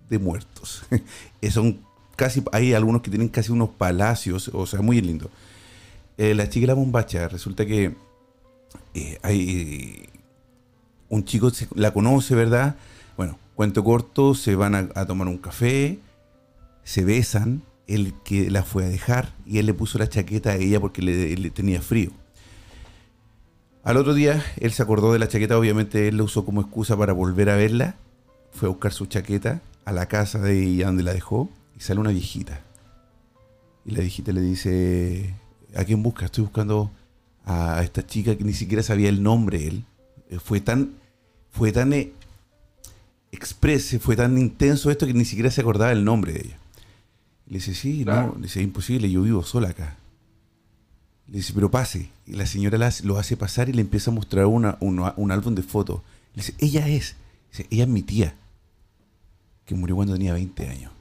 de 0.08 0.18
muertos. 0.18 0.84
Son 1.50 1.80
casi, 2.18 2.42
hay 2.52 2.74
algunos 2.74 3.00
que 3.02 3.10
tienen 3.10 3.28
casi 3.28 3.52
unos 3.52 3.70
palacios, 3.70 4.48
o 4.52 4.66
sea, 4.66 4.82
muy 4.82 5.00
lindo. 5.00 5.30
Eh, 6.18 6.34
la 6.34 6.48
chica 6.48 6.66
la 6.66 6.74
bombacha, 6.74 7.28
resulta 7.28 7.64
que 7.64 7.94
eh, 8.94 9.18
hay 9.22 10.08
un 11.08 11.24
chico 11.24 11.50
la 11.76 11.92
conoce, 11.92 12.34
¿verdad? 12.34 12.76
Bueno, 13.16 13.38
cuento 13.54 13.84
corto, 13.84 14.34
se 14.34 14.56
van 14.56 14.74
a, 14.74 15.06
tomar 15.06 15.28
un 15.28 15.38
café, 15.38 16.00
se 16.82 17.04
besan, 17.04 17.62
él 17.86 18.14
que 18.24 18.50
la 18.50 18.64
fue 18.64 18.84
a 18.84 18.88
dejar 18.88 19.32
y 19.46 19.58
él 19.58 19.66
le 19.66 19.74
puso 19.74 19.98
la 19.98 20.08
chaqueta 20.08 20.50
a 20.50 20.56
ella 20.56 20.80
porque 20.80 21.02
le, 21.02 21.50
tenía 21.50 21.80
frío. 21.80 22.10
Al 23.84 23.96
otro 23.96 24.12
día, 24.12 24.44
él 24.58 24.72
se 24.72 24.82
acordó 24.82 25.12
de 25.12 25.20
la 25.20 25.28
chaqueta, 25.28 25.56
obviamente 25.56 26.08
él 26.08 26.16
la 26.16 26.24
usó 26.24 26.44
como 26.44 26.60
excusa 26.60 26.96
para 26.96 27.12
volver 27.12 27.48
a 27.48 27.56
verla, 27.56 27.94
fue 28.50 28.68
a 28.68 28.70
buscar 28.70 28.92
su 28.92 29.06
chaqueta 29.06 29.62
a 29.88 29.92
la 29.92 30.04
casa 30.04 30.38
de 30.38 30.62
ella 30.62 30.88
donde 30.88 31.02
la 31.02 31.14
dejó 31.14 31.48
y 31.74 31.80
sale 31.80 31.98
una 31.98 32.10
viejita. 32.10 32.60
Y 33.86 33.92
la 33.92 34.00
viejita 34.00 34.32
le 34.32 34.42
dice, 34.42 35.34
¿a 35.74 35.82
quién 35.84 36.02
busca? 36.02 36.26
Estoy 36.26 36.44
buscando 36.44 36.90
a 37.46 37.82
esta 37.82 38.06
chica 38.06 38.36
que 38.36 38.44
ni 38.44 38.52
siquiera 38.52 38.82
sabía 38.82 39.08
el 39.08 39.22
nombre 39.22 39.66
él. 39.66 39.84
Eh, 40.28 40.38
fue 40.40 40.60
tan, 40.60 40.90
fue 41.50 41.72
tan 41.72 41.94
eh, 41.94 42.12
exprese, 43.32 43.98
fue 43.98 44.14
tan 44.14 44.36
intenso 44.36 44.90
esto 44.90 45.06
que 45.06 45.14
ni 45.14 45.24
siquiera 45.24 45.50
se 45.50 45.62
acordaba 45.62 45.90
el 45.90 46.04
nombre 46.04 46.34
de 46.34 46.40
ella. 46.40 46.58
le 47.46 47.54
dice, 47.54 47.74
sí, 47.74 48.04
no, 48.04 48.34
le 48.36 48.42
dice, 48.42 48.60
imposible, 48.60 49.10
yo 49.10 49.22
vivo 49.22 49.42
sola 49.42 49.70
acá. 49.70 49.96
Le 51.28 51.38
dice, 51.38 51.54
pero 51.54 51.70
pase. 51.70 52.10
Y 52.26 52.34
la 52.34 52.44
señora 52.44 52.90
lo 53.04 53.18
hace 53.18 53.38
pasar 53.38 53.70
y 53.70 53.72
le 53.72 53.80
empieza 53.80 54.10
a 54.10 54.14
mostrar 54.14 54.44
una, 54.44 54.76
un 54.80 55.32
álbum 55.32 55.54
de 55.54 55.62
fotos. 55.62 56.02
Le 56.34 56.42
dice, 56.42 56.54
ella 56.58 56.86
es. 56.88 57.16
Dice, 57.52 57.66
ella 57.70 57.84
es 57.84 57.88
mi 57.88 58.02
tía 58.02 58.34
que 59.68 59.74
murió 59.74 59.96
cuando 59.96 60.14
tenía 60.14 60.32
20 60.32 60.66
años. 60.70 60.92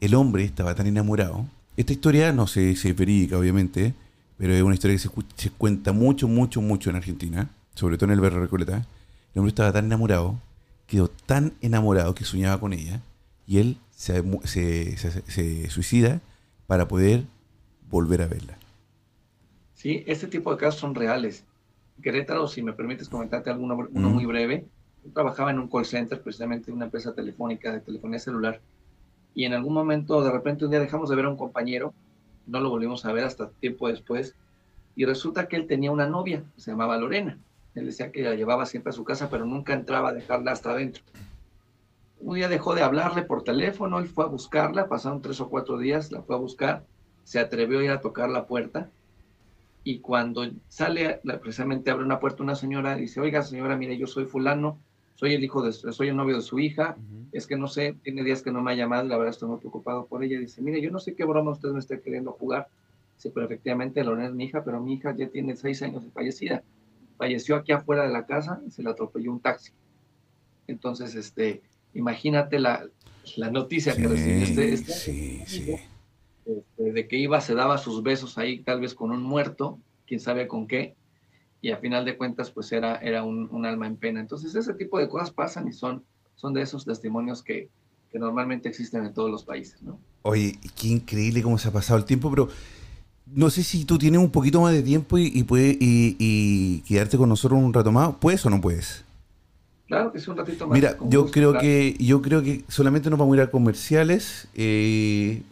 El 0.00 0.14
hombre 0.14 0.42
estaba 0.42 0.74
tan 0.74 0.86
enamorado. 0.86 1.44
Esta 1.76 1.92
historia 1.92 2.32
no 2.32 2.46
se, 2.46 2.74
se 2.76 2.94
verídica, 2.94 3.36
obviamente, 3.36 3.92
pero 4.38 4.54
es 4.54 4.62
una 4.62 4.72
historia 4.72 4.96
que 4.96 5.08
se, 5.36 5.50
cuenta 5.50 5.92
mucho, 5.92 6.28
mucho, 6.28 6.62
mucho 6.62 6.88
en 6.88 6.96
Argentina, 6.96 7.50
sobre 7.74 7.98
todo 7.98 8.06
en 8.06 8.12
el 8.12 8.20
barrio 8.20 8.40
Recoleta. 8.40 8.86
El 9.34 9.40
hombre 9.40 9.50
estaba 9.50 9.70
tan 9.70 9.84
enamorado, 9.84 10.40
quedó 10.86 11.08
tan 11.08 11.52
enamorado 11.60 12.14
que 12.14 12.24
soñaba 12.24 12.58
con 12.58 12.72
ella, 12.72 13.02
y 13.46 13.58
él 13.58 13.76
se, 13.90 14.24
se, 14.46 15.68
suicida 15.68 16.22
para 16.66 16.88
poder 16.88 17.24
volver 17.90 18.22
a 18.22 18.28
verla. 18.28 18.56
Sí, 19.74 20.04
este 20.06 20.26
tipo 20.26 20.50
de 20.52 20.56
casos 20.56 20.80
son 20.80 20.94
reales. 20.94 21.44
Querétaro, 22.02 22.48
si 22.48 22.62
me 22.62 22.72
permites 22.72 23.10
comentarte 23.10 23.50
alguno 23.50 23.76
uno 23.92 24.08
muy 24.08 24.24
breve, 24.24 24.64
trabajaba 25.12 25.50
en 25.50 25.58
un 25.58 25.68
call 25.68 25.84
center, 25.84 26.20
precisamente 26.20 26.70
en 26.70 26.76
una 26.76 26.86
empresa 26.86 27.14
telefónica 27.14 27.72
de 27.72 27.80
telefonía 27.80 28.18
celular, 28.18 28.60
y 29.34 29.44
en 29.44 29.52
algún 29.52 29.74
momento, 29.74 30.22
de 30.22 30.30
repente, 30.30 30.64
un 30.64 30.70
día 30.70 30.80
dejamos 30.80 31.10
de 31.10 31.16
ver 31.16 31.26
a 31.26 31.30
un 31.30 31.36
compañero, 31.36 31.92
no 32.46 32.60
lo 32.60 32.70
volvimos 32.70 33.04
a 33.04 33.12
ver 33.12 33.24
hasta 33.24 33.50
tiempo 33.50 33.88
después, 33.88 34.34
y 34.94 35.04
resulta 35.04 35.48
que 35.48 35.56
él 35.56 35.66
tenía 35.66 35.90
una 35.90 36.06
novia, 36.06 36.42
se 36.56 36.70
llamaba 36.70 36.96
Lorena. 36.96 37.38
Él 37.74 37.86
decía 37.86 38.10
que 38.10 38.22
la 38.22 38.34
llevaba 38.34 38.64
siempre 38.64 38.90
a 38.90 38.94
su 38.94 39.04
casa, 39.04 39.28
pero 39.28 39.44
nunca 39.44 39.74
entraba 39.74 40.08
a 40.08 40.14
dejarla 40.14 40.52
hasta 40.52 40.70
adentro. 40.70 41.02
Un 42.20 42.36
día 42.36 42.48
dejó 42.48 42.74
de 42.74 42.82
hablarle 42.82 43.22
por 43.22 43.44
teléfono, 43.44 43.98
él 43.98 44.06
fue 44.06 44.24
a 44.24 44.28
buscarla, 44.28 44.88
pasaron 44.88 45.20
tres 45.20 45.40
o 45.40 45.50
cuatro 45.50 45.76
días, 45.76 46.10
la 46.10 46.22
fue 46.22 46.34
a 46.34 46.38
buscar, 46.38 46.84
se 47.24 47.38
atrevió 47.38 47.80
a 47.80 47.84
ir 47.84 47.90
a 47.90 48.00
tocar 48.00 48.30
la 48.30 48.46
puerta 48.46 48.90
y 49.86 50.00
cuando 50.00 50.44
sale, 50.66 51.20
precisamente 51.40 51.92
abre 51.92 52.04
una 52.04 52.18
puerta 52.18 52.42
una 52.42 52.56
señora 52.56 52.96
dice, 52.96 53.20
oiga 53.20 53.42
señora, 53.42 53.76
mire, 53.76 53.96
yo 53.96 54.08
soy 54.08 54.24
fulano, 54.24 54.80
soy 55.16 55.34
el 55.34 55.42
hijo 55.42 55.62
de, 55.62 55.72
soy 55.72 56.08
el 56.08 56.16
novio 56.16 56.36
de 56.36 56.42
su 56.42 56.58
hija, 56.58 56.96
es 57.32 57.46
que 57.46 57.56
no 57.56 57.68
sé, 57.68 57.96
tiene 58.02 58.22
días 58.22 58.42
que 58.42 58.52
no 58.52 58.62
me 58.62 58.72
ha 58.72 58.74
llamado 58.74 59.08
la 59.08 59.16
verdad 59.16 59.32
estoy 59.32 59.48
muy 59.48 59.58
preocupado 59.58 60.06
por 60.06 60.22
ella. 60.22 60.38
Dice, 60.38 60.62
mire, 60.62 60.80
yo 60.80 60.90
no 60.90 61.00
sé 61.00 61.14
qué 61.14 61.24
broma 61.24 61.52
usted 61.52 61.70
me 61.70 61.78
está 61.78 61.98
queriendo 61.98 62.32
jugar. 62.32 62.68
Dice, 63.16 63.30
pero 63.30 63.46
efectivamente 63.46 64.04
Lorena 64.04 64.28
es 64.28 64.34
mi 64.34 64.44
hija, 64.44 64.62
pero 64.62 64.80
mi 64.80 64.92
hija 64.92 65.16
ya 65.16 65.28
tiene 65.28 65.56
seis 65.56 65.82
años 65.82 66.04
de 66.04 66.10
fallecida. 66.10 66.62
Falleció 67.16 67.56
aquí 67.56 67.72
afuera 67.72 68.06
de 68.06 68.12
la 68.12 68.26
casa 68.26 68.60
y 68.66 68.70
se 68.70 68.82
le 68.82 68.90
atropelló 68.90 69.32
un 69.32 69.40
taxi. 69.40 69.72
Entonces, 70.66 71.14
este, 71.14 71.62
imagínate 71.94 72.58
la, 72.58 72.86
la 73.36 73.50
noticia 73.50 73.96
que 73.96 74.08
recibió 74.08 74.42
este, 74.42 74.74
este 74.74 74.92
sí, 74.92 75.42
sí. 75.46 75.76
Este, 76.44 76.92
de 76.92 77.08
que 77.08 77.16
iba, 77.16 77.40
se 77.40 77.54
daba 77.54 77.78
sus 77.78 78.02
besos 78.02 78.36
ahí, 78.36 78.60
tal 78.60 78.82
vez 78.82 78.94
con 78.94 79.10
un 79.12 79.22
muerto, 79.22 79.80
quién 80.06 80.20
sabe 80.20 80.46
con 80.46 80.66
qué, 80.66 80.94
y 81.66 81.72
a 81.72 81.78
final 81.78 82.04
de 82.04 82.16
cuentas, 82.16 82.52
pues 82.52 82.70
era, 82.70 82.94
era 82.98 83.24
un, 83.24 83.66
alma 83.66 83.88
en 83.88 83.96
pena. 83.96 84.20
Entonces, 84.20 84.54
ese 84.54 84.72
tipo 84.74 85.00
de 85.00 85.08
cosas 85.08 85.32
pasan 85.32 85.66
y 85.66 85.72
son, 85.72 86.04
son 86.36 86.54
de 86.54 86.62
esos 86.62 86.84
testimonios 86.84 87.42
que, 87.42 87.68
que 88.12 88.20
normalmente 88.20 88.68
existen 88.68 89.04
en 89.04 89.12
todos 89.12 89.32
los 89.32 89.42
países, 89.42 89.82
¿no? 89.82 89.98
Oye, 90.22 90.56
qué 90.80 90.86
increíble 90.86 91.42
cómo 91.42 91.58
se 91.58 91.66
ha 91.66 91.72
pasado 91.72 91.98
el 91.98 92.04
tiempo, 92.04 92.30
pero 92.30 92.48
no 93.34 93.50
sé 93.50 93.64
si 93.64 93.84
tú 93.84 93.98
tienes 93.98 94.20
un 94.20 94.30
poquito 94.30 94.60
más 94.60 94.74
de 94.74 94.82
tiempo 94.84 95.18
y, 95.18 95.26
y, 95.34 95.42
puede, 95.42 95.76
y, 95.80 96.82
quedarte 96.86 97.18
con 97.18 97.28
nosotros 97.28 97.60
un 97.60 97.74
rato 97.74 97.90
más. 97.90 98.14
¿Puedes 98.20 98.46
o 98.46 98.50
no 98.50 98.60
puedes? 98.60 99.04
Claro 99.88 100.12
que 100.12 100.18
es 100.18 100.28
un 100.28 100.36
ratito 100.36 100.68
más. 100.68 100.76
Mira, 100.76 100.96
yo 101.08 101.32
creo 101.32 101.58
que 101.58 101.96
yo 101.98 102.22
creo 102.22 102.44
que 102.44 102.62
solamente 102.68 103.10
nos 103.10 103.18
vamos 103.18 103.34
a 103.34 103.36
ir 103.38 103.42
a 103.42 103.50
comerciales. 103.50 104.46
Eh, 104.54 105.42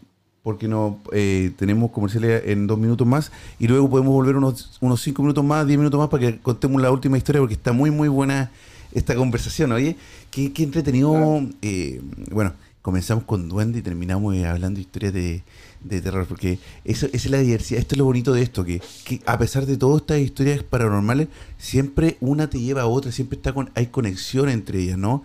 porque 0.44 0.68
no 0.68 1.00
eh, 1.10 1.52
tenemos 1.56 1.90
comerciales 1.90 2.42
en 2.46 2.66
dos 2.66 2.78
minutos 2.78 3.06
más 3.06 3.32
y 3.58 3.66
luego 3.66 3.88
podemos 3.88 4.12
volver 4.12 4.36
unos, 4.36 4.76
unos 4.82 5.00
cinco 5.00 5.22
minutos 5.22 5.42
más, 5.42 5.66
diez 5.66 5.78
minutos 5.78 5.98
más 5.98 6.10
para 6.10 6.20
que 6.20 6.38
contemos 6.38 6.80
la 6.80 6.92
última 6.92 7.16
historia 7.16 7.40
porque 7.40 7.54
está 7.54 7.72
muy 7.72 7.90
muy 7.90 8.08
buena 8.08 8.52
esta 8.92 9.14
conversación. 9.16 9.72
Oye, 9.72 9.96
qué, 10.30 10.52
qué 10.52 10.62
entretenido. 10.62 11.42
Eh, 11.62 12.00
bueno, 12.30 12.52
comenzamos 12.82 13.24
con 13.24 13.48
Duende 13.48 13.78
y 13.78 13.82
terminamos 13.82 14.36
eh, 14.36 14.46
hablando 14.46 14.80
historias 14.80 15.14
de, 15.14 15.42
de, 15.82 16.02
terror 16.02 16.26
porque 16.26 16.58
eso, 16.84 17.06
esa 17.06 17.16
es 17.16 17.30
la 17.30 17.38
diversidad. 17.38 17.80
Esto 17.80 17.94
es 17.94 17.98
lo 17.98 18.04
bonito 18.04 18.34
de 18.34 18.42
esto, 18.42 18.66
que, 18.66 18.82
que 19.06 19.22
a 19.24 19.38
pesar 19.38 19.64
de 19.64 19.78
todas 19.78 20.02
estas 20.02 20.18
historias 20.18 20.62
paranormales, 20.62 21.28
siempre 21.56 22.18
una 22.20 22.50
te 22.50 22.60
lleva 22.60 22.82
a 22.82 22.86
otra, 22.86 23.12
siempre 23.12 23.38
está 23.38 23.54
con, 23.54 23.70
hay 23.74 23.86
conexión 23.86 24.50
entre 24.50 24.80
ellas, 24.80 24.98
¿no? 24.98 25.24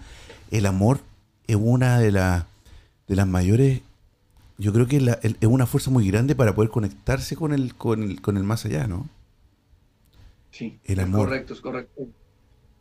El 0.49 0.65
amor 0.65 1.01
es 1.47 1.57
una 1.59 1.99
de, 1.99 2.13
las 2.13 2.45
de 3.09 3.17
las 3.17 3.27
mayores 3.27 3.81
yo 4.59 4.73
creo 4.73 4.87
que 4.87 4.97
es 4.97 5.47
una 5.47 5.65
fuerza 5.65 5.89
muy 5.89 6.05
grande 6.05 6.35
para 6.35 6.53
poder 6.53 6.69
conectarse 6.69 7.37
con 7.37 7.53
el, 7.53 7.75
con 7.75 8.03
el, 8.03 8.21
con 8.21 8.35
el 8.35 8.43
más 8.43 8.65
allá, 8.65 8.87
¿no? 8.87 9.09
Sí, 10.51 10.79
el 10.83 10.99
amor. 10.99 11.21
es 11.21 11.25
correcto, 11.25 11.53
es 11.53 11.61
correcto. 11.61 12.07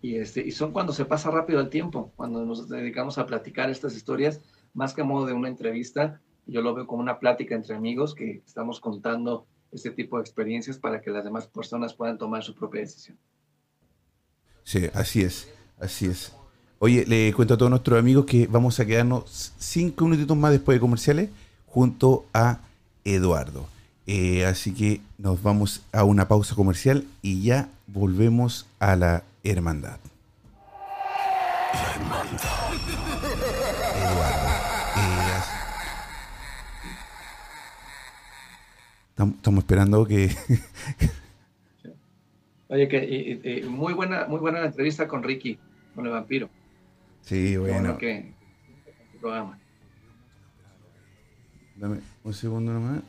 Y, 0.03 0.17
este, 0.17 0.45
y 0.45 0.51
son 0.51 0.73
cuando 0.73 0.93
se 0.93 1.05
pasa 1.05 1.31
rápido 1.31 1.61
el 1.61 1.71
tiempo, 1.71 2.13
cuando 2.17 2.45
nos 2.45 2.69
dedicamos 2.69 3.17
a 3.19 3.27
platicar 3.27 3.71
estas 3.71 3.95
historias, 3.95 4.41
más 4.75 4.93
que 4.93 5.03
a 5.03 5.05
modo 5.05 5.27
de 5.27 5.35
una 5.35 5.49
entrevista, 5.49 6.21
yo 6.47 6.63
lo 6.63 6.75
veo 6.75 6.87
como 6.87 7.01
una 7.01 7.21
plática 7.21 7.55
entre 7.55 7.77
amigos 7.77 8.13
que 8.13 8.43
estamos 8.45 8.81
contando 8.81 9.47
este 9.71 9.93
tipo 9.93 10.17
de 10.17 10.23
experiencias 10.23 10.79
para 10.79 11.01
que 11.01 11.11
las 11.11 11.23
demás 11.23 11.47
personas 11.47 11.95
puedan 11.95 12.19
tomar 12.19 12.43
su 12.43 12.55
propia 12.57 12.81
decisión. 12.81 13.17
Sí, 14.65 14.89
así 14.95 15.23
es, 15.23 15.49
así 15.79 16.07
es. 16.07 16.33
Oye, 16.81 17.05
le 17.07 17.33
cuento 17.35 17.55
a 17.55 17.57
todos 17.57 17.71
nuestros 17.71 17.99
amigos 17.99 18.25
que 18.25 18.49
vamos 18.49 18.81
a 18.81 18.87
quedarnos 18.87 19.53
cinco 19.59 20.07
minutitos 20.07 20.37
más 20.37 20.51
después 20.51 20.77
de 20.77 20.81
comerciales 20.81 21.31
junto 21.71 22.27
a 22.33 22.61
Eduardo. 23.05 23.69
Eh, 24.07 24.47
así 24.47 24.73
que 24.73 25.03
nos 25.19 25.43
vamos 25.43 25.83
a 25.93 26.05
una 26.05 26.29
pausa 26.29 26.55
comercial 26.55 27.05
y 27.23 27.43
ya 27.43 27.69
volvemos 27.87 28.67
a 28.79 28.97
la 28.97 29.25
hermandad. 29.45 29.99
La 31.75 31.91
hermandad. 31.95 32.73
Eduardo. 33.97 34.49
Eh, 34.97 35.19
estamos 39.37 39.59
esperando 39.59 40.07
que... 40.07 40.31
Oye, 42.71 42.87
que 42.89 43.65
muy 43.69 43.93
buena, 43.95 44.27
muy 44.27 44.41
buena 44.41 44.61
la 44.61 44.67
entrevista 44.67 45.09
con 45.09 45.23
Ricky, 45.23 45.59
con 45.95 46.05
el 46.05 46.13
vampiro. 46.13 46.51
Sí, 47.23 47.57
bueno. 47.57 47.97
que 47.99 48.35
Dame 51.79 52.01
un 52.25 52.35
segundo 52.35 52.73
nomás. 52.73 53.03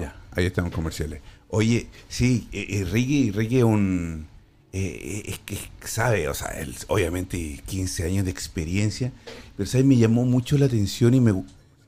Ya, 0.00 0.14
ahí 0.30 0.46
estamos 0.46 0.70
comerciales. 0.72 1.20
Oye, 1.48 1.88
sí, 2.08 2.48
eh, 2.52 2.66
eh, 2.70 2.84
Ricky, 2.84 3.58
es 3.58 3.64
un... 3.64 4.28
Eh, 4.72 5.22
es 5.26 5.38
que 5.38 5.56
sabe, 5.86 6.28
o 6.28 6.34
sea, 6.34 6.48
él, 6.60 6.74
obviamente 6.88 7.62
15 7.66 8.04
años 8.04 8.24
de 8.26 8.30
experiencia 8.30 9.12
pero 9.58 9.68
¿sabes? 9.68 9.84
me 9.84 9.96
llamó 9.96 10.24
mucho 10.24 10.56
la 10.56 10.66
atención 10.66 11.14
y 11.14 11.20
me, 11.20 11.34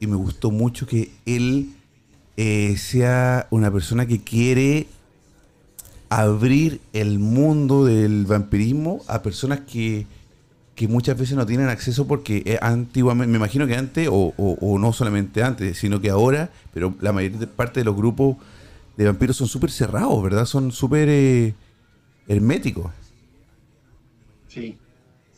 y 0.01 0.09
me 0.09 0.17
gustó 0.17 0.51
mucho 0.51 0.89
que 0.89 1.13
él 1.25 1.71
eh, 2.37 2.75
sea 2.77 3.47
una 3.51 3.71
persona 3.71 4.07
que 4.07 4.19
quiere 4.19 4.89
abrir 6.09 6.81
el 6.93 7.21
mundo 7.21 7.85
del 7.85 8.27
vampirismo 8.27 9.03
a 9.07 9.23
personas 9.23 9.61
que, 9.61 10.07
muchas 10.89 11.17
veces 11.17 11.37
no 11.37 11.45
tienen 11.45 11.69
acceso 11.69 12.09
porque 12.09 12.43
eh, 12.47 12.59
antiguamente, 12.63 13.31
me 13.31 13.37
imagino 13.37 13.67
que 13.67 13.77
antes, 13.77 14.09
o, 14.11 14.79
no 14.81 14.93
solamente 14.95 15.43
antes, 15.43 15.79
sino 15.79 16.01
que 16.01 16.11
ahora, 16.11 16.51
pero 16.73 16.95
la 17.03 17.13
mayor 17.13 17.47
parte 17.51 17.81
de 17.81 17.85
los 17.85 17.95
grupos 17.95 18.39
de 18.97 19.05
vampiros 19.05 19.37
son 19.37 19.47
súper 19.47 19.71
cerrados, 19.71 20.21
¿verdad? 20.23 20.47
Son 20.47 20.73
súper 20.73 21.09
eh, 21.11 21.55
herméticos. 22.31 22.93
Sí, 24.49 24.79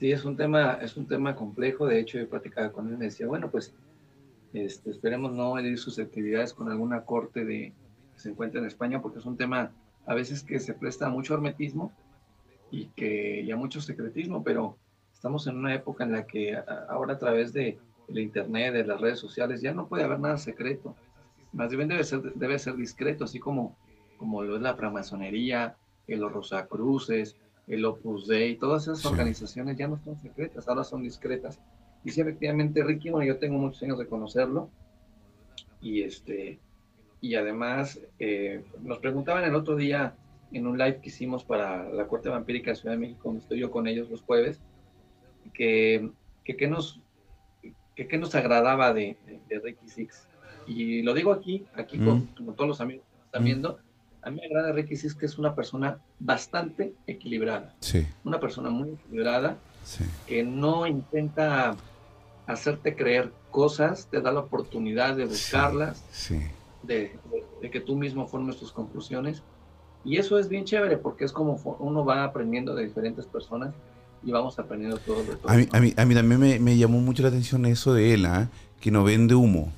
Sí, 0.02 0.10
es 0.10 0.24
un 0.24 0.36
tema, 0.36 0.80
es 0.82 0.96
un 0.96 1.06
tema 1.06 1.36
complejo. 1.36 1.86
De 1.86 2.00
hecho, 2.00 2.18
yo 2.18 2.28
platicaba 2.28 2.72
con 2.72 2.88
él 2.88 2.94
y 2.94 2.96
me 2.96 3.04
decía, 3.04 3.28
bueno, 3.28 3.52
pues 3.52 3.72
este, 4.52 4.90
esperemos 4.90 5.32
no 5.32 5.56
herir 5.56 5.78
susceptibilidades 5.78 6.52
con 6.52 6.68
alguna 6.68 7.04
corte 7.04 7.44
de, 7.44 7.72
que 8.12 8.20
se 8.20 8.30
encuentre 8.30 8.58
en 8.58 8.66
España, 8.66 9.00
porque 9.00 9.20
es 9.20 9.26
un 9.26 9.36
tema 9.36 9.70
a 10.04 10.14
veces 10.14 10.42
que 10.42 10.58
se 10.58 10.74
presta 10.74 11.08
mucho 11.08 11.34
hermetismo 11.34 11.92
y, 12.72 12.86
que, 12.96 13.42
y 13.42 13.52
a 13.52 13.56
mucho 13.56 13.80
secretismo, 13.80 14.42
pero 14.42 14.76
estamos 15.12 15.46
en 15.46 15.56
una 15.56 15.72
época 15.72 16.02
en 16.02 16.10
la 16.10 16.26
que 16.26 16.58
ahora 16.88 17.12
a 17.12 17.18
través 17.18 17.52
de 17.52 17.78
el 18.08 18.18
Internet, 18.18 18.74
de 18.74 18.84
las 18.84 19.00
redes 19.00 19.20
sociales, 19.20 19.62
ya 19.62 19.72
no 19.72 19.86
puede 19.86 20.02
haber 20.02 20.18
nada 20.18 20.36
secreto. 20.36 20.96
Más 21.52 21.70
bien 21.70 21.86
debe 21.86 22.02
ser, 22.02 22.22
debe 22.34 22.58
ser 22.58 22.74
discreto, 22.74 23.22
así 23.22 23.38
como, 23.38 23.76
como 24.18 24.42
lo 24.42 24.56
es 24.56 24.62
la 24.62 24.74
framasonería, 24.74 25.76
los 26.08 26.32
rosacruces, 26.32 27.36
el 27.66 27.84
Opus 27.84 28.26
Dei, 28.26 28.56
todas 28.56 28.82
esas 28.84 29.04
organizaciones 29.06 29.76
ya 29.76 29.88
no 29.88 29.98
son 30.04 30.18
secretas, 30.18 30.68
ahora 30.68 30.84
son 30.84 31.02
discretas. 31.02 31.60
Y 32.04 32.10
sí, 32.10 32.20
efectivamente, 32.20 32.82
Ricky, 32.82 33.10
bueno, 33.10 33.26
yo 33.26 33.38
tengo 33.38 33.58
muchos 33.58 33.82
años 33.82 33.98
de 33.98 34.06
conocerlo. 34.06 34.68
Y 35.80 36.02
este 36.02 36.58
y 37.20 37.36
además 37.36 38.00
eh, 38.18 38.64
nos 38.82 38.98
preguntaban 38.98 39.44
el 39.44 39.54
otro 39.54 39.76
día 39.76 40.16
en 40.52 40.66
un 40.66 40.76
live 40.76 41.00
que 41.00 41.08
hicimos 41.08 41.44
para 41.44 41.88
la 41.88 42.08
Corte 42.08 42.28
Vampírica 42.28 42.72
de 42.72 42.76
Ciudad 42.76 42.94
de 42.94 43.00
México, 43.00 43.20
donde 43.24 43.40
estoy 43.40 43.60
yo 43.60 43.70
con 43.70 43.86
ellos 43.86 44.10
los 44.10 44.22
jueves, 44.22 44.60
que 45.54 46.10
que, 46.44 46.68
nos 46.68 47.00
que, 47.94 48.18
nos 48.18 48.34
agradaba 48.34 48.92
de, 48.92 49.16
de, 49.48 49.58
Ricky 49.60 49.88
Six. 49.88 50.28
Y 50.66 51.02
lo 51.02 51.14
digo 51.14 51.32
aquí, 51.32 51.66
aquí 51.74 51.98
con, 51.98 52.28
todos 52.34 52.68
los 52.68 52.80
amigos 52.80 53.04
que 53.18 53.24
están 53.26 53.44
viendo, 53.44 53.78
a 54.22 54.30
mí 54.30 54.40
me 54.40 54.46
agrada 54.46 54.72
Ricky 54.72 54.94
es 54.94 55.14
que 55.14 55.26
es 55.26 55.36
una 55.38 55.54
persona 55.54 55.98
bastante 56.20 56.94
equilibrada. 57.06 57.74
Sí. 57.80 58.06
Una 58.24 58.38
persona 58.38 58.70
muy 58.70 58.90
equilibrada 58.90 59.56
que 60.26 60.44
no 60.44 60.86
intenta 60.86 61.76
hacerte 62.46 62.94
creer 62.94 63.32
cosas, 63.50 64.06
te 64.10 64.20
da 64.20 64.32
la 64.32 64.40
oportunidad 64.40 65.16
de 65.16 65.24
buscarlas, 65.24 66.04
De, 66.82 67.16
que 67.70 67.80
tú 67.80 67.96
mismo 67.96 68.26
formes 68.26 68.56
tus 68.56 68.72
conclusiones. 68.72 69.42
Y 70.04 70.16
eso 70.16 70.38
es 70.38 70.48
bien 70.48 70.64
chévere 70.64 70.98
porque 70.98 71.24
es 71.24 71.32
como 71.32 71.60
uno 71.78 72.04
va 72.04 72.24
aprendiendo 72.24 72.74
de 72.74 72.84
diferentes 72.84 73.26
personas 73.26 73.74
y 74.24 74.30
vamos 74.30 74.58
aprendiendo 74.58 74.98
todo 74.98 75.22
de 75.22 75.36
todo. 75.36 75.50
A 75.50 75.56
mí, 75.56 75.68
a 75.96 76.04
mí, 76.04 76.14
también 76.14 76.62
me, 76.62 76.76
llamó 76.76 77.00
mucho 77.00 77.22
la 77.22 77.28
atención 77.28 77.66
eso 77.66 77.92
de 77.92 78.14
él, 78.14 78.26
¿ah? 78.26 78.48
que 78.80 78.90
no 78.90 79.04
vende 79.04 79.34
humo 79.34 79.72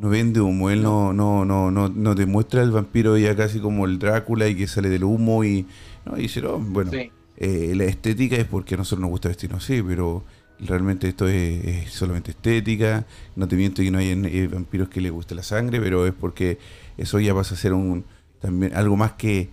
no 0.00 0.08
vende 0.08 0.40
humo, 0.40 0.70
él 0.70 0.82
no, 0.82 1.12
no, 1.12 1.44
no, 1.44 1.70
no, 1.70 1.90
no 1.90 2.14
te 2.14 2.24
muestra 2.24 2.62
el 2.62 2.70
vampiro 2.70 3.18
ya 3.18 3.36
casi 3.36 3.60
como 3.60 3.84
el 3.84 3.98
Drácula 3.98 4.48
y 4.48 4.54
que 4.54 4.66
sale 4.66 4.88
del 4.88 5.04
humo 5.04 5.44
y, 5.44 5.66
no, 6.06 6.16
y 6.16 6.22
dice, 6.22 6.40
no, 6.40 6.58
bueno, 6.58 6.90
eh, 7.36 7.72
la 7.76 7.84
estética 7.84 8.36
es 8.36 8.46
porque 8.46 8.76
a 8.76 8.78
nosotros 8.78 9.02
nos 9.02 9.10
gusta 9.10 9.28
vestirnos 9.28 9.62
así, 9.62 9.82
pero 9.82 10.24
realmente 10.58 11.06
esto 11.06 11.28
es, 11.28 11.90
solamente 11.92 12.30
estética, 12.30 13.06
no 13.36 13.46
te 13.46 13.56
miento 13.56 13.82
que 13.82 13.90
no 13.90 13.98
hay 13.98 14.08
eh, 14.10 14.48
vampiros 14.50 14.88
que 14.88 15.02
les 15.02 15.12
guste 15.12 15.34
la 15.34 15.42
sangre, 15.42 15.78
pero 15.80 16.06
es 16.06 16.14
porque 16.14 16.58
eso 16.96 17.20
ya 17.20 17.34
pasa 17.34 17.54
a 17.54 17.58
ser 17.58 17.74
un 17.74 18.04
también 18.40 18.74
algo 18.74 18.96
más 18.96 19.12
que 19.12 19.50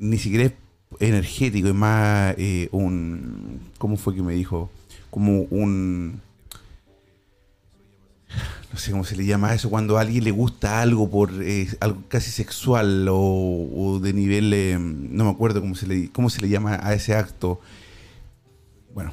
ni 0.00 0.18
siquiera 0.18 0.44
es 0.44 0.52
energético, 0.98 1.68
es 1.68 1.74
más 1.74 2.34
eh, 2.36 2.68
un, 2.72 3.60
¿cómo 3.78 3.96
fue 3.96 4.16
que 4.16 4.22
me 4.22 4.34
dijo? 4.34 4.70
Como 5.10 5.42
un 5.42 6.20
no 8.72 8.78
sé 8.78 8.90
cómo 8.90 9.04
se 9.04 9.16
le 9.16 9.24
llama 9.24 9.54
eso, 9.54 9.70
cuando 9.70 9.98
a 9.98 10.02
alguien 10.02 10.24
le 10.24 10.30
gusta 10.30 10.82
algo 10.82 11.08
por 11.08 11.30
eh, 11.42 11.68
algo 11.80 12.02
casi 12.08 12.30
sexual 12.30 13.06
o, 13.10 13.98
de 14.02 14.12
nivel, 14.12 14.52
eh, 14.52 14.78
no 14.78 15.24
me 15.24 15.30
acuerdo 15.30 15.60
cómo 15.60 15.74
se, 15.74 15.86
le, 15.86 16.10
cómo 16.10 16.28
se 16.30 16.40
le 16.42 16.48
llama 16.48 16.78
a 16.82 16.94
ese 16.94 17.14
acto. 17.14 17.60
Bueno, 18.94 19.12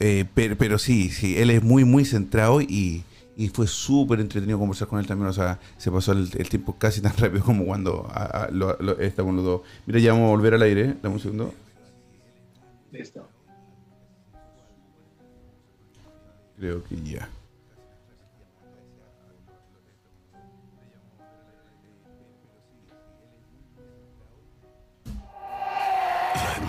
eh, 0.00 0.24
pero, 0.34 0.78
sí, 0.78 1.10
sí, 1.10 1.36
él 1.38 1.50
es 1.50 1.62
muy, 1.62 1.84
muy 1.84 2.04
centrado 2.04 2.60
y, 2.60 3.04
fue 3.54 3.66
súper 3.66 4.20
entretenido 4.20 4.58
conversar 4.58 4.86
con 4.86 5.00
él 5.00 5.06
también. 5.06 5.28
O 5.28 5.32
sea, 5.32 5.58
se 5.76 5.90
pasó 5.90 6.12
el, 6.12 6.30
tiempo 6.30 6.76
casi 6.78 7.00
tan 7.00 7.12
rápido 7.16 7.44
como 7.44 7.64
cuando 7.64 8.06
a, 8.10 8.48
los 8.52 8.76
dos. 8.78 9.60
Mira, 9.86 9.98
ya 9.98 10.12
vamos 10.12 10.28
a 10.28 10.30
volver 10.30 10.54
al 10.54 10.62
aire, 10.62 10.96
dame 11.02 11.16
un 11.16 11.20
segundo. 11.20 11.54
Listo. 12.92 13.28
Creo 16.56 16.84
que 16.84 17.02
ya. 17.02 17.28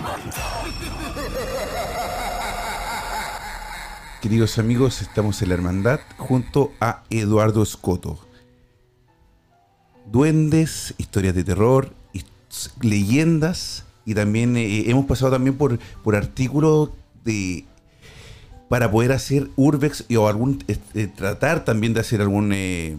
Queridos 4.20 4.58
amigos, 4.58 5.00
estamos 5.02 5.40
en 5.42 5.50
la 5.50 5.54
hermandad 5.54 6.00
junto 6.16 6.72
a 6.80 7.04
Eduardo 7.10 7.62
Escoto. 7.62 8.18
Duendes, 10.10 10.94
historias 10.98 11.34
de 11.34 11.44
terror, 11.44 11.92
leyendas 12.80 13.84
y 14.04 14.14
también 14.14 14.56
eh, 14.56 14.90
hemos 14.90 15.06
pasado 15.06 15.30
también 15.32 15.56
por, 15.56 15.78
por 16.02 16.16
artículos 16.16 16.90
de 17.24 17.64
para 18.68 18.90
poder 18.90 19.12
hacer 19.12 19.48
urbex 19.56 20.04
o 20.16 20.28
algún 20.28 20.62
eh, 20.68 21.06
tratar 21.06 21.64
también 21.64 21.94
de 21.94 22.00
hacer 22.00 22.20
algún 22.20 22.52
eh, 22.52 22.96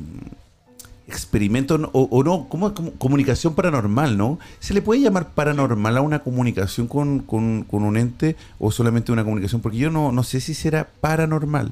experimento 1.08 1.76
o, 1.94 2.24
no, 2.24 2.48
como, 2.50 2.74
comunicación 2.74 3.54
paranormal, 3.54 4.18
¿no? 4.18 4.40
¿Se 4.60 4.74
le 4.74 4.82
puede 4.82 5.02
llamar 5.02 5.30
paranormal 5.34 5.98
a 5.98 6.02
una 6.02 6.20
comunicación 6.20 6.88
con, 6.88 7.26
un 7.28 7.98
ente 7.98 8.36
o 8.60 8.72
solamente 8.72 9.12
una 9.12 9.24
comunicación? 9.24 9.62
Porque 9.62 9.78
yo 9.78 9.92
no, 9.92 10.12
no 10.12 10.24
sé 10.24 10.40
si 10.40 10.54
será 10.54 10.90
paranormal. 11.02 11.72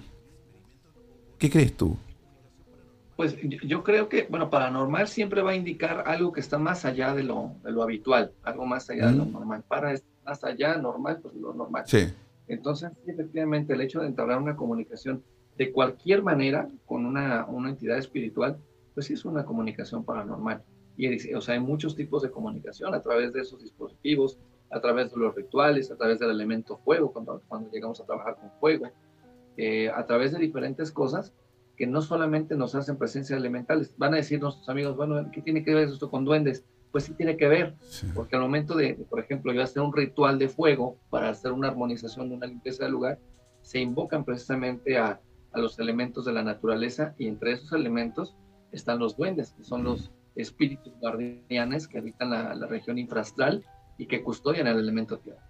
¿Qué 1.39 1.49
crees 1.49 1.75
tú? 1.75 1.97
Pues 3.15 3.35
yo 3.63 3.83
creo 3.83 4.09
que, 4.09 4.27
bueno, 4.29 4.49
paranormal 4.49 5.07
siempre 5.07 5.41
va 5.41 5.51
a 5.51 5.55
indicar 5.55 6.03
algo 6.07 6.31
que 6.31 6.39
está 6.39 6.57
más 6.57 6.83
allá 6.83 7.13
de 7.13 7.23
lo, 7.23 7.51
de 7.63 7.71
lo 7.71 7.83
habitual, 7.83 8.31
algo 8.43 8.65
más 8.65 8.89
allá 8.89 9.07
de 9.07 9.17
lo 9.17 9.25
normal. 9.25 9.63
Para 9.67 9.93
es 9.93 10.03
más 10.25 10.43
allá, 10.43 10.77
normal, 10.77 11.19
pues 11.21 11.35
lo 11.35 11.53
normal. 11.53 11.83
Sí. 11.85 12.07
Entonces, 12.47 12.91
efectivamente, 13.05 13.73
el 13.73 13.81
hecho 13.81 14.01
de 14.01 14.07
entablar 14.07 14.39
una 14.39 14.55
comunicación 14.55 15.23
de 15.57 15.71
cualquier 15.71 16.23
manera 16.23 16.67
con 16.85 17.05
una, 17.05 17.45
una 17.45 17.69
entidad 17.69 17.97
espiritual, 17.97 18.57
pues 18.93 19.07
sí 19.07 19.13
es 19.13 19.25
una 19.25 19.45
comunicación 19.45 20.03
paranormal. 20.03 20.63
Y, 20.95 21.33
o 21.33 21.41
sea, 21.41 21.55
hay 21.55 21.59
muchos 21.59 21.95
tipos 21.95 22.21
de 22.21 22.29
comunicación 22.29 22.93
a 22.93 23.01
través 23.01 23.33
de 23.33 23.41
esos 23.41 23.61
dispositivos, 23.61 24.37
a 24.69 24.79
través 24.79 25.11
de 25.11 25.17
los 25.17 25.33
rituales, 25.35 25.91
a 25.91 25.95
través 25.95 26.19
del 26.19 26.29
elemento 26.29 26.77
fuego, 26.77 27.11
cuando, 27.11 27.41
cuando 27.47 27.69
llegamos 27.71 27.99
a 27.99 28.05
trabajar 28.05 28.35
con 28.35 28.51
fuego, 28.59 28.87
eh, 29.57 29.89
a 29.89 30.05
través 30.05 30.31
de 30.31 30.39
diferentes 30.39 30.91
cosas 30.91 31.33
que 31.75 31.87
no 31.87 32.01
solamente 32.01 32.55
nos 32.55 32.75
hacen 32.75 32.97
presencia 32.97 33.35
elementales. 33.35 33.95
Van 33.97 34.13
a 34.13 34.17
decir 34.17 34.39
nuestros 34.39 34.69
amigos, 34.69 34.95
bueno, 34.95 35.29
¿qué 35.31 35.41
tiene 35.41 35.63
que 35.63 35.73
ver 35.73 35.87
esto 35.87 36.09
con 36.09 36.25
duendes? 36.25 36.63
Pues 36.91 37.05
sí 37.05 37.13
tiene 37.15 37.37
que 37.37 37.47
ver, 37.47 37.75
porque 38.13 38.35
al 38.35 38.43
momento 38.43 38.75
de, 38.75 38.93
por 39.09 39.19
ejemplo, 39.19 39.51
yo 39.51 39.63
hacer 39.63 39.81
un 39.81 39.93
ritual 39.93 40.37
de 40.37 40.47
fuego 40.47 40.97
para 41.09 41.29
hacer 41.29 41.51
una 41.51 41.69
armonización, 41.69 42.31
una 42.31 42.45
limpieza 42.45 42.83
del 42.83 42.91
lugar, 42.93 43.19
se 43.63 43.79
invocan 43.79 44.23
precisamente 44.23 44.97
a, 44.99 45.19
a 45.51 45.59
los 45.59 45.79
elementos 45.79 46.25
de 46.25 46.33
la 46.33 46.43
naturaleza 46.43 47.15
y 47.17 47.27
entre 47.27 47.53
esos 47.53 47.71
elementos 47.73 48.35
están 48.73 48.99
los 48.99 49.15
duendes, 49.15 49.53
que 49.57 49.63
son 49.63 49.83
los 49.83 50.11
espíritus 50.35 50.93
guardianes 50.99 51.87
que 51.87 51.99
habitan 51.99 52.31
la, 52.31 52.67
región 52.67 52.97
infrastral 52.97 53.63
y 53.97 54.07
que 54.07 54.23
custodian 54.23 54.67
el 54.67 54.79
elemento 54.79 55.17
tierra. 55.19 55.41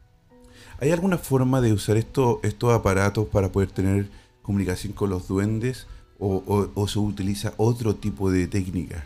¿Hay 0.80 0.92
alguna 0.92 1.18
forma 1.18 1.62
de 1.62 1.74
usar 1.74 1.98
esto, 1.98 2.40
estos 2.44 2.74
aparatos 2.74 3.28
para 3.28 3.52
poder 3.52 3.72
tener 3.72 4.08
comunicación 4.42 4.94
con 4.94 5.10
los 5.10 5.28
duendes 5.28 5.88
o, 6.20 6.88
se 6.88 7.00
utiliza 7.00 7.54
otro 7.58 7.96
tipo 7.96 8.32
de 8.32 8.48
técnica? 8.48 9.04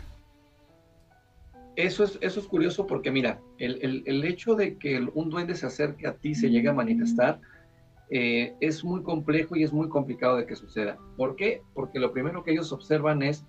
Eso 1.74 2.04
es, 2.04 2.18
eso 2.20 2.40
es 2.40 2.46
curioso 2.46 2.86
porque 2.86 3.10
mira, 3.10 3.40
el, 3.58 4.24
hecho 4.24 4.54
de 4.54 4.76
que 4.78 5.00
un 5.14 5.30
duende 5.30 5.54
se 5.54 5.66
acerque 5.66 6.06
a 6.06 6.14
ti, 6.14 6.34
se 6.34 6.50
llegue 6.50 6.68
a 6.68 6.72
manifestar, 6.72 7.40
eh, 8.10 8.54
es 8.60 8.84
muy 8.84 9.02
complejo 9.02 9.56
y 9.56 9.62
es 9.62 9.72
muy 9.72 9.88
complicado 9.88 10.36
de 10.36 10.46
que 10.46 10.56
suceda. 10.56 10.98
¿Por 11.16 11.36
qué? 11.36 11.62
Porque 11.74 11.98
lo 11.98 12.12
primero 12.12 12.42
que 12.42 12.52
ellos 12.52 12.72
observan 12.72 13.22
es 13.22 13.44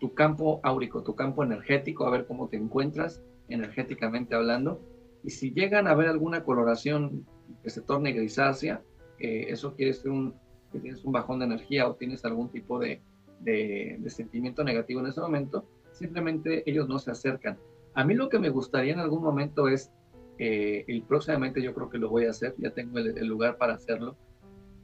tu 0.00 0.14
campo 0.14 0.60
áurico, 0.64 1.02
tu 1.02 1.14
campo 1.14 1.44
energético, 1.44 2.06
a 2.06 2.10
ver 2.10 2.26
cómo 2.26 2.48
te 2.48 2.56
encuentras 2.56 3.22
energéticamente 3.48 4.34
hablando. 4.34 4.80
Y 5.22 5.30
si 5.30 5.52
llegan 5.52 5.86
a 5.86 5.94
ver 5.94 6.08
alguna 6.08 6.42
coloración 6.42 7.26
que 7.62 7.70
se 7.70 7.82
torne 7.82 8.12
grisácea, 8.12 8.82
eso 9.18 9.74
quiere 9.76 9.92
decir 9.92 10.10
un, 10.10 10.34
que 10.72 10.80
tienes 10.80 11.04
un 11.04 11.12
bajón 11.12 11.40
de 11.40 11.44
energía 11.44 11.86
o 11.86 11.94
tienes 11.94 12.24
algún 12.24 12.48
tipo 12.48 12.78
de, 12.78 13.02
de, 13.40 14.02
sentimiento 14.08 14.64
negativo 14.64 15.00
en 15.00 15.06
ese 15.08 15.20
momento, 15.20 15.66
simplemente 15.92 16.68
ellos 16.68 16.88
no 16.88 16.98
se 16.98 17.10
acercan. 17.10 17.58
A 17.92 18.02
mí 18.02 18.14
lo 18.14 18.30
que 18.30 18.38
me 18.38 18.48
gustaría 18.48 18.94
en 18.94 19.00
algún 19.00 19.22
momento 19.22 19.68
es, 19.68 19.92
eh, 20.38 20.84
y 20.88 21.02
próximamente 21.02 21.62
yo 21.62 21.74
creo 21.74 21.90
que 21.90 21.98
lo 21.98 22.08
voy 22.08 22.24
a 22.24 22.30
hacer, 22.30 22.54
ya 22.56 22.70
tengo 22.70 22.98
el, 22.98 23.18
el 23.18 23.26
lugar 23.26 23.58
para 23.58 23.74
hacerlo, 23.74 24.16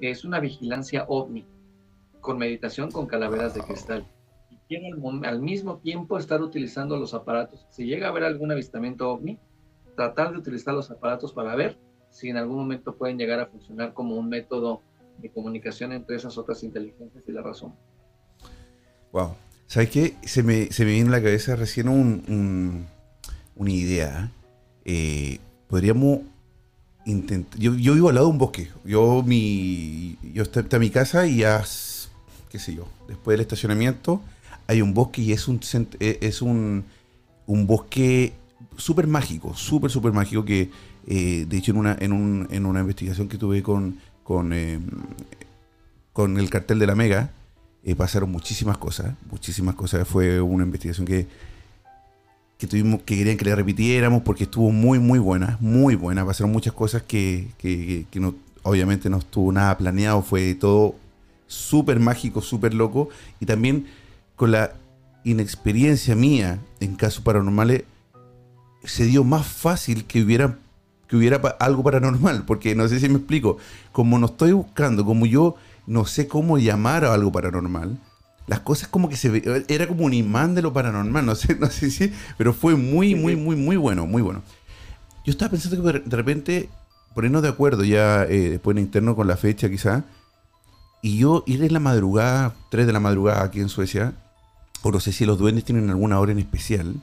es 0.00 0.26
una 0.26 0.40
vigilancia 0.40 1.06
ovni, 1.08 1.46
con 2.20 2.36
meditación 2.36 2.90
con 2.90 3.06
calaveras 3.06 3.54
de 3.54 3.62
cristal 3.62 4.06
al, 5.24 5.40
mismo 5.40 5.78
tiempo 5.78 6.18
estar 6.18 6.42
utilizando 6.42 6.96
los 6.96 7.14
aparatos. 7.14 7.66
Si 7.70 7.84
llega 7.84 8.06
a 8.06 8.10
haber 8.10 8.24
algún 8.24 8.50
avistamiento 8.50 9.10
ovni, 9.10 9.38
tratar 9.94 10.32
de 10.32 10.38
utilizar 10.38 10.74
los 10.74 10.90
aparatos 10.90 11.32
para 11.32 11.54
ver 11.54 11.78
si 12.10 12.28
en 12.28 12.36
algún 12.36 12.56
momento 12.56 12.96
pueden 12.96 13.18
llegar 13.18 13.40
a 13.40 13.46
funcionar 13.46 13.92
como 13.92 14.16
un 14.16 14.28
método 14.28 14.80
de 15.18 15.30
comunicación 15.30 15.92
entre 15.92 16.16
esas 16.16 16.36
otras 16.36 16.62
inteligencias 16.62 17.24
y 17.26 17.32
la 17.32 17.42
razón. 17.42 17.74
Wow. 19.12 19.34
¿Sabes 19.66 19.90
qué? 19.90 20.16
Se 20.22 20.42
me, 20.42 20.66
se 20.72 20.84
me 20.84 20.92
vino 20.92 21.06
en 21.06 21.12
la 21.12 21.22
cabeza 21.22 21.56
recién 21.56 21.88
un, 21.88 22.86
una 23.54 23.70
idea. 23.70 24.30
Eh, 24.84 25.38
podríamos 25.68 26.20
intentar. 27.04 27.58
Yo, 27.58 27.74
yo, 27.74 27.94
vivo 27.94 28.08
al 28.08 28.16
lado 28.16 28.26
de 28.26 28.32
un 28.32 28.38
bosque. 28.38 28.70
Yo, 28.84 29.22
mi, 29.24 30.18
yo 30.34 30.42
está, 30.42 30.60
está 30.60 30.78
mi 30.78 30.90
casa 30.90 31.26
y 31.26 31.38
ya, 31.38 31.62
qué 32.50 32.58
sé 32.58 32.74
yo, 32.74 32.86
después 33.08 33.34
del 33.34 33.40
estacionamiento 33.40 34.20
hay 34.66 34.82
un 34.82 34.94
bosque 34.94 35.22
y 35.22 35.32
es 35.32 35.48
un, 35.48 35.60
eh, 36.00 36.18
es 36.20 36.42
un, 36.42 36.84
un 37.46 37.66
bosque 37.66 38.32
súper 38.76 39.06
mágico, 39.06 39.54
súper, 39.54 39.90
súper 39.90 40.12
mágico 40.12 40.44
que, 40.44 40.70
eh, 41.06 41.46
de 41.48 41.56
hecho, 41.56 41.72
en 41.72 41.78
una, 41.78 41.96
en, 41.98 42.12
un, 42.12 42.48
en 42.50 42.66
una 42.66 42.80
investigación 42.80 43.28
que 43.28 43.38
tuve 43.38 43.62
con, 43.62 43.98
con, 44.22 44.52
eh, 44.52 44.80
con 46.12 46.38
el 46.38 46.50
cartel 46.50 46.78
de 46.78 46.86
la 46.86 46.94
Mega, 46.94 47.30
pasaron 47.96 48.32
muchísimas 48.32 48.78
cosas, 48.78 49.14
muchísimas 49.30 49.76
cosas. 49.76 50.08
Fue 50.08 50.40
una 50.40 50.64
investigación 50.64 51.06
que, 51.06 51.28
que 52.58 52.66
tuvimos 52.66 53.02
que 53.02 53.16
querían 53.16 53.36
que 53.36 53.44
le 53.44 53.54
repitiéramos 53.54 54.22
porque 54.22 54.44
estuvo 54.44 54.72
muy, 54.72 54.98
muy 54.98 55.20
buena, 55.20 55.56
muy 55.60 55.94
buena. 55.94 56.26
Pasaron 56.26 56.50
muchas 56.50 56.72
cosas 56.72 57.02
que, 57.02 57.46
que, 57.58 58.06
que 58.10 58.18
no, 58.18 58.34
obviamente 58.64 59.08
no 59.08 59.18
estuvo 59.18 59.52
nada 59.52 59.78
planeado, 59.78 60.20
fue 60.22 60.56
todo 60.56 60.96
súper 61.46 62.00
mágico, 62.00 62.42
súper 62.42 62.74
loco. 62.74 63.08
Y 63.38 63.46
también 63.46 63.86
con 64.36 64.52
la 64.52 64.74
inexperiencia 65.24 66.14
mía 66.14 66.60
en 66.78 66.94
casos 66.94 67.22
paranormales, 67.22 67.84
se 68.84 69.04
dio 69.04 69.24
más 69.24 69.46
fácil 69.46 70.04
que 70.04 70.22
hubiera, 70.22 70.58
que 71.08 71.16
hubiera 71.16 71.36
algo 71.58 71.82
paranormal, 71.82 72.44
porque 72.44 72.74
no 72.74 72.86
sé 72.86 73.00
si 73.00 73.08
me 73.08 73.16
explico, 73.16 73.56
como 73.92 74.18
no 74.18 74.26
estoy 74.26 74.52
buscando, 74.52 75.04
como 75.04 75.26
yo 75.26 75.56
no 75.86 76.04
sé 76.04 76.28
cómo 76.28 76.58
llamar 76.58 77.04
a 77.04 77.14
algo 77.14 77.32
paranormal, 77.32 77.98
las 78.46 78.60
cosas 78.60 78.88
como 78.88 79.08
que 79.08 79.16
se 79.16 79.28
ve, 79.28 79.64
era 79.68 79.88
como 79.88 80.04
un 80.04 80.14
imán 80.14 80.54
de 80.54 80.62
lo 80.62 80.72
paranormal, 80.72 81.26
no 81.26 81.34
sé, 81.34 81.56
no 81.60 81.68
sé 81.68 81.90
si, 81.90 82.12
pero 82.38 82.52
fue 82.52 82.76
muy, 82.76 83.14
muy, 83.14 83.34
muy, 83.34 83.56
muy 83.56 83.76
bueno, 83.76 84.06
muy 84.06 84.22
bueno. 84.22 84.42
Yo 85.24 85.32
estaba 85.32 85.50
pensando 85.50 85.82
que 85.82 85.98
de 85.98 86.16
repente, 86.16 86.68
ponernos 87.14 87.42
de 87.42 87.48
acuerdo 87.48 87.82
ya 87.82 88.22
eh, 88.24 88.50
después 88.50 88.76
en 88.76 88.84
interno 88.84 89.16
con 89.16 89.26
la 89.26 89.36
fecha 89.36 89.68
quizá, 89.68 90.04
y 91.02 91.18
yo 91.18 91.42
ir 91.46 91.62
en 91.64 91.72
la 91.72 91.80
madrugada, 91.80 92.54
3 92.70 92.86
de 92.86 92.92
la 92.92 93.00
madrugada 93.00 93.42
aquí 93.42 93.60
en 93.60 93.68
Suecia, 93.68 94.14
o 94.82 94.90
no 94.90 95.00
sé 95.00 95.12
si 95.12 95.24
los 95.24 95.38
duendes 95.38 95.64
tienen 95.64 95.90
alguna 95.90 96.20
hora 96.20 96.32
en 96.32 96.38
especial, 96.38 96.96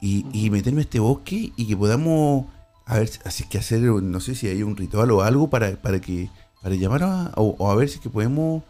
y, 0.00 0.50
meterme 0.50 0.80
a 0.80 0.82
este 0.84 0.98
bosque 0.98 1.52
y 1.56 1.66
que 1.68 1.76
podamos, 1.76 2.46
a 2.86 2.98
ver, 2.98 3.10
así 3.24 3.44
que 3.44 3.58
hacer, 3.58 3.80
no 3.80 4.20
sé 4.20 4.34
si 4.34 4.48
hay 4.48 4.62
un 4.62 4.76
ritual 4.76 5.10
o 5.10 5.22
algo 5.22 5.50
para, 5.50 5.76
para 5.76 6.00
que, 6.00 6.30
para 6.62 6.74
llamar 6.74 7.02
a, 7.02 7.32
o, 7.36 7.70
a 7.70 7.74
ver 7.74 7.88
si 7.88 8.00
que 8.00 8.08
podemos 8.08 8.62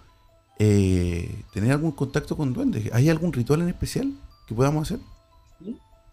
eh, 0.58 1.42
tener 1.52 1.72
algún 1.72 1.92
contacto 1.92 2.36
con 2.36 2.52
duendes. 2.52 2.92
¿Hay 2.92 3.08
algún 3.08 3.32
ritual 3.32 3.62
en 3.62 3.68
especial 3.68 4.12
que 4.46 4.54
podamos 4.54 4.90
hacer? 4.90 5.04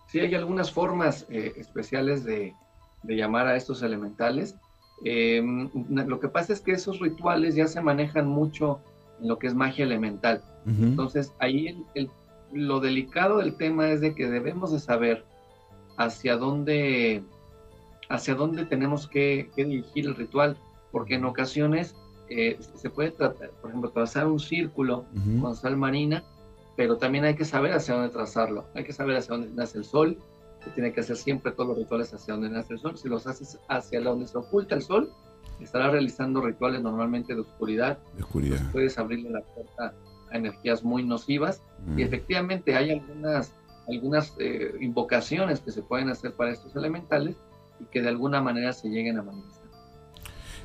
Sí, 0.08 0.20
hay 0.20 0.34
algunas 0.36 0.72
formas 0.72 1.26
eh, 1.30 1.54
especiales 1.58 2.24
de, 2.24 2.54
de, 3.04 3.16
llamar 3.16 3.48
a 3.48 3.58
estos 3.58 3.82
elementales. 3.82 4.56
Em, 5.04 5.70
lo 5.90 6.20
que 6.20 6.30
pasa 6.30 6.54
es 6.54 6.62
que 6.62 6.72
esos 6.72 7.00
rituales 7.00 7.56
ya 7.56 7.68
se 7.68 7.82
manejan 7.82 8.28
mucho 8.28 8.80
en 9.22 9.28
lo 9.28 9.40
que 9.40 9.48
es 9.48 9.54
magia 9.54 9.86
elemental. 9.86 10.44
Entonces, 10.66 11.34
ahí 11.40 11.82
el, 11.94 12.10
lo 12.52 12.80
delicado 12.80 13.38
del 13.38 13.56
tema 13.56 13.90
es 13.90 14.02
de 14.02 14.14
que 14.16 14.28
debemos 14.28 14.72
de 14.72 14.80
saber 14.80 15.24
hacia 15.98 16.36
dónde, 16.38 17.24
hacia 18.10 18.36
dónde 18.36 18.66
tenemos 18.66 19.08
que, 19.08 19.50
dirigir 19.56 20.08
el 20.08 20.16
ritual, 20.16 20.58
porque 20.92 21.16
en 21.16 21.26
ocasiones 21.26 21.96
eh, 22.30 22.58
se 22.76 22.90
puede 22.90 23.12
tratar, 23.12 23.52
por 23.62 23.70
ejemplo, 23.70 23.92
trazar 23.92 24.28
un 24.28 24.40
círculo 24.40 25.06
con 25.42 25.56
sal 25.56 25.78
marina, 25.78 26.24
pero 26.76 26.98
también 26.98 27.26
hay 27.26 27.36
que 27.36 27.46
saber 27.46 27.74
hacia 27.74 27.96
dónde 27.96 28.10
trazarlo. 28.10 28.66
Hay 28.76 28.84
que 28.84 28.94
saber 28.94 29.18
hacia 29.18 29.36
dónde 29.36 29.50
nace 29.56 29.80
el 29.80 29.86
sol, 29.86 30.18
se 30.64 30.70
tiene 30.72 30.94
que 30.94 31.02
hacer 31.02 31.16
siempre 31.16 31.52
todos 31.52 31.70
los 31.70 31.78
rituales 31.78 32.14
hacia 32.14 32.34
dónde 32.34 32.50
nace 32.50 32.74
el 32.74 32.80
sol. 32.80 32.98
Si 32.98 33.08
los 33.08 33.26
haces 33.26 33.60
hacia 33.68 34.02
donde 34.02 34.28
se 34.28 34.38
oculta 34.38 34.76
el 34.76 34.82
sol, 34.82 35.12
estará 35.64 35.90
realizando 35.90 36.42
rituales 36.42 36.82
normalmente 36.82 37.34
de 37.34 37.42
oscuridad. 37.42 37.98
De 38.16 38.24
oscuridad. 38.24 38.72
puedes 38.72 38.98
abrirle 38.98 39.30
la 39.30 39.42
puerta 39.42 39.94
a 40.32 40.38
energías 40.38 40.84
muy 40.84 41.04
nocivas 41.04 41.62
y 41.88 41.92
mm. 41.92 42.00
efectivamente 42.00 42.76
hay 42.76 42.92
algunas, 42.92 43.54
algunas 43.88 44.34
eh, 44.40 44.74
invocaciones 44.82 45.60
que 45.60 45.72
se 45.72 45.82
pueden 45.82 46.10
hacer 46.10 46.34
para 46.34 46.52
estos 46.52 46.76
elementales 46.76 47.36
y 47.80 47.86
que 47.86 48.02
de 48.02 48.10
alguna 48.10 48.42
manera 48.42 48.74
se 48.74 48.90
lleguen 48.90 49.20
a 49.20 49.24
manifestar. 49.24 49.68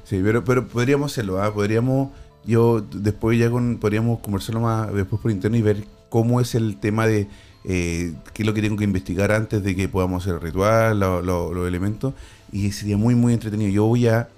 Sí, 0.04 0.20
pero, 0.22 0.44
pero 0.44 0.66
podríamos 0.66 1.12
hacerlo, 1.12 1.40
¿ah? 1.40 1.52
podríamos, 1.54 2.10
yo 2.44 2.80
después 2.80 3.38
ya 3.38 3.50
con, 3.50 3.78
podríamos 3.78 4.18
conversarlo 4.18 4.60
más 4.60 4.92
después 4.92 5.22
por 5.22 5.30
interno 5.30 5.56
y 5.56 5.62
ver 5.62 5.84
cómo 6.08 6.40
es 6.40 6.54
el 6.54 6.78
tema 6.78 7.06
de 7.06 7.28
eh, 7.64 8.14
qué 8.34 8.42
es 8.42 8.46
lo 8.46 8.54
que 8.54 8.60
tengo 8.60 8.76
que 8.76 8.84
investigar 8.84 9.30
antes 9.30 9.62
de 9.62 9.76
que 9.76 9.88
podamos 9.88 10.22
hacer 10.22 10.34
el 10.34 10.40
ritual, 10.40 10.98
los 10.98 11.68
elementos, 11.68 12.14
y 12.50 12.72
sería 12.72 12.96
muy, 12.96 13.14
muy 13.14 13.32
entretenido. 13.32 13.70
Yo 13.70 13.84
voy 13.86 14.08
a 14.08 14.28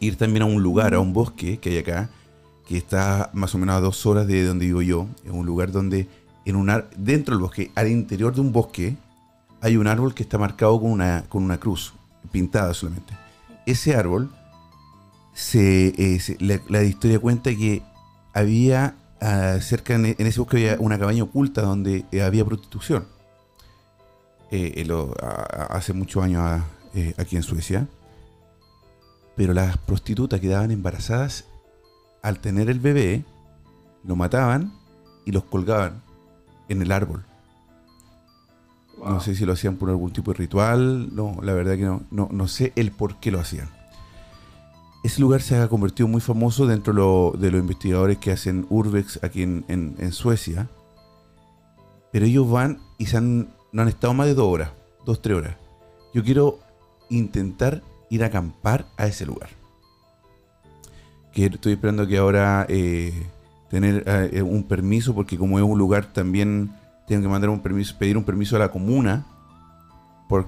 ir 0.00 0.16
también 0.16 0.42
a 0.42 0.46
un 0.46 0.62
lugar, 0.62 0.94
a 0.94 1.00
un 1.00 1.12
bosque 1.12 1.58
que 1.58 1.70
hay 1.70 1.78
acá, 1.78 2.10
que 2.66 2.76
está 2.76 3.30
más 3.32 3.54
o 3.54 3.58
menos 3.58 3.76
a 3.76 3.80
dos 3.80 4.04
horas 4.06 4.26
de 4.26 4.44
donde 4.44 4.66
vivo 4.66 4.82
yo. 4.82 5.06
Es 5.24 5.30
un 5.30 5.46
lugar 5.46 5.72
donde 5.72 6.08
en 6.44 6.56
un 6.56 6.70
dentro 6.96 7.34
del 7.34 7.42
bosque, 7.42 7.70
al 7.74 7.88
interior 7.88 8.34
de 8.34 8.40
un 8.40 8.52
bosque, 8.52 8.96
hay 9.60 9.76
un 9.76 9.86
árbol 9.86 10.14
que 10.14 10.22
está 10.22 10.38
marcado 10.38 10.80
con 10.80 10.90
una, 10.90 11.24
con 11.28 11.42
una 11.42 11.58
cruz, 11.58 11.94
pintada 12.30 12.74
solamente. 12.74 13.14
Ese 13.66 13.96
árbol, 13.96 14.30
se, 15.32 15.88
eh, 15.88 16.60
la, 16.68 16.82
historia 16.82 17.18
cuenta 17.18 17.50
que 17.50 17.82
había 18.32 18.94
ah, 19.20 19.58
cerca 19.60 19.94
en, 19.94 20.14
ese 20.18 20.38
bosque 20.40 20.56
había 20.56 20.76
una 20.78 20.98
cabaña 20.98 21.24
oculta 21.24 21.62
donde 21.62 22.04
eh, 22.12 22.22
había 22.22 22.44
prostitución. 22.44 23.06
Eh, 24.52 24.86
hace 25.68 25.92
muchos 25.92 26.22
años 26.22 26.42
ah, 26.44 26.64
aquí 27.18 27.36
en 27.36 27.42
Suecia 27.42 27.88
pero 29.36 29.52
las 29.52 29.76
prostitutas 29.76 30.40
quedaban 30.40 30.70
embarazadas 30.70 31.44
al 32.22 32.40
tener 32.40 32.70
el 32.70 32.80
bebé, 32.80 33.24
lo 34.02 34.16
mataban 34.16 34.72
y 35.24 35.32
los 35.32 35.44
colgaban 35.44 36.02
en 36.68 36.82
el 36.82 36.90
árbol. 36.90 37.24
No 38.98 39.20
sé 39.20 39.34
si 39.34 39.44
lo 39.44 39.52
hacían 39.52 39.76
por 39.76 39.90
algún 39.90 40.10
tipo 40.12 40.32
de 40.32 40.38
ritual, 40.38 41.14
no, 41.14 41.36
la 41.42 41.52
verdad 41.52 41.76
que 41.76 41.84
no, 41.84 42.28
no, 42.30 42.48
sé 42.48 42.72
el 42.76 42.92
por 42.92 43.20
qué 43.20 43.30
lo 43.30 43.38
hacían. 43.38 43.68
Ese 45.04 45.20
lugar 45.20 45.42
se 45.42 45.56
ha 45.56 45.68
convertido 45.68 46.08
muy 46.08 46.20
famoso 46.20 46.66
dentro 46.66 47.32
de 47.38 47.50
los 47.50 47.60
investigadores 47.60 48.18
que 48.18 48.32
hacen 48.32 48.66
Urbex 48.70 49.22
aquí 49.22 49.42
en, 49.42 50.12
Suecia. 50.12 50.68
Pero 52.10 52.24
ellos 52.24 52.50
van 52.50 52.80
y 52.98 53.06
se 53.06 53.18
han, 53.18 53.50
no 53.70 53.82
han 53.82 53.88
estado 53.88 54.14
más 54.14 54.26
de 54.26 54.34
dos 54.34 54.46
horas, 54.46 54.70
dos, 55.04 55.20
tres 55.20 55.36
horas. 55.36 55.56
Yo 56.14 56.24
quiero 56.24 56.58
intentar 57.10 57.82
ir 58.10 58.22
a 58.22 58.26
acampar 58.26 58.86
a 58.96 59.06
ese 59.06 59.26
lugar. 59.26 59.50
Que 61.32 61.46
estoy 61.46 61.72
esperando 61.72 62.06
que 62.06 62.18
ahora 62.18 62.66
eh, 62.68 63.26
tener 63.68 64.04
eh, 64.06 64.42
un 64.42 64.64
permiso, 64.64 65.14
porque 65.14 65.36
como 65.36 65.58
es 65.58 65.64
un 65.64 65.78
lugar 65.78 66.12
también 66.12 66.72
tengo 67.06 67.22
que 67.22 67.28
mandar 67.28 67.50
un 67.50 67.60
permiso, 67.60 67.96
pedir 67.98 68.16
un 68.16 68.24
permiso 68.24 68.56
a 68.56 68.58
la 68.58 68.70
comuna 68.70 69.26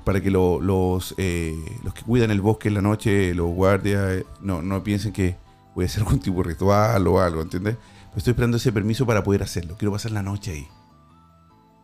para 0.04 0.20
que 0.20 0.30
los, 0.30 1.14
eh, 1.18 1.54
los 1.84 1.94
que 1.94 2.02
cuidan 2.02 2.30
el 2.30 2.40
bosque 2.40 2.68
en 2.68 2.74
la 2.74 2.82
noche, 2.82 3.32
los 3.34 3.48
guardias, 3.48 4.24
no, 4.40 4.60
no 4.60 4.82
piensen 4.82 5.12
que 5.12 5.36
voy 5.74 5.84
a 5.84 5.86
hacer 5.86 6.02
algún 6.04 6.18
tipo 6.18 6.38
de 6.38 6.50
ritual 6.50 7.06
o 7.06 7.20
algo, 7.20 7.42
¿entiendes? 7.42 7.76
Pues 8.06 8.18
estoy 8.18 8.32
esperando 8.32 8.56
ese 8.56 8.72
permiso 8.72 9.06
para 9.06 9.22
poder 9.22 9.42
hacerlo. 9.42 9.76
Quiero 9.78 9.92
pasar 9.92 10.10
la 10.10 10.22
noche 10.22 10.52
ahí. 10.52 10.68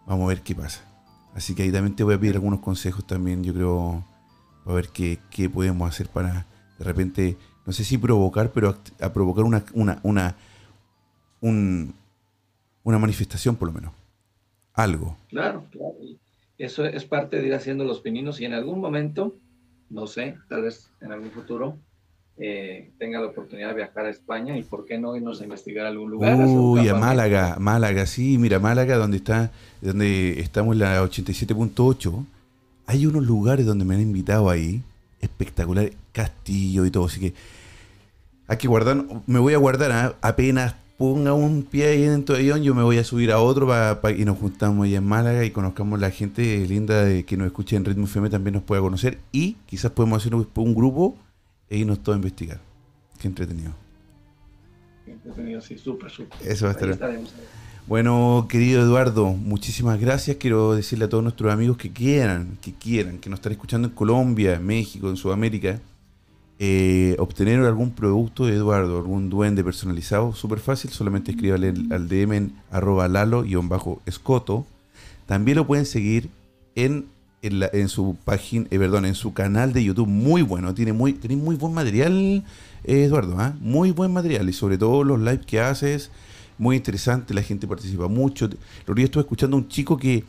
Vamos 0.07 0.25
a 0.25 0.29
ver 0.29 0.43
qué 0.43 0.55
pasa. 0.55 0.81
Así 1.35 1.55
que 1.55 1.62
ahí 1.62 1.70
también 1.72 1.95
te 1.95 2.05
voy 2.05 2.14
a 2.14 2.20
pedir 2.20 2.35
algunos 2.35 2.61
consejos 2.61 3.07
también, 3.07 3.45
yo 3.45 3.55
creo, 3.55 4.05
a 4.64 4.72
ver 4.72 4.88
qué, 4.88 5.18
podemos 5.52 5.88
hacer 5.88 6.08
para 6.08 6.46
de 6.78 6.84
repente, 6.84 7.36
no 7.66 7.72
sé 7.72 7.84
si 7.84 7.98
provocar, 7.98 8.50
pero 8.52 8.76
a, 9.00 9.12
provocar 9.12 9.44
una, 9.44 9.64
una, 9.72 10.00
una, 10.02 10.34
una 11.40 12.98
manifestación 12.98 13.56
por 13.56 13.68
lo 13.68 13.74
menos. 13.74 13.92
Algo. 14.72 15.16
Claro, 15.28 15.64
claro. 15.70 15.94
Eso 16.58 16.84
es 16.84 17.04
parte 17.04 17.40
de 17.40 17.46
ir 17.46 17.54
haciendo 17.54 17.84
los 17.84 18.00
pininos 18.00 18.40
y 18.40 18.44
en 18.44 18.54
algún 18.54 18.80
momento, 18.80 19.36
no 19.90 20.06
sé, 20.06 20.36
tal 20.48 20.62
vez 20.62 20.90
en 21.00 21.12
algún 21.12 21.30
futuro, 21.30 21.78
eh, 22.36 22.90
tenga 22.98 23.20
la 23.20 23.28
oportunidad 23.28 23.68
de 23.68 23.74
viajar 23.74 24.06
a 24.06 24.10
España 24.10 24.58
y 24.58 24.64
por 24.64 24.84
qué 24.84 24.98
no 24.98 25.14
irnos 25.14 25.40
a 25.40 25.44
investigar 25.44 25.86
algún 25.86 26.10
lugar. 26.10 26.36
Uy, 26.36 26.88
a 26.88 26.94
Málaga, 26.94 27.56
Málaga, 27.60 28.06
sí, 28.06 28.38
mira, 28.38 28.58
Málaga, 28.58 28.96
donde 28.96 29.18
está, 29.18 29.52
donde 29.80 30.40
estamos 30.40 30.76
la 30.76 31.00
87.8, 31.02 32.26
hay 32.87 33.07
unos 33.07 33.24
lugares 33.24 33.66
donde 33.66 33.85
me 33.85 33.95
han 33.95 34.01
invitado 34.01 34.51
ahí, 34.51 34.82
espectacular, 35.20 35.91
castillo 36.12 36.85
y 36.85 36.91
todo, 36.91 37.07
así 37.07 37.20
que 37.20 37.35
hay 38.47 38.57
que 38.59 38.68
guardar, 38.68 39.05
me 39.26 39.39
voy 39.39 39.55
a 39.55 39.59
guardar 39.59 39.93
¿ah? 39.93 40.16
apenas 40.20 40.74
ponga 40.99 41.32
un 41.35 41.62
pie 41.62 41.89
ahí 41.89 42.03
dentro 42.03 42.35
de 42.37 42.43
avión, 42.43 42.62
yo 42.62 42.74
me 42.74 42.82
voy 42.82 42.99
a 42.99 43.05
subir 43.05 43.32
a 43.32 43.41
otro 43.41 43.68
y 44.16 44.24
nos 44.24 44.39
juntamos 44.39 44.85
ahí 44.85 44.95
en 44.95 45.05
Málaga 45.05 45.45
y 45.45 45.51
conozcamos 45.51 45.99
la 45.99 46.11
gente 46.11 46.66
linda 46.66 47.05
de 47.05 47.24
que 47.24 47.37
nos 47.37 47.47
escuche 47.47 47.76
en 47.76 47.85
Ritmo 47.85 48.05
FM 48.05 48.30
también 48.30 48.55
nos 48.55 48.62
pueda 48.62 48.80
conocer 48.80 49.18
y 49.32 49.55
quizás 49.66 49.91
podemos 49.91 50.22
hacer 50.22 50.35
un, 50.35 50.74
grupo 50.74 51.16
e 51.68 51.78
irnos 51.78 52.03
todos 52.03 52.16
a 52.16 52.18
investigar. 52.18 52.61
Qué 53.20 53.28
entretenido. 53.28 53.72
Qué 55.05 55.12
entretenido, 55.12 55.61
sí, 55.61 55.78
súper, 55.78 56.11
súper. 56.11 56.39
Eso 56.47 56.66
va 56.66 56.72
a 56.72 56.74
estar. 56.74 57.18
Bueno, 57.87 58.47
querido 58.49 58.80
Eduardo, 58.80 59.35
muchísimas 59.35 60.01
gracias. 60.01 60.39
Quiero 60.39 60.74
decirle 60.74 61.05
a 61.05 61.09
todos 61.11 61.22
nuestros 61.22 61.53
amigos 61.53 61.76
que 61.76 61.93
quieran, 61.93 62.57
que 62.62 62.72
quieran, 62.72 63.18
que 63.18 63.28
nos 63.28 63.41
están 63.41 63.53
escuchando 63.53 63.89
en 63.89 63.95
Colombia, 63.95 64.55
en 64.55 64.64
México, 64.64 65.11
en 65.11 65.16
Sudamérica, 65.16 65.80
eh, 66.59 67.14
obtener 67.18 67.61
algún 67.61 67.91
producto 67.91 68.47
de 68.47 68.55
Eduardo, 68.55 68.97
algún 68.97 69.28
duende 69.28 69.62
personalizado, 69.62 70.32
súper 70.32 70.61
fácil, 70.61 70.93
solamente 70.93 71.32
escríbale 71.32 71.74
al 71.91 72.09
DM 72.09 72.32
en 72.32 72.53
arroba 72.70 73.07
lalo-escoto. 73.07 74.66
También 75.26 75.59
lo 75.59 75.66
pueden 75.66 75.85
seguir 75.85 76.30
en, 76.76 77.05
en, 77.43 77.89
su 77.91 78.16
página, 78.24 78.66
eh, 78.70 78.78
perdón, 78.78 79.05
en 79.05 79.14
su 79.14 79.35
canal 79.35 79.74
de 79.74 79.85
YouTube, 79.85 80.09
muy 80.09 80.41
bueno, 80.41 80.72
tiene 80.72 80.95
muy, 80.95 81.12
tiene 81.12 81.37
muy 81.37 81.57
buen 81.57 81.74
material, 81.74 82.45
eh, 82.85 83.05
Eduardo, 83.05 83.39
¿ah? 83.39 83.55
muy 83.61 83.91
buen 83.91 84.11
material, 84.11 84.49
y 84.49 84.55
sobre 84.55 84.78
todo 84.78 85.05
los 85.05 85.20
lives 85.20 85.45
que 85.45 85.61
haces, 85.61 86.11
muy 86.59 86.76
interesante, 86.76 87.34
la 87.34 87.42
gente 87.42 87.66
participa 87.66 88.09
mucho. 88.09 88.48
Lo 88.86 88.94
día 88.94 89.07
estuve 89.07 89.22
escuchando 89.22 89.57
a 89.57 89.61
un 89.61 89.68
chico 89.68 89.96
que, 89.96 90.24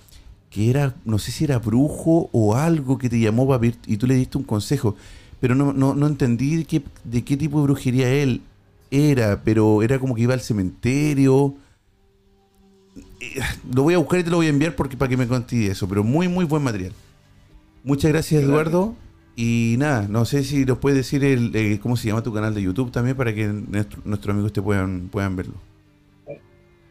que 0.50 0.70
era, 0.70 0.96
no 1.06 1.20
sé 1.20 1.32
si 1.32 1.44
era 1.44 1.60
brujo 1.60 2.30
o 2.32 2.56
algo 2.56 2.98
que 2.98 3.10
te 3.10 3.20
llamó 3.20 3.48
para 3.48 3.66
y 3.66 3.98
tú 3.98 4.08
le 4.08 4.16
diste 4.16 4.38
un 4.38 4.44
consejo, 4.44 4.96
pero 5.40 5.56
no, 5.56 5.74
no, 5.74 5.94
no 5.96 6.08
entendí 6.08 6.56
de 6.58 6.66
qué, 6.66 6.84
de 7.04 7.24
qué 7.24 7.38
tipo 7.38 7.60
de 7.60 7.64
brujería 7.64 8.10
él 8.10 8.42
era, 8.92 9.42
pero 9.44 9.84
era 9.84 10.00
como 10.00 10.16
que 10.16 10.22
iba 10.22 10.34
al 10.34 10.42
cementerio. 10.42 11.56
Eh, 13.20 13.40
lo 13.74 13.84
voy 13.84 13.94
a 13.94 13.98
buscar 13.98 14.20
y 14.20 14.24
te 14.24 14.30
lo 14.30 14.38
voy 14.38 14.48
a 14.48 14.50
enviar 14.50 14.76
porque 14.76 14.98
para 14.98 15.10
que 15.10 15.18
me 15.18 15.28
conté 15.28 15.68
eso, 15.68 15.88
pero 15.88 16.04
muy, 16.04 16.28
muy 16.28 16.46
buen 16.46 16.64
material. 16.64 16.94
Muchas 17.84 18.12
gracias, 18.12 18.44
Eduardo. 18.44 18.96
Y 19.36 19.76
nada, 19.78 20.08
no 20.08 20.24
sé 20.24 20.44
si 20.44 20.66
nos 20.66 20.78
puedes 20.78 20.98
decir 20.98 21.24
el, 21.24 21.80
cómo 21.82 21.98
se 21.98 22.08
llama 22.08 22.24
tu 22.24 22.34
canal 22.34 22.54
de 22.54 22.62
YouTube 22.62 22.92
también 22.92 23.18
para 23.18 23.36
que 23.36 23.48
nuestros 23.48 24.30
amigos 24.30 24.54
te 24.54 24.62
puedan, 24.62 25.10
puedan 25.12 25.36
verlo. 25.36 25.56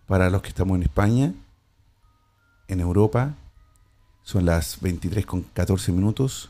para 0.07 0.29
los 0.29 0.41
que 0.41 0.49
estamos 0.49 0.75
en 0.75 0.83
España, 0.83 1.33
en 2.67 2.79
Europa, 2.79 3.35
son 4.23 4.45
las 4.45 4.81
23 4.81 5.25
con 5.25 5.41
14 5.41 5.91
minutos, 5.91 6.49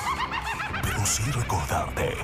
Pero 0.81 1.05
sí 1.05 1.23
recordarte 1.31 2.15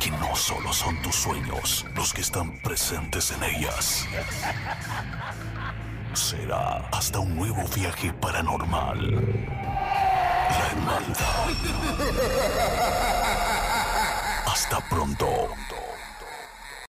que 0.00 0.10
no 0.12 0.34
solo 0.36 0.72
son 0.72 1.00
tus 1.02 1.14
sueños 1.14 1.86
los 1.94 2.12
que 2.12 2.20
están 2.20 2.58
presentes 2.60 3.32
en 3.32 3.42
ellas. 3.44 4.06
Será 6.14 6.88
hasta 6.92 7.18
un 7.18 7.36
nuevo 7.36 7.64
viaje 7.74 8.12
paranormal. 8.12 9.10
La 10.50 10.66
hermandad. 10.70 11.48
Hasta 14.46 14.80
pronto. 14.88 15.48